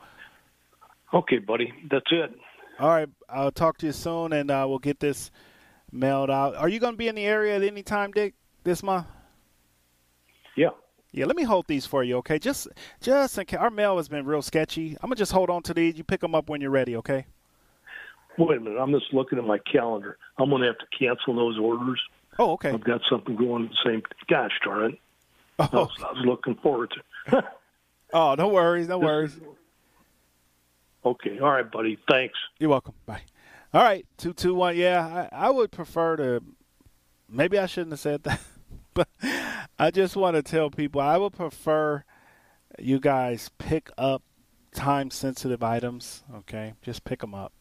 Okay, 1.14 1.38
buddy. 1.38 1.72
That's 1.90 2.06
it. 2.12 2.32
All 2.80 2.90
right. 2.90 3.10
I'll 3.30 3.52
talk 3.52 3.78
to 3.80 3.86
you 3.86 3.92
soon, 3.92 4.34
and 4.34 4.52
uh, 4.52 4.66
we'll 4.68 4.80
get 4.80 5.00
this 5.00 5.32
mailed 5.92 6.30
out. 6.30 6.56
Are 6.56 6.68
you 6.68 6.80
going 6.80 6.94
to 6.94 6.98
be 6.98 7.08
in 7.08 7.16
the 7.16 7.26
area 7.26 7.56
at 7.56 7.64
any 7.64 7.84
time, 7.84 8.12
Dick, 8.12 8.34
this 8.64 8.84
month? 8.84 9.08
Yeah. 10.58 10.70
Yeah, 11.12 11.26
let 11.26 11.38
me 11.38 11.44
hold 11.44 11.68
these 11.68 11.86
for 11.86 12.04
you, 12.04 12.18
okay? 12.18 12.40
Just, 12.40 12.68
just 13.00 13.38
in 13.38 13.46
case. 13.46 13.58
Our 13.58 13.70
mail 13.70 13.96
has 13.96 14.10
been 14.10 14.26
real 14.26 14.42
sketchy. 14.42 14.98
I'm 15.02 15.08
gonna 15.08 15.16
just 15.16 15.32
hold 15.32 15.50
on 15.50 15.64
to 15.64 15.74
these. 15.74 15.98
You 15.98 16.04
pick 16.04 16.20
them 16.20 16.36
up 16.36 16.50
when 16.50 16.60
you're 16.60 16.72
ready, 16.72 16.98
okay? 16.98 17.26
Wait 18.38 18.58
a 18.58 18.60
minute. 18.60 18.78
I'm 18.78 18.92
just 18.92 19.14
looking 19.14 19.38
at 19.38 19.46
my 19.46 19.60
calendar. 19.60 20.18
I'm 20.38 20.50
gonna 20.50 20.66
have 20.66 20.78
to 20.80 20.86
cancel 20.98 21.34
those 21.34 21.58
orders. 21.58 22.02
Oh, 22.38 22.54
okay. 22.54 22.70
I've 22.70 22.84
got 22.84 23.02
something 23.10 23.36
going 23.36 23.70
the 23.70 23.90
same. 23.90 24.04
Gosh 24.28 24.52
darn 24.64 24.94
it! 24.94 25.00
Oh, 25.60 25.70
I, 25.72 25.76
was, 25.76 25.92
I 26.00 26.12
was 26.12 26.26
looking 26.26 26.56
forward 26.56 26.94
to. 27.28 27.44
oh, 28.14 28.36
no 28.36 28.50
worries, 28.50 28.88
no 28.88 28.98
worries. 29.00 29.40
Okay, 31.06 31.40
all 31.40 31.52
right, 31.52 31.70
buddy. 31.70 31.98
Thanks. 32.10 32.38
You're 32.60 32.72
welcome. 32.72 32.96
Bye. 33.06 33.22
All 33.74 33.84
right, 33.84 34.06
two 34.18 34.34
two 34.34 34.56
one. 34.56 34.76
Yeah, 34.76 35.28
I, 35.32 35.48
I 35.48 35.50
would 35.50 35.72
prefer 35.72 36.16
to. 36.18 36.44
Maybe 37.30 37.58
I 37.58 37.68
shouldn't 37.68 37.92
have 37.92 38.00
said 38.00 38.24
that, 38.24 38.42
but 38.94 39.08
I 39.78 39.92
just 39.92 40.16
want 40.16 40.36
to 40.36 40.44
tell 40.44 40.70
people 40.70 41.02
I 41.02 41.18
would 41.18 41.34
prefer 41.34 42.04
you 42.80 43.00
guys 43.00 43.50
pick 43.58 43.92
up 43.98 44.24
time 44.74 45.12
sensitive 45.12 45.64
items. 45.64 46.24
Okay, 46.34 46.74
just 46.82 47.04
pick 47.04 47.20
them 47.22 47.36
up. 47.36 47.54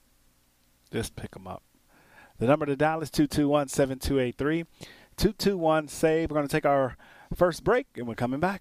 Just 0.91 1.16
pick 1.16 1.33
them 1.33 1.47
up. 1.47 1.62
The 2.45 2.51
number 2.51 2.66
to 2.66 2.76
dial 2.76 3.01
is 3.01 3.11
221 3.11 3.68
7283. 3.68 4.64
221 5.16 5.88
SAVE. 5.88 6.30
We're 6.30 6.34
going 6.34 6.47
to 6.47 6.53
take 6.53 6.66
our 6.66 6.99
first 7.34 7.64
break 7.64 7.86
and 7.97 8.07
we're 8.07 8.14
coming 8.14 8.38
back. 8.38 8.61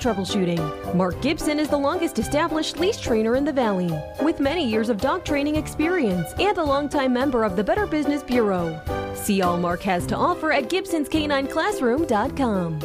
troubleshooting. 0.00 0.94
Mark 0.94 1.20
Gibson 1.22 1.60
is 1.60 1.68
the 1.68 1.78
longest 1.78 2.18
established 2.18 2.78
leash 2.78 2.98
trainer 2.98 3.36
in 3.36 3.44
the 3.44 3.52
Valley, 3.52 3.92
with 4.22 4.40
many 4.40 4.66
years 4.66 4.88
of 4.88 4.96
dog 4.96 5.22
training 5.24 5.56
experience 5.56 6.32
and 6.38 6.56
a 6.58 6.64
longtime 6.64 7.12
member 7.12 7.44
of 7.44 7.56
the 7.56 7.62
Better 7.62 7.86
Business 7.86 8.22
Bureau. 8.22 8.80
See 9.14 9.42
all 9.42 9.58
Mark 9.58 9.82
has 9.82 10.06
to 10.06 10.16
offer 10.16 10.52
at 10.52 10.70
Gibson'sCanineClassroom.com. 10.70 12.80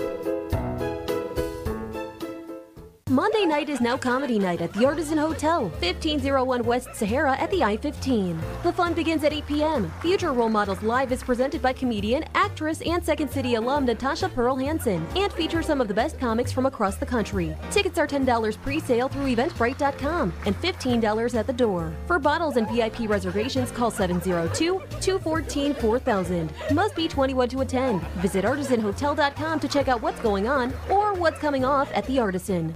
Monday 3.12 3.46
night 3.46 3.70
is 3.70 3.82
now 3.82 3.96
comedy 3.96 4.40
night 4.40 4.62
at 4.62 4.74
the 4.74 4.84
Artisan 4.84 5.20
Hotel, 5.20 5.70
1501 5.80 6.64
West 6.64 6.88
Sahara 6.96 7.38
at 7.38 7.52
the 7.52 7.64
I 7.64 7.78
15. 7.78 8.42
The 8.64 8.74
fun 8.74 8.96
begins 8.96 9.24
at 9.24 9.32
8 9.32 9.46
p.m. 9.46 9.94
Future 10.02 10.34
Role 10.34 10.50
Models 10.50 10.82
Live 10.82 11.12
is 11.12 11.22
presented 11.22 11.62
by 11.62 11.72
comedian, 11.72 12.26
actress, 12.34 12.82
and 12.82 13.06
Second 13.06 13.30
City 13.30 13.56
alum 13.56 13.86
Natasha 13.86 14.28
Pearl 14.28 14.56
Hansen 14.56 15.06
and 15.16 15.32
features 15.32 15.68
some 15.68 15.82
of 15.82 15.88
the 15.88 15.94
best 15.94 16.20
comics 16.20 16.52
from 16.52 16.66
across 16.66 16.96
the 16.96 17.06
country. 17.06 17.56
Tickets 17.70 18.00
are 18.00 18.08
$10 18.08 18.60
pre 18.64 18.80
sale 18.80 19.08
through 19.08 19.36
Eventbrite.com 19.36 20.34
and 20.48 20.60
$15 20.60 21.36
at 21.36 21.46
the 21.46 21.54
door. 21.54 21.94
For 22.08 22.18
bottles 22.18 22.58
and 22.58 22.68
VIP 22.72 23.08
reservations, 23.08 23.70
call 23.70 23.92
702 23.92 24.82
214 25.00 25.76
4000. 25.76 26.52
Must 26.72 26.96
be 26.96 27.08
21 27.08 27.50
to 27.50 27.62
attend. 27.62 28.02
Visit 28.24 28.46
artisanhotel.com 28.46 29.60
to 29.60 29.68
check 29.68 29.90
out 29.90 30.02
what's 30.02 30.20
going 30.22 30.48
on 30.48 30.74
or 30.90 31.14
what's 31.14 31.38
coming 31.38 31.64
off 31.64 31.92
at 31.94 32.04
the 32.08 32.18
Artisan. 32.18 32.76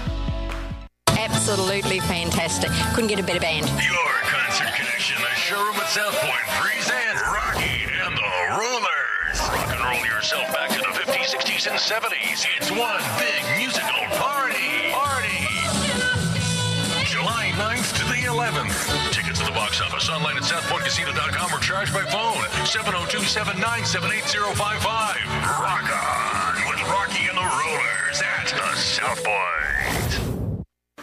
Absolutely 1.21 1.99
fantastic. 1.99 2.71
Couldn't 2.95 3.07
get 3.13 3.19
a 3.19 3.23
better 3.23 3.39
band. 3.39 3.69
Your 3.85 4.13
concert 4.25 4.73
connection, 4.73 5.21
the 5.21 5.29
showroom 5.37 5.75
at 5.77 5.85
South 5.93 6.17
Point 6.17 6.47
presents 6.57 7.21
Rocky 7.21 7.85
and 7.85 8.17
the 8.17 8.57
Rollers. 8.57 9.37
Rock 9.37 9.69
and 9.69 9.85
roll 9.85 10.01
yourself 10.01 10.49
back 10.49 10.71
to 10.73 10.79
the 10.81 10.89
50s, 10.97 11.29
60s, 11.29 11.69
and 11.69 11.77
70s. 11.77 12.49
It's 12.57 12.71
one 12.73 13.05
big 13.21 13.45
musical 13.53 14.01
party. 14.17 14.89
Party. 14.89 15.45
July 17.05 17.53
9th 17.53 17.93
to 18.01 18.05
the 18.09 18.25
11th. 18.25 18.73
Tickets 19.13 19.39
at 19.41 19.45
the 19.45 19.53
box 19.53 19.79
office 19.79 20.09
online 20.09 20.37
at 20.37 20.43
southpointcasino.com 20.43 21.53
or 21.53 21.59
charged 21.59 21.93
by 21.93 22.01
phone 22.09 22.41
702-797-8055. 22.65 24.57
Rock 24.57 25.85
on 25.85 26.55
with 26.65 26.81
Rocky 26.89 27.29
and 27.29 27.37
the 27.37 27.45
Rollers 27.45 28.21
at 28.25 28.49
the 28.49 28.73
South 28.75 29.23
Point. 29.23 30.20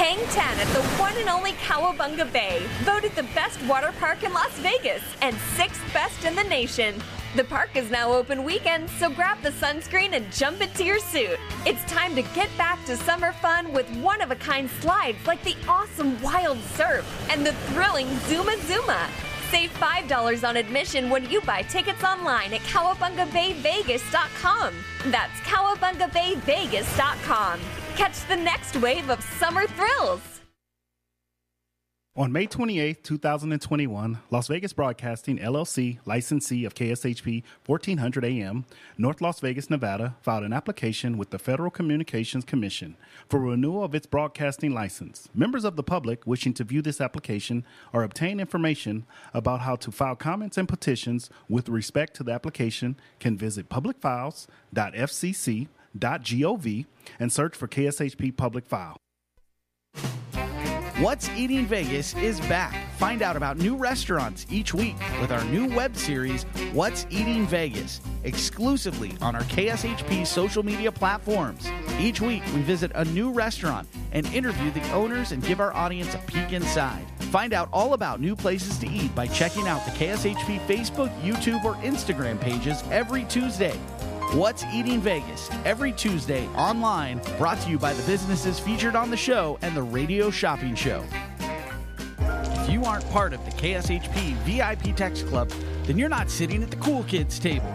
Hang 0.00 0.16
10 0.28 0.60
at 0.66 0.72
the 0.72 0.80
one 0.98 1.14
and 1.18 1.28
only 1.28 1.52
Cowabunga 1.52 2.32
Bay, 2.32 2.62
voted 2.84 3.14
the 3.16 3.24
best 3.34 3.62
water 3.64 3.92
park 4.00 4.24
in 4.24 4.32
Las 4.32 4.58
Vegas 4.60 5.02
and 5.20 5.36
sixth 5.56 5.82
best 5.92 6.24
in 6.24 6.34
the 6.34 6.44
nation. 6.44 6.94
The 7.36 7.44
park 7.44 7.76
is 7.76 7.90
now 7.90 8.10
open 8.10 8.42
weekends, 8.42 8.90
so 8.92 9.10
grab 9.10 9.42
the 9.42 9.50
sunscreen 9.50 10.14
and 10.14 10.32
jump 10.32 10.62
into 10.62 10.84
your 10.84 11.00
suit. 11.00 11.38
It's 11.66 11.84
time 11.84 12.14
to 12.14 12.22
get 12.34 12.48
back 12.56 12.82
to 12.86 12.96
summer 12.96 13.32
fun 13.32 13.74
with 13.74 13.94
one 13.96 14.22
of 14.22 14.30
a 14.30 14.36
kind 14.36 14.70
slides 14.70 15.18
like 15.26 15.44
the 15.44 15.54
awesome 15.68 16.18
Wild 16.22 16.56
Surf 16.76 17.04
and 17.30 17.44
the 17.44 17.52
thrilling 17.52 18.08
Zuma 18.20 18.56
Zuma. 18.62 19.06
Save 19.50 19.70
$5 19.74 20.48
on 20.48 20.56
admission 20.56 21.10
when 21.10 21.28
you 21.28 21.42
buy 21.42 21.60
tickets 21.60 22.04
online 22.04 22.54
at 22.54 22.62
cowabungabayvegas.com. 22.62 24.74
That's 25.10 25.40
cowabungabayvegas.com. 25.40 27.60
Catch 27.96 28.26
the 28.28 28.36
next 28.36 28.76
wave 28.76 29.10
of 29.10 29.22
summer 29.38 29.66
thrills. 29.66 30.40
On 32.16 32.32
May 32.32 32.46
28, 32.46 33.04
2021, 33.04 34.18
Las 34.30 34.48
Vegas 34.48 34.72
Broadcasting 34.72 35.38
LLC, 35.38 36.00
licensee 36.04 36.64
of 36.64 36.74
KSHP 36.74 37.44
1400 37.64 38.24
AM, 38.24 38.64
North 38.98 39.20
Las 39.20 39.38
Vegas, 39.38 39.70
Nevada, 39.70 40.16
filed 40.20 40.42
an 40.42 40.52
application 40.52 41.16
with 41.16 41.30
the 41.30 41.38
Federal 41.38 41.70
Communications 41.70 42.44
Commission 42.44 42.96
for 43.28 43.38
renewal 43.38 43.84
of 43.84 43.94
its 43.94 44.06
broadcasting 44.06 44.74
license. 44.74 45.28
Members 45.34 45.64
of 45.64 45.76
the 45.76 45.84
public 45.84 46.26
wishing 46.26 46.52
to 46.54 46.64
view 46.64 46.82
this 46.82 47.00
application 47.00 47.64
or 47.92 48.02
obtain 48.02 48.40
information 48.40 49.06
about 49.32 49.60
how 49.60 49.76
to 49.76 49.92
file 49.92 50.16
comments 50.16 50.58
and 50.58 50.68
petitions 50.68 51.30
with 51.48 51.68
respect 51.68 52.14
to 52.16 52.24
the 52.24 52.32
application 52.32 52.96
can 53.20 53.38
visit 53.38 53.68
publicfiles.fcc.gov 55.96 56.86
and 57.18 57.32
search 57.32 57.56
for 57.56 57.68
KSHP 57.68 58.36
Public 58.36 58.66
File. 58.66 58.96
What's 61.00 61.30
Eating 61.30 61.64
Vegas 61.64 62.14
is 62.16 62.40
back. 62.40 62.76
Find 62.98 63.22
out 63.22 63.34
about 63.34 63.56
new 63.56 63.74
restaurants 63.74 64.46
each 64.50 64.74
week 64.74 64.96
with 65.22 65.32
our 65.32 65.42
new 65.46 65.66
web 65.74 65.96
series, 65.96 66.42
What's 66.74 67.06
Eating 67.08 67.46
Vegas, 67.46 68.02
exclusively 68.24 69.16
on 69.22 69.34
our 69.34 69.40
KSHP 69.44 70.26
social 70.26 70.62
media 70.62 70.92
platforms. 70.92 71.66
Each 71.98 72.20
week, 72.20 72.42
we 72.54 72.60
visit 72.60 72.92
a 72.94 73.06
new 73.06 73.32
restaurant 73.32 73.88
and 74.12 74.26
interview 74.26 74.70
the 74.72 74.92
owners 74.92 75.32
and 75.32 75.42
give 75.42 75.58
our 75.58 75.72
audience 75.72 76.14
a 76.14 76.18
peek 76.18 76.52
inside. 76.52 77.06
Find 77.30 77.54
out 77.54 77.70
all 77.72 77.94
about 77.94 78.20
new 78.20 78.36
places 78.36 78.76
to 78.80 78.86
eat 78.86 79.14
by 79.14 79.26
checking 79.26 79.66
out 79.68 79.82
the 79.86 79.92
KSHP 79.92 80.60
Facebook, 80.66 81.18
YouTube, 81.22 81.64
or 81.64 81.76
Instagram 81.76 82.38
pages 82.38 82.84
every 82.90 83.24
Tuesday. 83.24 83.78
What's 84.34 84.64
Eating 84.66 85.00
Vegas 85.00 85.50
every 85.64 85.90
Tuesday 85.90 86.46
online, 86.50 87.20
brought 87.36 87.60
to 87.62 87.68
you 87.68 87.80
by 87.80 87.92
the 87.92 88.02
businesses 88.04 88.60
featured 88.60 88.94
on 88.94 89.10
the 89.10 89.16
show 89.16 89.58
and 89.60 89.76
the 89.76 89.82
Radio 89.82 90.30
Shopping 90.30 90.76
Show. 90.76 91.04
If 92.20 92.70
you 92.70 92.84
aren't 92.84 93.10
part 93.10 93.32
of 93.32 93.44
the 93.44 93.50
KSHP 93.50 94.34
VIP 94.44 94.94
Text 94.94 95.26
Club, 95.26 95.50
then 95.82 95.98
you're 95.98 96.08
not 96.08 96.30
sitting 96.30 96.62
at 96.62 96.70
the 96.70 96.76
cool 96.76 97.02
kids 97.04 97.40
table. 97.40 97.74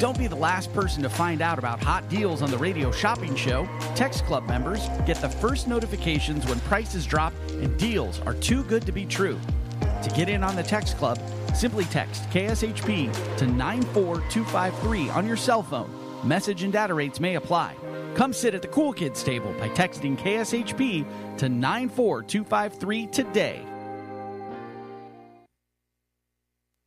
Don't 0.00 0.18
be 0.18 0.26
the 0.26 0.34
last 0.34 0.72
person 0.72 1.00
to 1.04 1.08
find 1.08 1.40
out 1.40 1.60
about 1.60 1.80
hot 1.80 2.08
deals 2.08 2.42
on 2.42 2.50
the 2.50 2.58
radio 2.58 2.90
shopping 2.90 3.36
show. 3.36 3.68
Text 3.94 4.24
Club 4.24 4.48
members 4.48 4.88
get 5.06 5.18
the 5.18 5.28
first 5.28 5.68
notifications 5.68 6.44
when 6.46 6.58
prices 6.60 7.06
drop 7.06 7.32
and 7.50 7.78
deals 7.78 8.18
are 8.22 8.34
too 8.34 8.64
good 8.64 8.84
to 8.84 8.90
be 8.90 9.06
true. 9.06 9.38
To 10.02 10.10
get 10.10 10.28
in 10.28 10.42
on 10.42 10.56
the 10.56 10.64
Text 10.64 10.96
Club, 10.98 11.20
simply 11.54 11.84
text 11.86 12.28
KSHP 12.30 13.36
to 13.38 13.46
94253 13.46 15.10
on 15.10 15.26
your 15.26 15.36
cell 15.36 15.62
phone. 15.62 15.90
Message 16.24 16.62
and 16.62 16.72
data 16.72 16.94
rates 16.94 17.20
may 17.20 17.36
apply. 17.36 17.74
Come 18.14 18.32
sit 18.32 18.54
at 18.54 18.62
the 18.62 18.68
cool 18.68 18.92
kids 18.92 19.22
table 19.22 19.52
by 19.58 19.68
texting 19.70 20.16
KSHP 20.16 21.04
to 21.38 21.48
94253 21.48 23.06
today. 23.08 23.64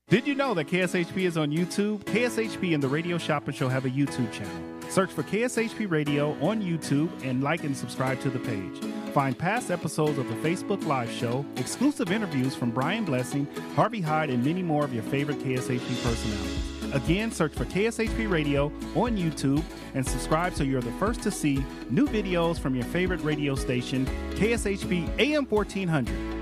Did 0.09 0.25
you 0.25 0.35
know 0.35 0.53
that 0.53 0.67
KSHP 0.67 1.23
is 1.23 1.37
on 1.37 1.51
YouTube? 1.51 1.99
KSHP 2.05 2.73
and 2.73 2.81
the 2.81 2.87
Radio 2.87 3.17
Shopping 3.17 3.53
Show 3.53 3.67
have 3.67 3.83
a 3.83 3.89
YouTube 3.89 4.31
channel. 4.31 4.76
Search 4.89 5.11
for 5.11 5.23
KSHP 5.23 5.89
Radio 5.89 6.31
on 6.41 6.61
YouTube 6.61 7.09
and 7.23 7.43
like 7.43 7.63
and 7.63 7.75
subscribe 7.75 8.19
to 8.21 8.29
the 8.29 8.39
page. 8.39 8.79
Find 9.13 9.37
past 9.37 9.71
episodes 9.71 10.17
of 10.17 10.27
the 10.27 10.35
Facebook 10.35 10.85
Live 10.85 11.11
show, 11.11 11.45
exclusive 11.55 12.11
interviews 12.11 12.55
from 12.55 12.71
Brian 12.71 13.03
Blessing, 13.03 13.47
Harvey 13.75 14.01
Hyde, 14.01 14.29
and 14.29 14.43
many 14.43 14.63
more 14.63 14.85
of 14.85 14.93
your 14.93 15.03
favorite 15.03 15.39
KSHP 15.39 16.03
personalities. 16.03 16.93
Again, 16.93 17.31
search 17.31 17.53
for 17.53 17.65
KSHP 17.65 18.29
Radio 18.29 18.67
on 18.95 19.17
YouTube 19.17 19.63
and 19.93 20.07
subscribe 20.07 20.53
so 20.53 20.63
you're 20.63 20.81
the 20.81 20.91
first 20.93 21.21
to 21.23 21.31
see 21.31 21.63
new 21.89 22.07
videos 22.07 22.57
from 22.59 22.75
your 22.75 22.85
favorite 22.85 23.21
radio 23.21 23.55
station, 23.55 24.05
KSHP 24.35 25.09
AM 25.19 25.45
1400. 25.45 26.36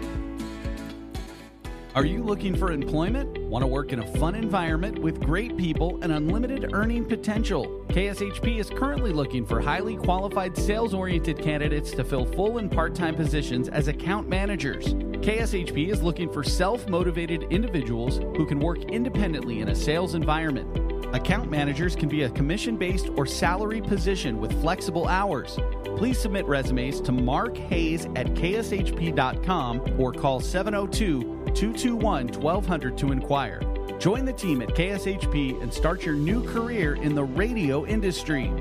Are 1.95 2.03
you 2.03 2.23
looking 2.23 2.57
for 2.57 2.73
employment? 2.73 3.37
Want 3.43 3.63
to 3.63 3.67
work 3.67 3.93
in 3.93 3.99
a 3.99 4.07
fun 4.17 4.35
environment 4.35 4.99
with 4.99 5.21
great 5.21 5.55
people 5.55 5.97
and 6.01 6.11
unlimited 6.11 6.73
earning 6.73 7.05
potential? 7.05 7.85
KSHP 7.87 8.59
is 8.59 8.69
currently 8.69 9.13
looking 9.13 9.45
for 9.45 9.61
highly 9.61 9.95
qualified 9.95 10.57
sales 10.57 10.93
oriented 10.93 11.41
candidates 11.41 11.91
to 11.91 12.03
fill 12.03 12.25
full 12.25 12.57
and 12.57 12.69
part 12.69 12.95
time 12.95 13.15
positions 13.15 13.69
as 13.69 13.87
account 13.87 14.27
managers. 14.27 14.93
KSHP 14.93 15.89
is 15.89 16.03
looking 16.03 16.29
for 16.29 16.43
self 16.43 16.85
motivated 16.89 17.43
individuals 17.43 18.17
who 18.35 18.45
can 18.45 18.59
work 18.59 18.79
independently 18.91 19.61
in 19.61 19.69
a 19.69 19.75
sales 19.75 20.15
environment. 20.15 21.15
Account 21.15 21.49
managers 21.49 21.95
can 21.95 22.09
be 22.09 22.23
a 22.23 22.29
commission 22.31 22.75
based 22.75 23.07
or 23.15 23.25
salary 23.25 23.79
position 23.79 24.41
with 24.41 24.51
flexible 24.59 25.07
hours. 25.07 25.57
Please 25.95 26.19
submit 26.19 26.45
resumes 26.45 26.99
to 26.99 27.13
Mark 27.13 27.55
Hayes 27.55 28.03
at 28.17 28.27
kshp.com 28.33 29.81
or 29.97 30.11
call 30.11 30.41
702 30.41 31.34
221 31.55 32.27
1200 32.41 32.97
to 32.97 33.11
inquire. 33.13 33.61
Join 33.97 34.25
the 34.25 34.33
team 34.33 34.61
at 34.61 34.69
KSHP 34.69 35.61
and 35.61 35.73
start 35.73 36.05
your 36.05 36.15
new 36.15 36.43
career 36.45 36.95
in 36.95 37.15
the 37.15 37.23
radio 37.23 37.85
industry. 37.85 38.51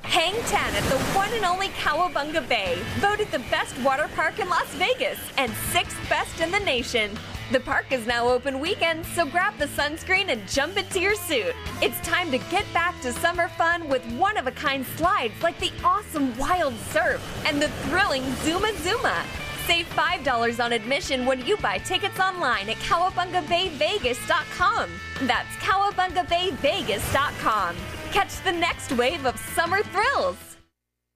Hang 0.00 0.34
10 0.44 0.74
at 0.74 0.82
the 0.84 0.98
one 1.14 1.32
and 1.34 1.44
only 1.44 1.68
Cowabunga 1.68 2.48
Bay, 2.48 2.78
voted 2.98 3.30
the 3.30 3.38
best 3.50 3.78
water 3.80 4.08
park 4.14 4.38
in 4.38 4.48
Las 4.48 4.68
Vegas 4.74 5.18
and 5.36 5.52
sixth 5.70 5.98
best 6.08 6.40
in 6.40 6.50
the 6.50 6.58
nation. 6.60 7.10
The 7.52 7.60
park 7.60 7.92
is 7.92 8.06
now 8.06 8.28
open 8.28 8.58
weekends, 8.58 9.06
so 9.08 9.26
grab 9.26 9.58
the 9.58 9.66
sunscreen 9.66 10.28
and 10.28 10.48
jump 10.48 10.78
into 10.78 10.98
your 10.98 11.14
suit. 11.14 11.54
It's 11.82 12.00
time 12.00 12.30
to 12.30 12.38
get 12.38 12.64
back 12.72 13.00
to 13.02 13.12
summer 13.12 13.48
fun 13.48 13.88
with 13.88 14.04
one 14.12 14.36
of 14.36 14.46
a 14.46 14.52
kind 14.52 14.86
slides 14.96 15.34
like 15.42 15.58
the 15.60 15.72
awesome 15.84 16.36
Wild 16.38 16.74
Surf 16.90 17.20
and 17.46 17.60
the 17.60 17.68
thrilling 17.68 18.22
Zuma 18.36 18.72
Zuma. 18.78 19.24
Save 19.70 19.86
$5 19.94 20.64
on 20.64 20.72
admission 20.72 21.24
when 21.24 21.46
you 21.46 21.56
buy 21.58 21.78
tickets 21.78 22.18
online 22.18 22.68
at 22.68 22.76
CowabungaBayVegas.com. 22.78 24.90
That's 25.28 25.54
CowabungaBayVegas.com. 25.58 27.76
Catch 28.10 28.42
the 28.42 28.50
next 28.50 28.90
wave 28.90 29.26
of 29.26 29.38
summer 29.38 29.84
thrills. 29.84 30.49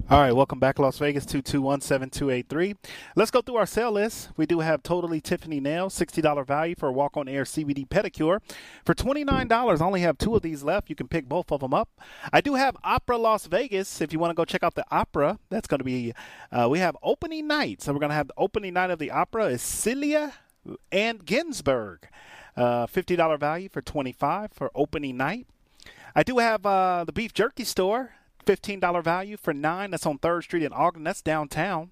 All 0.09 0.21
right, 0.21 0.31
welcome 0.31 0.57
back, 0.57 0.79
Las 0.79 0.99
Vegas, 0.99 1.25
221-7283. 1.25 2.77
Let's 3.17 3.29
go 3.29 3.41
through 3.41 3.57
our 3.57 3.65
sale 3.65 3.91
list. 3.91 4.29
We 4.37 4.45
do 4.45 4.61
have 4.61 4.81
Totally 4.81 5.19
Tiffany 5.19 5.59
Nails, 5.59 5.99
$60 5.99 6.47
value 6.47 6.75
for 6.75 6.87
a 6.87 6.93
walk-on-air 6.93 7.43
CBD 7.43 7.85
pedicure. 7.85 8.39
For 8.85 8.93
$29, 8.93 9.51
I 9.51 9.85
only 9.85 9.99
have 9.99 10.17
two 10.17 10.33
of 10.33 10.43
these 10.43 10.63
left. 10.63 10.89
You 10.89 10.95
can 10.95 11.09
pick 11.09 11.27
both 11.27 11.51
of 11.51 11.59
them 11.59 11.73
up. 11.73 11.89
I 12.31 12.39
do 12.39 12.55
have 12.55 12.77
Opera 12.85 13.17
Las 13.17 13.47
Vegas. 13.47 13.99
If 13.99 14.13
you 14.13 14.19
want 14.19 14.31
to 14.31 14.33
go 14.33 14.45
check 14.45 14.63
out 14.63 14.75
the 14.75 14.85
opera, 14.91 15.39
that's 15.49 15.67
going 15.67 15.79
to 15.79 15.83
be, 15.83 16.13
uh, 16.53 16.69
we 16.71 16.79
have 16.79 16.95
opening 17.03 17.45
night. 17.45 17.81
So 17.81 17.91
we're 17.91 17.99
going 17.99 18.11
to 18.11 18.15
have 18.15 18.29
the 18.29 18.33
opening 18.37 18.75
night 18.75 18.91
of 18.91 18.99
the 18.99 19.11
opera 19.11 19.47
is 19.47 19.61
Scalia 19.61 20.31
and 20.89 21.25
Ginsburg. 21.25 22.07
Uh, 22.55 22.87
$50 22.87 23.39
value 23.39 23.67
for 23.67 23.81
25 23.81 24.53
for 24.53 24.71
opening 24.73 25.17
night. 25.17 25.47
I 26.15 26.23
do 26.23 26.37
have 26.39 26.65
uh, 26.65 27.03
the 27.05 27.11
beef 27.11 27.33
jerky 27.33 27.65
store. 27.65 28.16
$15 28.47 29.03
value 29.03 29.37
for 29.37 29.53
nine. 29.53 29.91
That's 29.91 30.05
on 30.05 30.17
3rd 30.19 30.43
Street 30.43 30.63
in 30.63 30.73
Ogden. 30.73 31.03
That's 31.03 31.21
downtown. 31.21 31.91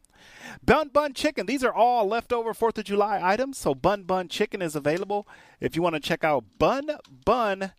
Bun 0.63 0.89
Bun 0.89 1.13
Chicken. 1.13 1.45
These 1.45 1.63
are 1.63 1.73
all 1.73 2.07
leftover 2.07 2.53
4th 2.53 2.77
of 2.77 2.85
July 2.85 3.19
items. 3.21 3.57
So 3.57 3.75
Bun 3.75 4.03
Bun 4.03 4.27
Chicken 4.27 4.61
is 4.61 4.75
available. 4.75 5.27
If 5.59 5.75
you 5.75 5.81
want 5.81 5.95
to 5.95 5.99
check 5.99 6.23
out 6.23 6.45
Bun 6.57 6.89
Bun 7.25 7.73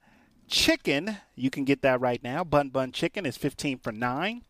Chicken, 0.47 1.16
you 1.35 1.51
can 1.51 1.64
get 1.64 1.83
that 1.83 2.01
right 2.01 2.22
now. 2.22 2.45
Bun 2.45 2.68
Bun 2.68 2.93
Chicken 2.93 3.27
is 3.27 3.37
15 3.37 3.79
for 3.79 3.93
9. 3.93 4.43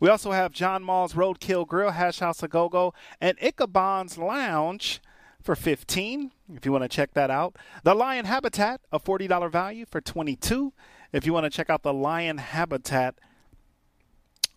We 0.00 0.08
also 0.08 0.32
have 0.32 0.52
John 0.52 0.82
Mull's 0.82 1.14
Roadkill 1.14 1.66
Grill, 1.66 1.92
Hash 1.92 2.18
House 2.18 2.42
A 2.42 2.48
Go 2.48 2.68
Go, 2.68 2.92
and 3.20 3.38
Ichabod's 3.38 4.18
Lounge 4.18 5.00
for 5.40 5.54
15 5.54 6.32
if 6.54 6.66
you 6.66 6.72
want 6.72 6.82
to 6.82 6.88
check 6.88 7.14
that 7.14 7.30
out. 7.30 7.56
The 7.84 7.94
Lion 7.94 8.24
Habitat, 8.24 8.80
a 8.92 8.98
$40 8.98 9.50
value 9.50 9.86
for 9.86 10.00
22 10.00 10.72
if 11.12 11.24
you 11.24 11.32
want 11.32 11.44
to 11.44 11.50
check 11.50 11.70
out 11.70 11.82
the 11.82 11.94
Lion 11.94 12.38
Habitat 12.38 13.14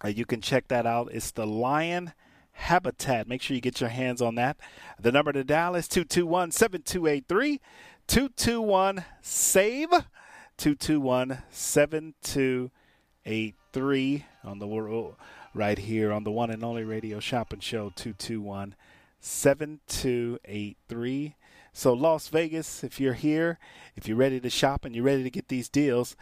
uh, 0.03 0.09
you 0.09 0.25
can 0.25 0.41
check 0.41 0.67
that 0.69 0.85
out. 0.85 1.09
It's 1.11 1.31
the 1.31 1.47
Lion 1.47 2.13
Habitat. 2.53 3.27
Make 3.27 3.41
sure 3.41 3.55
you 3.55 3.61
get 3.61 3.81
your 3.81 3.89
hands 3.89 4.21
on 4.21 4.35
that. 4.35 4.57
The 4.99 5.11
number 5.11 5.31
to 5.31 5.43
dial 5.43 5.73
is 5.75 5.87
221 5.87 6.51
7283 6.51 7.59
221 8.07 9.05
SAVE 9.21 9.89
221 10.57 11.43
7283 11.49 14.25
on 14.43 14.59
the 14.59 14.67
world 14.67 15.15
right 15.53 15.77
here 15.77 16.11
on 16.11 16.23
the 16.23 16.31
one 16.31 16.49
and 16.49 16.63
only 16.63 16.83
radio 16.83 17.19
shopping 17.19 17.59
show 17.59 17.91
221 17.95 18.73
7283. 19.19 21.35
So, 21.73 21.93
Las 21.93 22.27
Vegas, 22.27 22.83
if 22.83 22.99
you're 22.99 23.13
here, 23.13 23.57
if 23.95 24.05
you're 24.07 24.17
ready 24.17 24.41
to 24.41 24.49
shop 24.49 24.83
and 24.83 24.93
you're 24.93 25.05
ready 25.05 25.23
to 25.23 25.29
get 25.29 25.47
these 25.47 25.69
deals, 25.69 26.17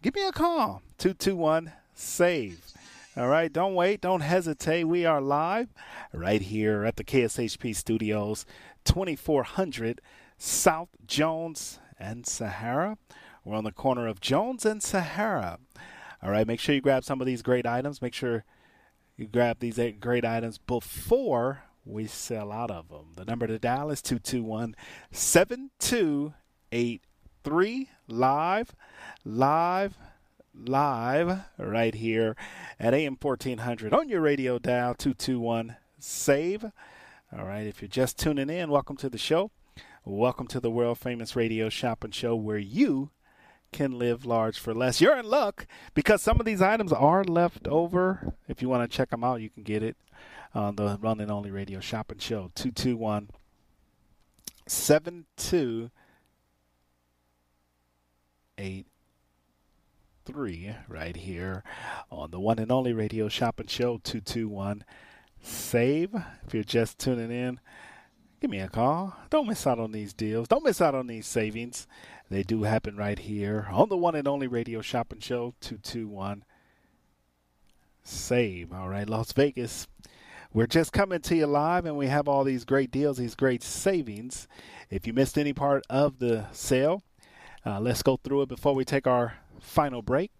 give 0.00 0.14
me 0.14 0.26
a 0.26 0.32
call 0.32 0.80
221 0.98 1.72
SAVE. 1.94 2.72
All 3.16 3.28
right, 3.28 3.52
don't 3.52 3.76
wait, 3.76 4.00
don't 4.00 4.22
hesitate. 4.22 4.82
We 4.84 5.04
are 5.04 5.20
live 5.20 5.68
right 6.12 6.42
here 6.42 6.84
at 6.84 6.96
the 6.96 7.04
KSHP 7.04 7.76
studios, 7.76 8.44
2400 8.84 10.00
South 10.36 10.88
Jones 11.06 11.78
and 11.96 12.26
Sahara. 12.26 12.98
We're 13.44 13.54
on 13.54 13.62
the 13.62 13.70
corner 13.70 14.08
of 14.08 14.20
Jones 14.20 14.66
and 14.66 14.82
Sahara. 14.82 15.60
All 16.24 16.32
right, 16.32 16.44
make 16.44 16.58
sure 16.58 16.74
you 16.74 16.80
grab 16.80 17.04
some 17.04 17.20
of 17.20 17.28
these 17.28 17.42
great 17.42 17.66
items. 17.66 18.02
Make 18.02 18.14
sure 18.14 18.42
you 19.16 19.28
grab 19.28 19.60
these 19.60 19.78
great 20.00 20.24
items 20.24 20.58
before 20.58 21.62
we 21.84 22.08
sell 22.08 22.50
out 22.50 22.72
of 22.72 22.88
them. 22.88 23.12
The 23.14 23.24
number 23.24 23.46
to 23.46 23.60
dial 23.60 23.92
is 23.92 24.02
221 24.02 24.74
7283. 25.12 27.90
Live, 28.08 28.74
live 29.24 29.96
live 30.54 31.40
right 31.58 31.94
here 31.94 32.36
at 32.78 32.94
AM 32.94 33.16
1400 33.20 33.92
on 33.92 34.08
your 34.08 34.20
radio 34.20 34.58
dial 34.58 34.94
221 34.94 35.76
SAVE. 35.98 36.72
All 37.36 37.44
right, 37.44 37.66
if 37.66 37.82
you're 37.82 37.88
just 37.88 38.18
tuning 38.18 38.50
in, 38.50 38.70
welcome 38.70 38.96
to 38.98 39.08
the 39.08 39.18
show. 39.18 39.50
Welcome 40.04 40.46
to 40.48 40.60
the 40.60 40.70
world 40.70 40.98
famous 40.98 41.34
radio 41.34 41.68
shopping 41.68 42.10
show 42.10 42.36
where 42.36 42.58
you 42.58 43.10
can 43.72 43.98
live 43.98 44.24
large 44.24 44.58
for 44.58 44.74
less. 44.74 45.00
You're 45.00 45.16
in 45.18 45.26
luck 45.26 45.66
because 45.94 46.22
some 46.22 46.38
of 46.38 46.46
these 46.46 46.62
items 46.62 46.92
are 46.92 47.24
left 47.24 47.66
over. 47.66 48.34
If 48.46 48.62
you 48.62 48.68
want 48.68 48.88
to 48.88 48.96
check 48.96 49.10
them 49.10 49.24
out, 49.24 49.40
you 49.40 49.50
can 49.50 49.62
get 49.64 49.82
it. 49.82 49.96
on 50.54 50.76
the 50.76 50.98
Run 51.00 51.20
and 51.20 51.30
Only 51.30 51.50
Radio 51.50 51.80
Shopping 51.80 52.18
Show. 52.18 52.52
221 52.54 53.28
7283 60.26 60.76
right 60.88 61.16
here 61.16 61.62
on 62.10 62.30
the 62.30 62.40
one 62.40 62.58
and 62.58 62.72
only 62.72 62.92
Radio 62.92 63.28
Shopping 63.28 63.66
Show. 63.66 63.98
221 64.02 64.84
Save. 65.42 66.14
If 66.46 66.54
you're 66.54 66.62
just 66.62 66.98
tuning 66.98 67.30
in, 67.30 67.60
give 68.40 68.50
me 68.50 68.60
a 68.60 68.68
call. 68.68 69.16
Don't 69.30 69.48
miss 69.48 69.66
out 69.66 69.78
on 69.78 69.92
these 69.92 70.14
deals. 70.14 70.48
Don't 70.48 70.64
miss 70.64 70.80
out 70.80 70.94
on 70.94 71.06
these 71.08 71.26
savings. 71.26 71.86
They 72.30 72.42
do 72.42 72.62
happen 72.62 72.96
right 72.96 73.18
here 73.18 73.68
on 73.70 73.88
the 73.88 73.96
one 73.96 74.14
and 74.14 74.26
only 74.26 74.46
Radio 74.46 74.80
Shopping 74.80 75.20
Show. 75.20 75.54
221 75.60 76.44
Save. 78.02 78.72
All 78.72 78.88
right, 78.88 79.08
Las 79.08 79.32
Vegas. 79.32 79.86
We're 80.52 80.66
just 80.66 80.92
coming 80.92 81.20
to 81.20 81.36
you 81.36 81.46
live, 81.46 81.84
and 81.84 81.96
we 81.96 82.06
have 82.06 82.28
all 82.28 82.44
these 82.44 82.64
great 82.64 82.90
deals, 82.90 83.18
these 83.18 83.34
great 83.34 83.62
savings. 83.62 84.46
If 84.88 85.06
you 85.06 85.12
missed 85.12 85.36
any 85.36 85.52
part 85.52 85.82
of 85.90 86.18
the 86.18 86.46
sale, 86.52 87.02
uh, 87.66 87.80
let's 87.80 88.02
go 88.02 88.16
through 88.16 88.42
it 88.42 88.48
before 88.48 88.74
we 88.74 88.84
take 88.84 89.06
our 89.06 89.34
final 89.60 90.02
break. 90.02 90.30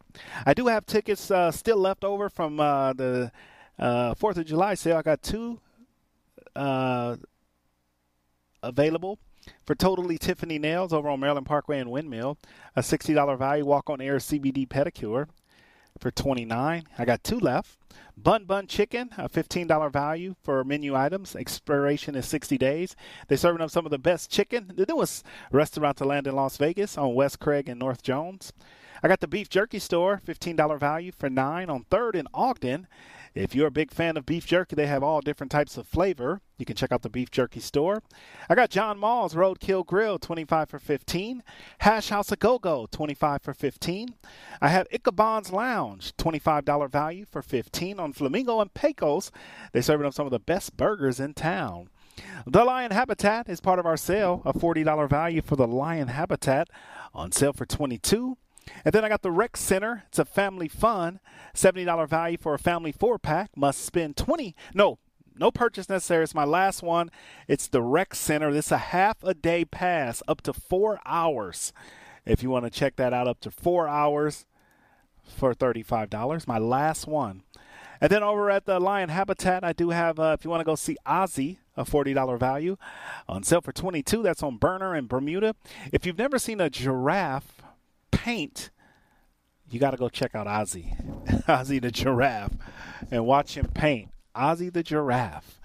I 0.47 0.55
do 0.55 0.67
have 0.69 0.87
tickets 0.87 1.31
uh, 1.31 1.51
still 1.51 1.79
left 1.79 2.05
over 2.05 2.29
from 2.29 2.61
uh, 2.61 2.93
the 2.93 3.33
uh, 3.79 4.15
Fourth 4.15 4.37
of 4.37 4.47
July 4.47 4.75
sale. 4.75 4.97
I 4.97 5.03
got 5.03 5.23
two 5.23 5.61
uh, 6.55 7.17
available 8.63 9.19
for 9.65 9.75
Totally 9.75 10.19
Tiffany 10.19 10.59
Nails 10.59 10.93
over 10.93 11.09
on 11.09 11.21
Maryland 11.21 11.47
Parkway 11.47 11.79
and 11.79 11.91
Windmill. 11.91 12.39
A 12.77 12.81
$60 12.81 13.39
value 13.39 13.65
walk 13.65 13.91
on 13.91 14.01
air 14.01 14.17
CBD 14.17 14.67
pedicure 14.69 15.29
for 15.99 16.11
29 16.11 16.85
I 16.99 17.05
got 17.05 17.23
two 17.23 17.39
left. 17.39 17.79
Bun 18.17 18.45
Bun 18.45 18.67
Chicken, 18.67 19.11
a 19.19 19.29
$15 19.29 19.93
value 19.93 20.35
for 20.43 20.63
menu 20.63 20.95
items. 20.95 21.35
Expiration 21.35 22.15
is 22.15 22.27
60 22.27 22.59
days. 22.59 22.95
They're 23.27 23.39
serving 23.39 23.61
up 23.61 23.71
some 23.71 23.85
of 23.85 23.91
the 23.91 23.99
best 23.99 24.31
chicken. 24.31 24.73
The 24.75 24.87
newest 24.89 25.25
restaurant 25.51 25.97
to 25.99 26.05
land 26.05 26.27
in 26.27 26.37
Las 26.37 26.57
Vegas 26.57 26.97
on 26.97 27.15
West 27.15 27.41
Craig 27.41 27.69
and 27.69 27.79
North 27.79 28.03
Jones. 28.03 28.53
I 29.05 29.09
got 29.09 29.21
the 29.21 29.29
Beef 29.29 29.51
Jerky 29.51 29.79
Store, 29.79 30.23
$15 30.27 30.81
value 30.81 31.13
for 31.13 31.29
9 31.29 31.69
on 31.69 31.85
3rd 31.91 32.15
in 32.15 32.27
Ogden. 32.33 32.89
If 33.35 33.55
you're 33.55 33.67
a 33.67 33.71
big 33.71 33.91
fan 33.91 34.17
of 34.17 34.25
beef 34.25 34.47
jerky, 34.47 34.77
they 34.77 34.87
have 34.87 35.03
all 35.03 35.21
different 35.21 35.53
types 35.53 35.77
of 35.77 35.87
flavor. 35.87 36.41
You 36.57 36.65
can 36.65 36.75
check 36.75 36.91
out 36.91 37.03
the 37.03 37.11
Beef 37.11 37.31
Jerky 37.31 37.61
store. 37.61 38.03
I 38.49 38.55
got 38.55 38.71
John 38.71 38.99
Mull's 38.99 39.35
Roadkill 39.35 39.85
Grill, 39.85 40.19
25 40.19 40.71
for 40.71 40.79
15. 40.79 41.43
Hash 41.81 42.09
House 42.09 42.33
a 42.33 42.37
Go 42.37 42.59
Go, 42.59 42.87
25 42.91 43.43
for 43.43 43.53
15. 43.53 44.15
I 44.63 44.69
have 44.69 44.87
Ichabod's 44.91 45.53
Lounge, 45.53 46.17
$25 46.17 46.91
value 46.91 47.27
for 47.31 47.43
15 47.43 48.01
on 48.01 48.15
Flamingo 48.15 48.61
and 48.61 48.73
Pecos. 48.73 49.31
They're 49.73 49.83
serving 49.83 50.07
up 50.07 50.15
some 50.15 50.27
of 50.27 50.33
the 50.33 50.39
best 50.39 50.79
burgers 50.79 51.21
in 51.21 51.35
town. 51.35 51.91
The 52.47 52.65
Lion 52.65 52.93
Habitat 52.93 53.51
is 53.51 53.61
part 53.61 53.79
of 53.79 53.85
our 53.85 53.99
sale, 53.99 54.41
a 54.47 54.55
$40 54.55 55.11
value 55.11 55.43
for 55.43 55.57
the 55.57 55.67
Lion 55.67 56.09
Habitat 56.09 56.69
on 57.13 57.33
sale 57.33 57.53
for 57.53 57.67
22 57.67 58.39
and 58.85 58.93
then 58.93 59.05
I 59.05 59.09
got 59.09 59.23
the 59.23 59.31
Rec 59.31 59.57
Center. 59.57 60.05
It's 60.09 60.19
a 60.19 60.25
family 60.25 60.69
fun, 60.69 61.21
$70 61.55 62.09
value 62.09 62.39
for 62.39 62.55
a 62.55 62.59
family 62.59 62.93
four 62.93 63.19
pack. 63.19 63.57
Must 63.57 63.85
spend 63.85 64.17
20. 64.17 64.55
No, 64.75 64.99
no 65.37 65.51
purchase 65.51 65.89
necessary. 65.89 66.25
It's 66.25 66.35
my 66.35 66.45
last 66.45 66.83
one. 66.83 67.11
It's 67.49 67.69
the 67.69 67.83
Rec 67.83 68.15
Center. 68.15 68.53
This 68.53 68.67
is 68.67 68.73
a 68.73 68.79
half 68.79 69.23
a 69.23 69.35
day 69.35 69.65
pass, 69.65 70.23
up 70.29 70.41
to 70.43 70.53
four 70.53 71.01
hours. 71.05 71.73
If 72.27 72.43
you 72.43 72.51
want 72.51 72.65
to 72.65 72.71
check 72.71 72.97
that 72.97 73.13
out, 73.13 73.29
up 73.29 73.41
to 73.41 73.51
four 73.51 73.89
hours 73.89 74.47
for 75.25 75.55
$35. 75.55 76.47
My 76.47 76.59
last 76.59 77.07
one. 77.07 77.43
And 78.01 78.11
then 78.11 78.23
over 78.23 78.51
at 78.51 78.67
the 78.67 78.79
Lion 78.81 79.09
Habitat, 79.09 79.65
I 79.65 79.73
do 79.73 79.91
have, 79.91 80.19
uh, 80.19 80.37
if 80.39 80.45
you 80.45 80.51
want 80.51 80.61
to 80.61 80.65
go 80.65 80.75
see 80.75 80.97
Ozzy, 81.07 81.59
a 81.77 81.85
$40 81.85 82.39
value 82.39 82.77
on 83.29 83.43
sale 83.43 83.61
for 83.61 83.73
22 83.73 84.23
That's 84.23 84.43
on 84.43 84.59
Bruner 84.59 84.95
in 84.95 85.07
Bermuda. 85.07 85.57
If 85.93 86.07
you've 86.07 86.19
never 86.19 86.39
seen 86.39 86.61
a 86.61 86.71
giraffe 86.71 87.64
paint, 88.17 88.71
you 89.71 89.81
got 89.81 89.93
to 89.93 89.97
go 89.97 90.09
check 90.09 90.35
out 90.35 90.47
Ozzy, 90.47 90.97
Ozzy 91.47 91.81
the 91.81 91.91
giraffe, 91.91 92.53
and 93.11 93.27
watch 93.27 93.57
him 93.57 93.67
paint. 93.75 94.11
Ozzy 94.35 94.73
the 94.73 94.83
giraffe. 94.83 95.61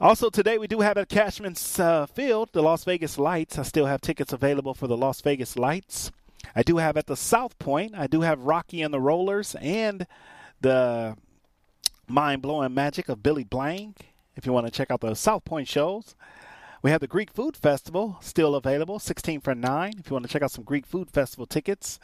Also, 0.00 0.30
today 0.30 0.58
we 0.58 0.68
do 0.68 0.80
have 0.80 0.96
at 0.96 1.08
Cashman's 1.08 1.80
uh, 1.80 2.06
Field 2.06 2.50
the 2.52 2.62
Las 2.62 2.84
Vegas 2.84 3.18
Lights. 3.18 3.58
I 3.58 3.62
still 3.62 3.86
have 3.86 4.00
tickets 4.00 4.32
available 4.32 4.74
for 4.74 4.86
the 4.86 4.96
Las 4.96 5.20
Vegas 5.22 5.56
Lights. 5.56 6.12
I 6.54 6.62
do 6.62 6.76
have 6.76 6.96
at 6.96 7.06
the 7.06 7.16
South 7.16 7.58
Point, 7.58 7.94
I 7.96 8.06
do 8.06 8.20
have 8.20 8.40
Rocky 8.40 8.80
and 8.82 8.94
the 8.94 9.00
Rollers 9.00 9.56
and 9.60 10.06
the 10.60 11.16
mind 12.06 12.42
blowing 12.42 12.74
magic 12.74 13.08
of 13.08 13.22
Billy 13.22 13.44
Blagg. 13.44 13.96
If 14.36 14.46
you 14.46 14.52
want 14.52 14.66
to 14.66 14.72
check 14.72 14.90
out 14.90 15.00
the 15.00 15.14
South 15.14 15.44
Point 15.44 15.66
shows, 15.66 16.14
we 16.82 16.90
have 16.90 17.00
the 17.00 17.06
Greek 17.06 17.32
Food 17.32 17.56
Festival 17.56 18.18
still 18.20 18.54
available, 18.54 18.98
16 18.98 19.40
for 19.40 19.54
9 19.54 19.94
if 19.98 20.08
you 20.08 20.14
want 20.14 20.26
to 20.26 20.32
check 20.32 20.42
out 20.42 20.50
some 20.50 20.64
Greek 20.64 20.86
Food 20.86 21.10
Festival 21.10 21.46
tickets. 21.46 21.98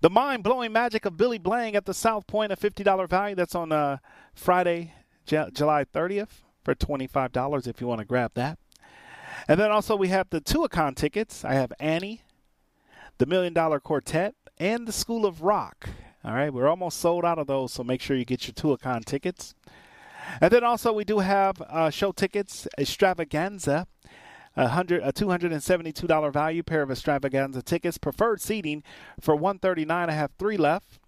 The 0.00 0.10
mind 0.10 0.42
blowing 0.42 0.72
magic 0.72 1.04
of 1.04 1.16
Billy 1.16 1.38
Blagg 1.38 1.74
at 1.74 1.84
the 1.84 1.94
South 1.94 2.26
Point, 2.26 2.52
a 2.52 2.56
$50 2.56 3.08
value. 3.08 3.34
That's 3.34 3.54
on 3.54 3.72
uh, 3.72 3.98
Friday, 4.34 4.92
J- 5.26 5.50
July 5.52 5.84
30th 5.84 6.42
for 6.64 6.74
$25 6.74 7.66
if 7.66 7.80
you 7.80 7.86
want 7.86 8.00
to 8.00 8.04
grab 8.04 8.32
that. 8.34 8.58
And 9.48 9.60
then 9.60 9.70
also 9.70 9.96
we 9.96 10.08
have 10.08 10.30
the 10.30 10.40
Tuacahn 10.40 10.94
tickets. 10.94 11.44
I 11.44 11.54
have 11.54 11.72
Annie, 11.78 12.22
the 13.18 13.26
Million 13.26 13.52
Dollar 13.52 13.80
Quartet, 13.80 14.34
and 14.58 14.86
the 14.86 14.92
School 14.92 15.26
of 15.26 15.42
Rock. 15.42 15.88
All 16.24 16.32
right, 16.32 16.52
we're 16.52 16.68
almost 16.68 17.00
sold 17.00 17.24
out 17.24 17.38
of 17.38 17.46
those, 17.46 17.72
so 17.72 17.84
make 17.84 18.00
sure 18.00 18.16
you 18.16 18.24
get 18.24 18.46
your 18.46 18.54
Tuacahn 18.54 19.04
tickets. 19.04 19.54
And 20.40 20.50
then 20.50 20.64
also 20.64 20.92
we 20.92 21.04
do 21.04 21.18
have 21.18 21.60
uh, 21.60 21.90
show 21.90 22.12
tickets 22.12 22.66
extravaganza. 22.78 23.86
A 24.56 24.68
hundred, 24.68 25.02
a 25.02 25.12
two 25.12 25.30
hundred 25.30 25.52
and 25.52 25.62
seventy-two 25.62 26.06
dollar 26.06 26.30
value 26.30 26.62
pair 26.62 26.82
of 26.82 26.90
extravaganza 26.90 27.62
tickets. 27.62 27.98
Preferred 27.98 28.40
seating 28.40 28.82
for 29.20 29.34
one 29.34 29.58
thirty-nine. 29.58 30.08
I 30.08 30.12
have 30.12 30.30
three 30.38 30.56
left. 30.56 31.00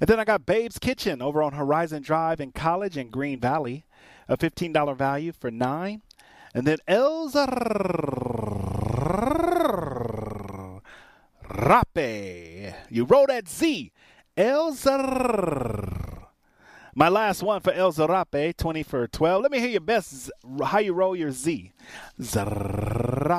And 0.00 0.08
then 0.08 0.18
I 0.20 0.24
got 0.24 0.44
Babe's 0.44 0.78
Kitchen 0.78 1.22
over 1.22 1.42
on 1.42 1.52
Horizon 1.52 2.02
Drive 2.02 2.40
in 2.40 2.52
College 2.52 2.96
in 2.96 3.10
Green 3.10 3.40
Valley, 3.40 3.84
a 4.28 4.36
fifteen 4.36 4.72
dollar 4.72 4.94
value 4.94 5.32
for 5.32 5.50
nine. 5.50 6.02
And 6.52 6.66
then 6.66 6.78
El 6.88 7.28
Rape. 11.50 12.74
You 12.90 13.04
roll 13.04 13.26
that 13.26 13.48
Z. 13.48 13.92
El 14.36 14.72
my 16.98 17.08
last 17.08 17.44
one 17.44 17.60
for 17.60 17.72
El 17.72 17.92
Zarape, 17.92 18.56
20 18.56 18.82
for 18.82 19.06
12. 19.06 19.42
Let 19.42 19.52
me 19.52 19.60
hear 19.60 19.68
your 19.68 19.80
best, 19.80 20.32
how 20.64 20.80
you 20.80 20.92
roll 20.92 21.14
your 21.14 21.30
Z. 21.30 21.72
Zarape. 22.20 23.38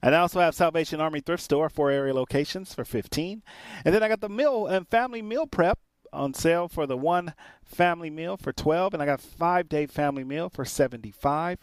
And 0.00 0.14
I 0.14 0.18
also 0.18 0.40
have 0.40 0.54
Salvation 0.54 0.98
Army 0.98 1.20
Thrift 1.20 1.42
Store, 1.42 1.68
four 1.68 1.90
area 1.90 2.14
locations 2.14 2.72
for 2.72 2.86
15. 2.86 3.42
And 3.84 3.94
then 3.94 4.02
I 4.02 4.08
got 4.08 4.22
the 4.22 4.30
meal 4.30 4.66
and 4.66 4.88
family 4.88 5.20
meal 5.20 5.46
prep 5.46 5.78
on 6.10 6.32
sale 6.32 6.68
for 6.68 6.86
the 6.86 6.96
one 6.96 7.34
family 7.62 8.08
meal 8.08 8.38
for 8.38 8.50
12. 8.50 8.94
And 8.94 9.02
I 9.02 9.06
got 9.06 9.20
five 9.20 9.68
day 9.68 9.84
family 9.84 10.24
meal 10.24 10.48
for 10.48 10.64
75. 10.64 11.58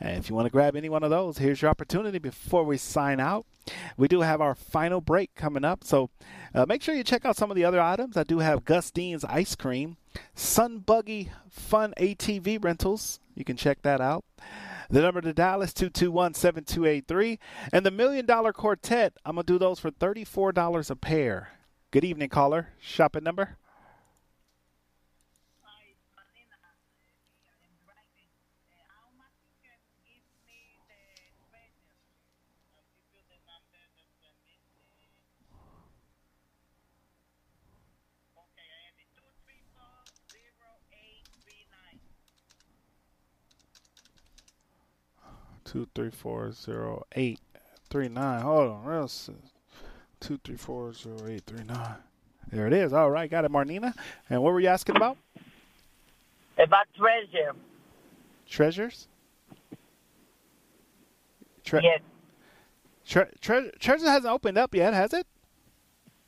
And 0.00 0.16
if 0.16 0.28
you 0.28 0.36
want 0.36 0.46
to 0.46 0.50
grab 0.50 0.76
any 0.76 0.88
one 0.88 1.02
of 1.02 1.10
those, 1.10 1.38
here's 1.38 1.60
your 1.60 1.70
opportunity 1.70 2.18
before 2.18 2.64
we 2.64 2.76
sign 2.76 3.18
out. 3.18 3.46
We 3.96 4.08
do 4.08 4.20
have 4.20 4.40
our 4.40 4.54
final 4.54 5.00
break 5.00 5.34
coming 5.34 5.64
up, 5.64 5.84
so 5.84 6.10
uh, 6.54 6.64
make 6.66 6.82
sure 6.82 6.94
you 6.94 7.04
check 7.04 7.24
out 7.24 7.36
some 7.36 7.50
of 7.50 7.56
the 7.56 7.64
other 7.64 7.80
items. 7.80 8.16
I 8.16 8.22
do 8.22 8.38
have 8.38 8.64
Gus 8.64 8.90
Dean's 8.90 9.24
ice 9.24 9.54
cream, 9.54 9.96
Sun 10.34 10.80
Buggy 10.80 11.30
Fun 11.50 11.92
ATV 11.98 12.62
rentals. 12.62 13.20
You 13.34 13.44
can 13.44 13.56
check 13.56 13.82
that 13.82 14.00
out. 14.00 14.24
The 14.90 15.02
number 15.02 15.20
to 15.20 15.34
dial 15.34 15.60
is 15.60 15.74
221 15.74 16.34
7283. 16.34 17.38
And 17.72 17.84
the 17.84 17.90
Million 17.90 18.24
Dollar 18.24 18.54
Quartet, 18.54 19.12
I'm 19.24 19.34
going 19.34 19.44
to 19.44 19.52
do 19.52 19.58
those 19.58 19.78
for 19.78 19.90
$34 19.90 20.90
a 20.90 20.96
pair. 20.96 21.50
Good 21.90 22.04
evening, 22.04 22.30
caller. 22.30 22.70
Shopping 22.80 23.24
number? 23.24 23.58
Two 45.68 45.86
three 45.94 46.10
four 46.10 46.50
zero 46.52 47.04
eight 47.14 47.40
three 47.90 48.08
nine. 48.08 48.40
Hold 48.40 48.70
on, 48.70 48.86
that's 48.86 49.28
two 50.20 50.38
three 50.42 50.56
four 50.56 50.92
zero 50.94 51.26
eight 51.28 51.44
three 51.46 51.64
nine. 51.64 51.96
There 52.50 52.66
it 52.66 52.72
is. 52.72 52.94
All 52.94 53.10
right, 53.10 53.30
got 53.30 53.44
it, 53.44 53.52
Marnina. 53.52 53.92
And 54.30 54.42
what 54.42 54.54
were 54.54 54.60
you 54.60 54.68
asking 54.68 54.96
about? 54.96 55.18
About 56.58 56.86
treasure. 56.96 57.52
Treasures. 58.48 59.08
Tre- 61.64 61.82
yes. 61.82 62.00
Tre- 63.06 63.30
tre- 63.42 63.70
treasure 63.78 64.08
hasn't 64.08 64.32
opened 64.32 64.56
up 64.56 64.74
yet, 64.74 64.94
has 64.94 65.12
it? 65.12 65.26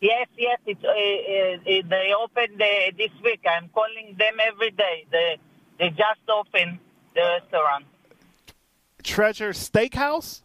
Yes, 0.02 0.28
yes. 0.36 0.58
It's, 0.66 0.84
uh, 0.84 0.88
uh, 0.88 1.88
they 1.88 2.12
opened 2.12 2.60
uh, 2.60 2.90
this 2.96 3.10
week. 3.24 3.40
I'm 3.48 3.70
calling 3.74 4.16
them 4.18 4.34
every 4.46 4.70
day. 4.70 5.06
They, 5.10 5.38
they 5.78 5.88
just 5.88 6.20
opened 6.28 6.78
the 7.14 7.20
restaurant. 7.20 7.86
Treasure 9.02 9.50
Steakhouse? 9.50 10.42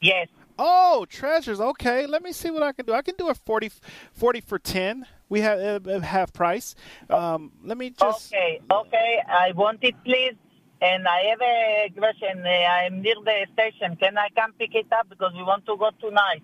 Yes. 0.00 0.28
Oh, 0.58 1.06
treasures. 1.08 1.58
Okay, 1.58 2.06
let 2.06 2.22
me 2.22 2.32
see 2.32 2.50
what 2.50 2.62
I 2.62 2.72
can 2.72 2.84
do. 2.84 2.92
I 2.92 3.00
can 3.00 3.14
do 3.16 3.28
a 3.28 3.34
40, 3.34 3.70
40 4.12 4.40
for 4.42 4.58
10. 4.58 5.06
We 5.30 5.40
have 5.40 5.86
uh, 5.86 6.00
half 6.00 6.34
price. 6.34 6.74
Um, 7.08 7.52
let 7.64 7.78
me 7.78 7.90
just. 7.90 8.32
Okay, 8.32 8.60
okay. 8.70 9.22
I 9.26 9.52
want 9.52 9.78
it, 9.82 9.94
please. 10.04 10.34
And 10.82 11.08
I 11.08 11.22
have 11.30 11.40
a 11.40 11.92
question. 11.96 12.44
Uh, 12.44 12.48
I'm 12.48 13.00
near 13.00 13.14
the 13.24 13.46
station. 13.54 13.96
Can 13.96 14.18
I 14.18 14.28
come 14.36 14.52
pick 14.58 14.74
it 14.74 14.92
up 14.92 15.08
because 15.08 15.32
we 15.34 15.42
want 15.42 15.64
to 15.66 15.76
go 15.76 15.90
tonight? 15.98 16.42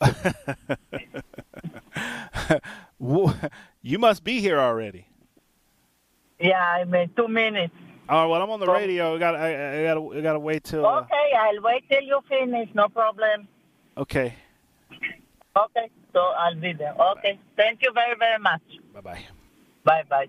you 3.82 3.98
must 3.98 4.22
be 4.22 4.40
here 4.40 4.60
already. 4.60 5.08
Yeah, 6.38 6.60
I'm 6.60 6.94
in 6.94 7.08
two 7.16 7.28
minutes. 7.28 7.74
All 8.08 8.22
right. 8.22 8.30
Well, 8.30 8.42
I'm 8.42 8.50
on 8.50 8.60
the 8.60 8.66
radio. 8.70 9.16
I 9.16 9.18
got. 9.18 9.34
I, 9.34 9.80
I 9.80 9.84
got. 9.84 10.16
I 10.16 10.20
got 10.20 10.32
to 10.34 10.38
wait 10.40 10.64
till. 10.64 10.86
Uh, 10.86 11.00
okay, 11.00 11.32
I'll 11.38 11.62
wait 11.62 11.84
till 11.90 12.02
you 12.02 12.20
finish. 12.28 12.68
No 12.74 12.88
problem. 12.88 13.48
Okay. 13.96 14.34
Okay. 15.56 15.90
So 16.12 16.20
I'll 16.20 16.54
be 16.54 16.72
there. 16.72 16.94
Okay. 16.94 17.38
Thank 17.56 17.82
you 17.82 17.92
very 17.92 18.16
very 18.16 18.38
much. 18.38 18.62
Bye 18.94 19.00
bye. 19.00 19.24
Bye 19.84 20.02
bye. 20.08 20.28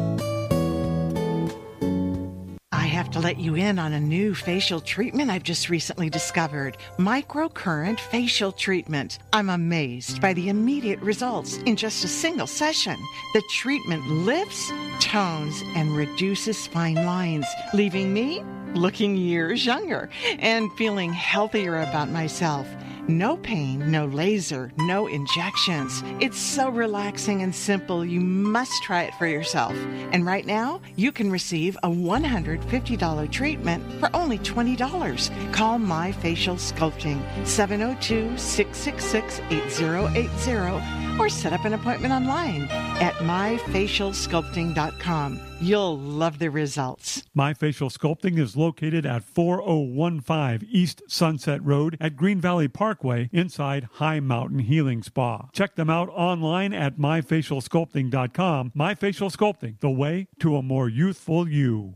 Have 3.01 3.09
to 3.09 3.19
let 3.19 3.39
you 3.39 3.55
in 3.55 3.79
on 3.79 3.93
a 3.93 3.99
new 3.99 4.35
facial 4.35 4.79
treatment 4.79 5.31
I've 5.31 5.41
just 5.41 5.69
recently 5.69 6.07
discovered 6.07 6.77
microcurrent 6.99 7.99
facial 7.99 8.51
treatment. 8.51 9.17
I'm 9.33 9.49
amazed 9.49 10.21
by 10.21 10.33
the 10.33 10.49
immediate 10.49 10.99
results 10.99 11.57
in 11.65 11.77
just 11.77 12.03
a 12.03 12.07
single 12.07 12.45
session. 12.45 12.95
The 13.33 13.41
treatment 13.49 14.05
lifts, 14.07 14.71
tones, 14.99 15.63
and 15.75 15.97
reduces 15.97 16.67
fine 16.67 16.93
lines, 16.93 17.47
leaving 17.73 18.13
me 18.13 18.43
looking 18.75 19.17
years 19.17 19.65
younger 19.65 20.09
and 20.37 20.71
feeling 20.73 21.11
healthier 21.11 21.81
about 21.81 22.09
myself. 22.09 22.67
No 23.11 23.35
pain, 23.35 23.91
no 23.91 24.05
laser, 24.05 24.71
no 24.77 25.07
injections. 25.07 26.01
It's 26.21 26.37
so 26.37 26.69
relaxing 26.69 27.41
and 27.41 27.53
simple. 27.53 28.05
You 28.05 28.21
must 28.21 28.71
try 28.83 29.03
it 29.03 29.13
for 29.15 29.27
yourself. 29.27 29.75
And 30.13 30.25
right 30.25 30.45
now, 30.45 30.79
you 30.95 31.11
can 31.11 31.29
receive 31.29 31.75
a 31.83 31.89
$150 31.89 33.29
treatment 33.29 33.99
for 33.99 34.09
only 34.15 34.39
$20. 34.39 35.53
Call 35.53 35.77
My 35.77 36.13
Facial 36.13 36.55
Sculpting 36.55 37.21
702 37.45 38.37
666 38.37 39.41
8080 39.49 41.10
or 41.21 41.29
set 41.29 41.53
up 41.53 41.63
an 41.65 41.73
appointment 41.73 42.11
online 42.11 42.63
at 42.99 43.13
myfacialsculpting.com. 43.17 45.39
You'll 45.61 45.99
love 45.99 46.39
the 46.39 46.49
results. 46.49 47.23
My 47.35 47.53
Facial 47.53 47.89
Sculpting 47.89 48.39
is 48.39 48.57
located 48.57 49.05
at 49.05 49.23
4015 49.23 50.67
East 50.71 51.03
Sunset 51.07 51.63
Road 51.63 51.95
at 52.01 52.15
Green 52.15 52.41
Valley 52.41 52.67
Parkway 52.67 53.29
inside 53.31 53.87
High 53.93 54.19
Mountain 54.19 54.59
Healing 54.59 55.03
Spa. 55.03 55.49
Check 55.53 55.75
them 55.75 55.91
out 55.91 56.09
online 56.09 56.73
at 56.73 56.97
myfacialsculpting.com. 56.97 58.71
My 58.73 58.95
Facial 58.95 59.29
Sculpting, 59.29 59.79
the 59.79 59.91
way 59.91 60.27
to 60.39 60.55
a 60.55 60.63
more 60.63 60.89
youthful 60.89 61.47
you. 61.47 61.95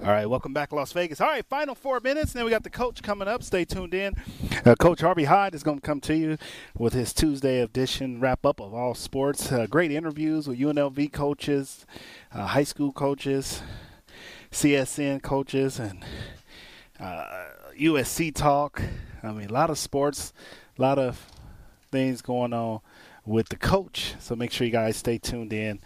All 0.00 0.12
right, 0.12 0.30
welcome 0.30 0.52
back, 0.52 0.72
Las 0.72 0.92
Vegas. 0.92 1.20
All 1.20 1.26
right, 1.26 1.44
final 1.44 1.74
four 1.74 1.98
minutes. 1.98 2.30
and 2.30 2.38
Then 2.38 2.44
we 2.44 2.52
got 2.52 2.62
the 2.62 2.70
coach 2.70 3.02
coming 3.02 3.26
up. 3.26 3.42
Stay 3.42 3.64
tuned 3.64 3.94
in. 3.94 4.14
Uh, 4.64 4.76
coach 4.76 5.00
Harvey 5.00 5.24
Hyde 5.24 5.56
is 5.56 5.64
going 5.64 5.80
to 5.80 5.86
come 5.86 6.00
to 6.02 6.14
you 6.16 6.38
with 6.76 6.92
his 6.92 7.12
Tuesday 7.12 7.60
edition 7.60 8.20
wrap 8.20 8.46
up 8.46 8.60
of 8.60 8.72
all 8.72 8.94
sports. 8.94 9.50
Uh, 9.50 9.66
great 9.66 9.90
interviews 9.90 10.46
with 10.46 10.60
UNLV 10.60 11.12
coaches, 11.12 11.84
uh, 12.32 12.46
high 12.46 12.62
school 12.62 12.92
coaches, 12.92 13.60
CSN 14.52 15.20
coaches, 15.20 15.80
and 15.80 16.04
USC 17.76 18.32
talk. 18.32 18.80
I 19.24 19.32
mean, 19.32 19.50
a 19.50 19.52
lot 19.52 19.68
of 19.68 19.78
sports, 19.78 20.32
a 20.78 20.80
lot 20.80 21.00
of 21.00 21.26
things 21.90 22.22
going 22.22 22.52
on 22.52 22.82
with 23.26 23.48
the 23.48 23.56
coach. 23.56 24.14
So 24.20 24.36
make 24.36 24.52
sure 24.52 24.64
you 24.64 24.72
guys 24.72 24.96
stay 24.96 25.18
tuned 25.18 25.52
in 25.52 25.80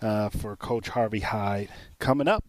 uh, 0.00 0.30
for 0.30 0.56
Coach 0.56 0.88
Harvey 0.88 1.20
Hyde 1.20 1.68
coming 1.98 2.28
up. 2.28 2.44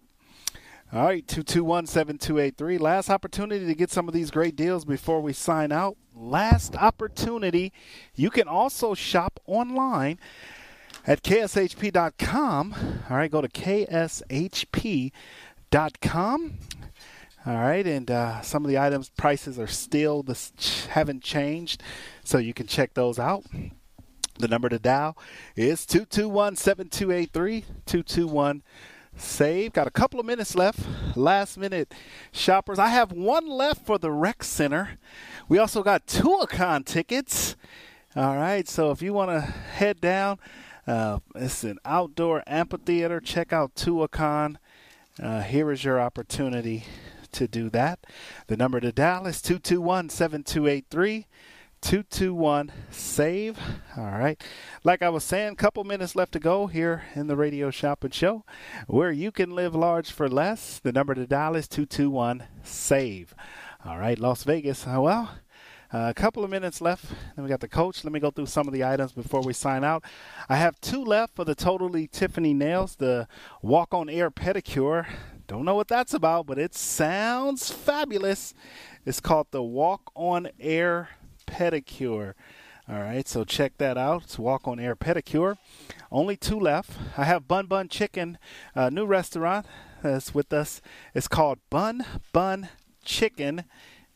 All 0.92 1.06
right, 1.06 1.28
221 1.28 1.86
7283. 1.86 2.80
Last 2.80 3.12
opportunity 3.12 3.68
to 3.68 3.76
get 3.76 3.92
some 3.92 4.08
of 4.08 4.14
these 4.16 4.32
great 4.32 4.56
deals 4.56 4.86
before 4.86 5.22
we 5.22 5.34
sign 5.34 5.72
out. 5.72 5.98
Last 6.16 6.76
opportunity. 6.76 7.72
You 8.16 8.32
can 8.32 8.48
also 8.48 8.96
shop 8.96 9.40
online 9.46 10.18
at 11.06 11.22
kshp.com. 11.22 12.76
All 13.08 13.18
right, 13.18 13.30
go 13.30 13.40
to 13.40 13.48
kshp.com. 13.48 15.14
All 17.46 17.56
right, 17.56 17.86
and 17.86 18.10
uh, 18.10 18.42
some 18.42 18.66
of 18.66 18.70
the 18.70 18.80
items 18.80 19.10
prices 19.10 19.60
are 19.60 19.68
still 19.68 20.24
this 20.24 20.88
haven't 20.88 21.22
changed, 21.22 21.84
so 22.24 22.40
you 22.40 22.56
can 22.56 22.66
check 22.66 22.96
those 22.96 23.20
out. 23.20 23.46
The 24.40 24.48
number 24.48 24.70
to 24.70 24.80
dial 24.80 25.16
is 25.56 25.86
221 25.86 26.56
7283 26.56 27.62
221 27.86 28.64
save. 29.22 29.74
Got 29.74 29.88
a 29.88 29.92
couple 29.92 30.20
of 30.20 30.26
minutes 30.26 30.56
left. 30.56 30.80
Last 31.16 31.58
minute 31.58 31.94
shoppers. 32.32 32.80
I 32.80 32.88
have 32.88 33.12
one 33.12 33.48
left 33.48 33.86
for 33.86 33.98
the 33.98 34.12
rec 34.12 34.44
center. 34.44 34.98
We 35.48 35.58
also 35.58 35.84
got 35.84 36.08
Tuacahn 36.08 36.86
tickets. 36.86 37.56
All 38.16 38.36
right, 38.36 38.68
so 38.68 38.92
if 38.92 39.02
you 39.02 39.14
want 39.14 39.30
to 39.30 39.42
head 39.42 40.02
down, 40.02 40.40
uh, 40.88 41.20
it's 41.36 41.64
an 41.64 41.78
outdoor 41.86 42.44
amphitheater. 42.48 43.20
Check 43.20 43.54
out 43.54 43.76
Tuacahn. 43.76 44.56
Uh, 45.22 45.42
here 45.42 45.72
is 45.72 45.84
your 45.84 46.00
opportunity 46.00 46.86
to 47.32 47.48
do 47.48 47.70
that. 47.70 48.00
The 48.48 48.58
number 48.58 48.80
to 48.80 48.92
dial 48.92 49.28
is 49.28 49.42
221 49.42 50.10
7283. 50.10 51.28
221 51.82 52.72
save. 52.92 53.58
All 53.98 54.06
right. 54.12 54.42
Like 54.84 55.02
I 55.02 55.10
was 55.10 55.24
saying, 55.24 55.56
couple 55.56 55.84
minutes 55.84 56.16
left 56.16 56.32
to 56.34 56.40
go 56.40 56.68
here 56.68 57.04
in 57.16 57.28
the 57.28 57.36
Radio 57.36 57.72
Shopping 57.72 58.12
Show 58.12 58.44
where 58.88 59.12
you 59.12 59.32
can 59.32 59.52
live 59.56 59.76
large 59.76 60.12
for 60.12 60.30
less. 60.30 60.80
The 60.80 60.92
number 60.92 61.14
to 61.16 61.26
dial 61.28 61.56
is 61.56 61.68
221 61.68 62.44
save. 62.64 63.34
All 63.86 63.98
right, 63.98 64.20
Las 64.20 64.44
Vegas. 64.44 64.86
Uh, 64.88 65.00
well, 65.02 65.30
Uh, 65.92 66.08
a 66.08 66.14
couple 66.14 66.44
of 66.44 66.52
minutes 66.52 66.82
left. 66.82 67.06
Then 67.36 67.44
we 67.44 67.50
got 67.50 67.62
the 67.62 67.68
coach. 67.68 68.04
Let 68.04 68.14
me 68.14 68.20
go 68.20 68.30
through 68.30 68.46
some 68.46 68.68
of 68.68 68.74
the 68.76 68.84
items 68.84 69.12
before 69.12 69.42
we 69.42 69.54
sign 69.54 69.84
out. 69.84 70.04
I 70.48 70.58
have 70.58 70.80
two 70.82 71.04
left 71.04 71.36
for 71.36 71.44
the 71.44 71.56
Totally 71.56 72.06
Tiffany 72.08 72.54
Nails, 72.54 72.96
the 72.98 73.28
Walk 73.64 73.92
on 73.92 74.08
Air 74.08 74.30
Pedicure. 74.30 75.08
Don't 75.48 75.66
know 75.66 75.74
what 75.74 75.88
that's 75.88 76.14
about, 76.14 76.46
but 76.46 76.60
it 76.60 76.76
sounds 76.76 77.72
fabulous. 77.72 78.54
It's 79.04 79.20
called 79.20 79.48
the 79.50 79.64
Walk 79.64 80.12
on 80.14 80.50
Air 80.60 81.10
Pedicure. 81.50 82.34
All 82.88 83.00
right, 83.00 83.28
so 83.28 83.44
check 83.44 83.78
that 83.78 83.98
out. 83.98 84.24
It's 84.24 84.40
Walk 84.40 84.68
on 84.68 84.80
Air 84.80 84.96
Pedicure. 84.96 85.58
Only 86.12 86.36
two 86.36 86.60
left. 86.60 86.92
I 87.18 87.26
have 87.26 87.48
Bun 87.48 87.66
Bun 87.66 87.88
Chicken, 87.88 88.38
a 88.74 88.90
new 88.90 89.06
restaurant 89.06 89.66
that's 90.02 90.34
with 90.34 90.54
us. 90.54 90.82
It's 91.14 91.28
called 91.28 91.60
Bun 91.70 92.06
Bun 92.32 92.70
Chicken. 93.04 93.66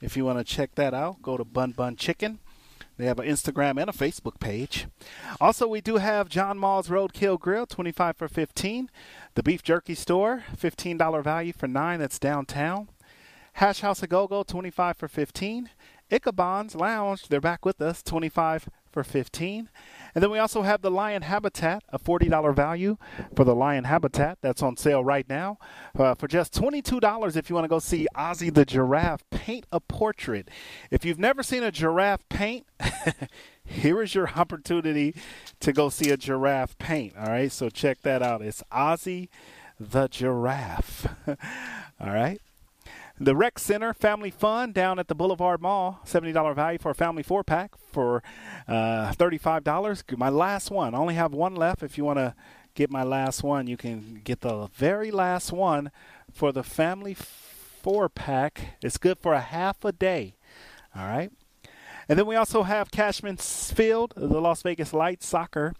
If 0.02 0.16
you 0.18 0.26
want 0.26 0.40
to 0.40 0.44
check 0.44 0.76
that 0.76 0.94
out, 0.94 1.22
go 1.22 1.38
to 1.38 1.44
Bun 1.44 1.72
Bun 1.72 1.96
Chicken. 1.96 2.40
They 2.98 3.06
have 3.06 3.20
an 3.20 3.28
Instagram 3.28 3.82
and 3.82 3.90
a 3.90 3.94
Facebook 3.94 4.40
page. 4.40 4.88
Also, 5.42 5.68
we 5.68 5.82
do 5.82 5.98
have 5.98 6.30
John 6.30 6.60
Mull's 6.60 6.90
Roadkill 6.90 7.40
Grill, 7.40 7.66
25 7.66 8.18
for 8.18 8.28
15. 8.28 8.90
The 9.34 9.44
Beef 9.44 9.64
Jerky 9.64 9.96
Store, 9.96 10.44
$15 10.56 11.24
value 11.24 11.54
for 11.54 11.68
9 11.68 12.00
that's 12.00 12.20
downtown. 12.20 12.90
Hash 13.54 13.82
House 13.82 14.02
a 14.04 14.08
Go 14.08 14.28
Go, 14.28 14.44
25 14.44 14.98
for 14.98 15.08
15. 15.08 15.70
Ichabod's 16.14 16.76
Lounge, 16.76 17.28
they're 17.28 17.42
back 17.42 17.66
with 17.66 17.82
us, 17.82 18.04
25 18.04 18.70
for 18.92 19.04
15. 19.04 19.70
And 20.14 20.24
then 20.24 20.30
we 20.30 20.38
also 20.38 20.62
have 20.62 20.82
the 20.82 20.92
Lion 20.92 21.24
Habitat, 21.24 21.84
a 21.90 21.98
$40 21.98 22.56
value 22.56 22.98
for 23.36 23.44
the 23.44 23.56
Lion 23.56 23.86
Habitat. 23.86 24.38
That's 24.42 24.62
on 24.62 24.78
sale 24.78 25.04
right 25.04 25.28
now 25.28 25.58
uh, 25.98 26.14
for 26.14 26.28
just 26.28 26.54
$22 26.54 27.36
if 27.36 27.50
you 27.50 27.56
want 27.56 27.66
to 27.66 27.70
go 27.70 27.80
see 27.80 28.08
Ozzy 28.16 28.54
the 28.54 28.64
Giraffe 28.64 29.24
paint 29.32 29.66
a 29.72 29.80
portrait. 29.80 30.50
If 30.92 31.04
you've 31.04 31.18
never 31.18 31.42
seen 31.42 31.64
a 31.64 31.72
giraffe 31.72 32.30
paint, 32.30 32.68
here 33.66 34.02
is 34.04 34.14
your 34.14 34.30
opportunity 34.30 35.16
to 35.62 35.74
go 35.74 35.90
see 35.90 36.12
a 36.12 36.18
giraffe 36.18 36.78
paint. 36.78 37.14
All 37.18 37.26
right, 37.26 37.52
so 37.52 37.70
check 37.70 38.02
that 38.04 38.22
out. 38.22 38.44
It's 38.44 38.62
Ozzy 38.72 39.30
the 39.80 40.08
Giraffe. 40.08 41.08
all 41.28 42.14
right. 42.14 42.40
The 43.24 43.38
Rec 43.38 43.58
Center 43.58 43.94
Family 43.94 44.32
Fun 44.32 44.74
down 44.74 45.00
at 45.00 45.08
the 45.08 45.16
Boulevard 45.16 45.62
Mall, 45.62 46.02
$70 46.06 46.54
value 46.54 46.78
for 46.78 46.92
a 46.92 46.94
family 46.94 47.24
four 47.24 47.42
pack 47.42 47.72
for 47.78 48.22
uh, 48.68 49.14
$35. 49.14 50.18
My 50.18 50.28
last 50.28 50.70
one. 50.70 50.94
I 50.94 50.98
only 50.98 51.14
have 51.14 51.34
one 51.34 51.56
left. 51.56 51.84
If 51.84 51.98
you 51.98 52.04
want 52.04 52.20
to 52.20 52.36
get 52.76 52.92
my 52.92 53.04
last 53.04 53.42
one, 53.42 53.66
you 53.68 53.78
can 53.78 54.20
get 54.26 54.42
the 54.42 54.68
very 54.76 55.10
last 55.10 55.54
one 55.54 55.90
for 56.34 56.52
the 56.52 56.64
family 56.64 57.14
four 57.14 58.10
pack. 58.10 58.76
It's 58.82 58.98
good 58.98 59.18
for 59.20 59.34
a 59.34 59.40
half 59.40 59.86
a 59.86 59.94
day. 59.94 60.36
All 60.94 61.06
right. 61.06 61.32
And 62.10 62.20
then 62.20 62.26
we 62.26 62.36
also 62.36 62.64
have 62.64 62.92
Cashman's 62.92 63.72
Field, 63.72 64.12
the 64.18 64.42
Las 64.42 64.64
Vegas 64.64 64.92
Lights 64.92 65.26
Soccer. 65.26 65.74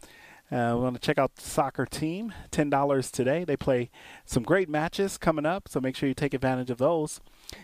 Uh, 0.54 0.76
we 0.76 0.84
want 0.84 0.94
to 0.94 1.02
check 1.02 1.18
out 1.18 1.36
the 1.36 1.42
soccer 1.42 1.84
team. 1.84 2.32
Ten 2.52 2.70
dollars 2.70 3.10
today. 3.10 3.44
They 3.44 3.58
play 3.58 3.90
some 4.24 4.44
great 4.44 4.70
matches 4.70 5.18
coming 5.18 5.48
up, 5.48 5.68
so 5.68 5.82
make 5.82 5.96
sure 5.96 6.08
you 6.08 6.14
take 6.14 6.36
advantage 6.36 6.70
of 6.70 6.78
those. 6.78 7.20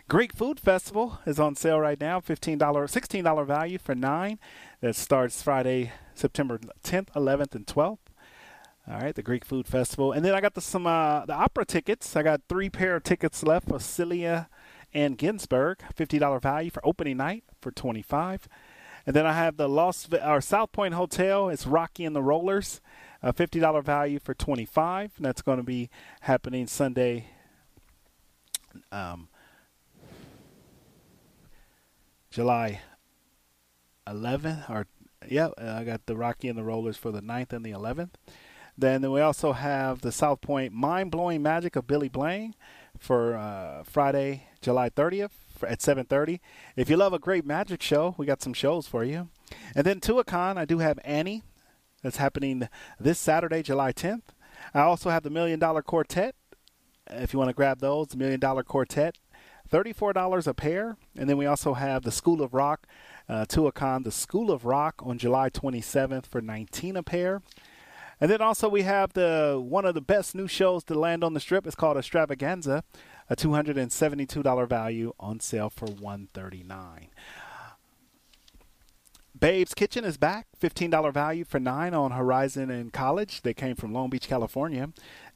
Greek 0.08 0.34
Food 0.34 0.60
Festival 0.60 1.20
is 1.28 1.40
on 1.40 1.56
sale 1.56 1.80
right 1.80 2.02
now. 2.02 2.20
Fifteen 2.20 2.58
dollar, 2.58 2.88
sixteen 2.88 3.24
dollar 3.24 3.46
value 3.46 3.78
for 3.78 3.94
nine. 3.94 4.40
That 4.82 4.96
starts 4.96 5.44
Friday, 5.44 5.92
September 6.16 6.58
10th, 6.84 7.12
11th, 7.12 7.54
and 7.54 7.68
12th. 7.68 8.00
All 8.90 9.00
right, 9.00 9.14
the 9.14 9.22
Greek 9.22 9.46
Food 9.46 9.68
Festival, 9.68 10.12
and 10.12 10.26
then 10.26 10.34
I 10.34 10.42
got 10.42 10.56
the 10.56 10.62
some 10.62 10.88
uh, 10.88 11.28
the 11.28 11.36
opera 11.36 11.66
tickets. 11.66 12.16
I 12.16 12.24
got 12.24 12.42
three 12.50 12.72
pair 12.72 12.96
of 12.96 13.04
tickets 13.04 13.44
left 13.44 13.68
for 13.68 13.78
Scalia 13.78 14.48
and 14.96 15.16
Ginsburg. 15.16 15.84
Fifty 15.96 16.18
dollar 16.18 16.40
value 16.40 16.72
for 16.72 16.84
opening 16.84 17.18
night 17.18 17.44
for 17.62 17.70
twenty 17.70 18.02
five. 18.02 18.48
And 19.10 19.16
then 19.16 19.26
I 19.26 19.34
have 19.34 19.58
the 19.58 19.68
Los 19.68 20.08
or 20.24 20.40
South 20.40 20.72
Point 20.72 20.94
Hotel. 20.94 21.50
It's 21.50 21.66
Rocky 21.66 22.06
and 22.06 22.16
the 22.16 22.22
Rollers, 22.22 22.80
a 23.24 23.34
fifty 23.34 23.60
dollar 23.60 23.82
value 23.82 24.20
for 24.20 24.36
twenty 24.36 24.66
five. 24.66 25.14
And 25.18 25.26
that's 25.26 25.42
going 25.42 25.58
to 25.58 25.64
be 25.64 25.90
happening 26.22 26.68
Sunday. 26.68 27.26
Um, 28.92 29.30
July 32.30 32.82
11th 34.06 34.70
or 34.70 34.86
yeah, 35.28 35.50
I 35.58 35.84
got 35.84 36.06
the 36.06 36.16
Rocky 36.16 36.48
and 36.48 36.56
the 36.56 36.64
Rollers 36.64 36.96
for 36.96 37.10
the 37.12 37.22
9th 37.22 37.52
and 37.52 37.66
the 37.66 37.72
11th. 37.72 38.12
Then 38.78 39.12
we 39.12 39.22
also 39.22 39.54
have 39.54 40.02
the 40.02 40.12
South 40.12 40.42
Point 40.42 40.72
Mind 40.72 41.10
Blowing 41.10 41.42
Magic 41.42 41.76
of 41.76 41.88
Billy 41.88 42.10
Blaine 42.10 42.54
for 43.00 43.36
uh, 43.36 43.82
Friday, 43.84 44.50
July 44.62 44.92
30th 44.92 45.32
at 45.64 45.82
7:30. 45.82 46.40
If 46.76 46.90
you 46.90 46.98
love 46.98 47.14
a 47.14 47.20
great 47.20 47.46
magic 47.46 47.82
show, 47.82 48.16
we 48.18 48.26
got 48.26 48.42
some 48.42 48.54
shows 48.54 48.88
for 48.88 49.04
you. 49.04 49.30
And 49.76 49.86
then 49.86 50.00
Tuacahn, 50.00 50.58
I 50.58 50.66
do 50.66 50.80
have 50.80 51.00
Annie. 51.04 51.44
That's 52.04 52.18
happening 52.18 52.68
this 53.00 53.20
Saturday, 53.20 53.62
July 53.62 53.92
10th. 53.92 54.34
I 54.74 54.82
also 54.82 55.10
have 55.10 55.24
the 55.24 55.30
Million 55.30 55.60
Dollar 55.60 55.82
Quartet. 55.82 56.36
If 57.10 57.34
you 57.34 57.40
want 57.40 57.50
to 57.50 57.56
grab 57.56 57.80
those, 57.80 58.08
the 58.08 58.18
Million 58.18 58.40
Dollar 58.40 58.64
Quartet, 58.64 59.18
$34 59.72 60.48
a 60.48 60.54
pair. 60.54 60.98
And 61.18 61.30
then 61.30 61.38
we 61.38 61.46
also 61.46 61.74
have 61.74 62.04
the 62.04 62.12
School 62.12 62.42
of 62.42 62.54
Rock, 62.54 62.88
uh, 63.28 63.46
Tuacahn, 63.46 64.04
the 64.04 64.12
School 64.12 64.52
of 64.52 64.66
Rock 64.66 65.02
on 65.04 65.18
July 65.18 65.50
27th 65.50 66.26
for 66.26 66.42
19 66.42 66.96
a 66.96 67.04
pair. 67.04 67.42
And 68.22 68.30
then 68.30 68.42
also 68.42 68.68
we 68.68 68.82
have 68.82 69.14
the 69.14 69.62
one 69.64 69.86
of 69.86 69.96
the 69.96 70.02
best 70.02 70.36
new 70.36 70.48
shows 70.48 70.84
to 70.86 70.94
land 70.94 71.24
on 71.24 71.34
the 71.34 71.40
strip. 71.40 71.66
It's 71.66 71.76
called 71.76 71.98
Extravaganza, 71.98 72.84
a 73.30 73.36
$272 73.36 74.68
value 74.68 75.14
on 75.20 75.40
sale 75.40 75.70
for 75.70 75.86
139 75.86 77.10
Babe's 79.40 79.74
Kitchen 79.74 80.04
is 80.04 80.18
back, 80.18 80.48
$15 80.60 81.14
value 81.14 81.46
for 81.46 81.60
9 81.60 81.94
on 81.94 82.12
Horizon 82.12 82.70
and 82.70 82.92
College. 82.92 83.42
They 83.42 83.54
came 83.54 83.76
from 83.76 83.94
Long 83.94 84.10
Beach, 84.10 84.28
California. 84.28 84.90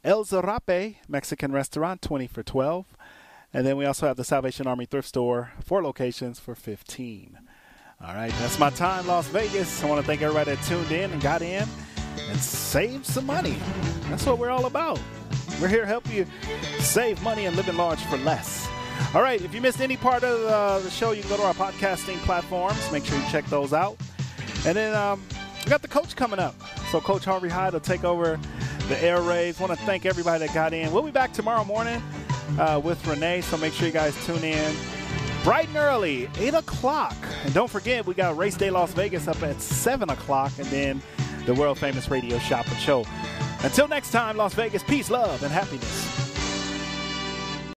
El 0.03 0.26
Zarape 0.26 0.98
Mexican 1.07 1.53
restaurant, 1.53 2.02
20 2.02 2.28
for 2.28 2.44
12. 2.44 2.86
And 3.53 3.65
then 3.65 3.78
we 3.78 3.86
also 3.86 4.07
have 4.07 4.18
the 4.18 4.26
Salvation 4.26 4.68
Army 4.68 4.86
thrift 4.86 5.07
store, 5.07 5.53
four 5.64 5.82
locations 5.82 6.38
for 6.38 6.53
15. 6.53 7.40
All 8.02 8.14
right, 8.14 8.34
that's 8.40 8.60
my 8.60 8.72
time, 8.72 9.07
Las 9.07 9.28
Vegas. 9.28 9.82
I 9.82 9.88
want 9.88 10.02
to 10.02 10.07
thank 10.07 10.22
everybody 10.22 10.53
that 10.53 10.65
tuned 10.65 10.91
in 10.91 11.11
and 11.11 11.22
got 11.22 11.41
in 11.41 11.65
and 12.30 12.40
saved 12.40 13.06
some 13.06 13.26
money. 13.26 13.57
That's 14.10 14.26
what 14.26 14.38
we're 14.38 14.49
all 14.49 14.65
about. 14.65 14.99
We're 15.64 15.69
here 15.69 15.81
to 15.84 15.88
help 15.88 16.14
you 16.14 16.26
save 16.80 17.23
money 17.23 17.45
and 17.45 17.56
live 17.56 17.69
in 17.69 17.77
large 17.77 18.02
for 18.07 18.18
less. 18.18 18.68
All 19.15 19.22
right, 19.22 19.41
if 19.41 19.56
you 19.56 19.61
missed 19.61 19.80
any 19.80 19.95
part 19.95 20.22
of 20.22 20.41
uh, 20.41 20.80
the 20.80 20.90
show, 20.90 21.11
you 21.11 21.22
can 21.22 21.30
go 21.30 21.38
to 21.38 21.44
our 21.44 21.53
podcasting 21.53 22.18
platforms. 22.26 22.91
Make 22.91 23.06
sure 23.06 23.18
you 23.18 23.23
check 23.30 23.45
those 23.45 23.72
out. 23.72 23.95
And 24.65 24.76
then 24.76 24.94
um, 24.94 25.23
we 25.64 25.69
got 25.69 25.81
the 25.81 25.88
coach 25.88 26.18
coming 26.18 26.38
up. 26.38 26.53
So 26.91 26.99
Coach 26.99 27.23
Harvey 27.23 27.48
Hyde 27.48 27.72
will 27.72 27.80
take 27.80 28.03
over 28.03 28.38
the 28.90 29.02
air 29.02 29.22
rays. 29.22 29.57
Want 29.57 29.72
to 29.72 29.77
thank 29.85 30.06
everybody 30.06 30.45
that 30.45 30.53
got 30.53 30.73
in. 30.73 30.91
We'll 30.91 31.02
be 31.02 31.11
back 31.11 31.31
tomorrow 31.31 31.64
morning 31.64 32.03
uh, 32.60 32.81
with 32.84 33.07
Renee, 33.07 33.40
so 33.40 33.56
make 33.56 33.72
sure 33.72 33.88
you 33.88 33.94
guys 33.94 34.14
tune 34.26 34.44
in 34.44 34.76
bright 35.45 35.69
and 35.69 35.77
early, 35.77 36.30
8 36.40 36.56
o'clock. 36.56 37.15
And 37.45 37.53
don't 37.53 37.72
forget, 37.72 38.06
we 38.06 38.15
got 38.15 38.35
Race 38.35 38.57
Day 38.57 38.69
Las 38.69 38.91
Vegas 38.91 39.30
up 39.30 39.41
at 39.41 39.61
7 39.61 40.10
o'clock, 40.10 40.52
and 40.57 40.68
then 40.68 41.02
the 41.45 41.53
world 41.53 41.77
famous 41.77 42.11
radio 42.11 42.38
shop 42.40 42.68
and 42.68 42.77
show. 42.80 43.06
Until 43.64 43.88
next 43.88 44.11
time, 44.11 44.35
Las 44.38 44.53
Vegas, 44.53 44.84
peace, 44.84 45.10
love, 45.10 45.41
and 45.41 45.52
happiness. 45.52 46.23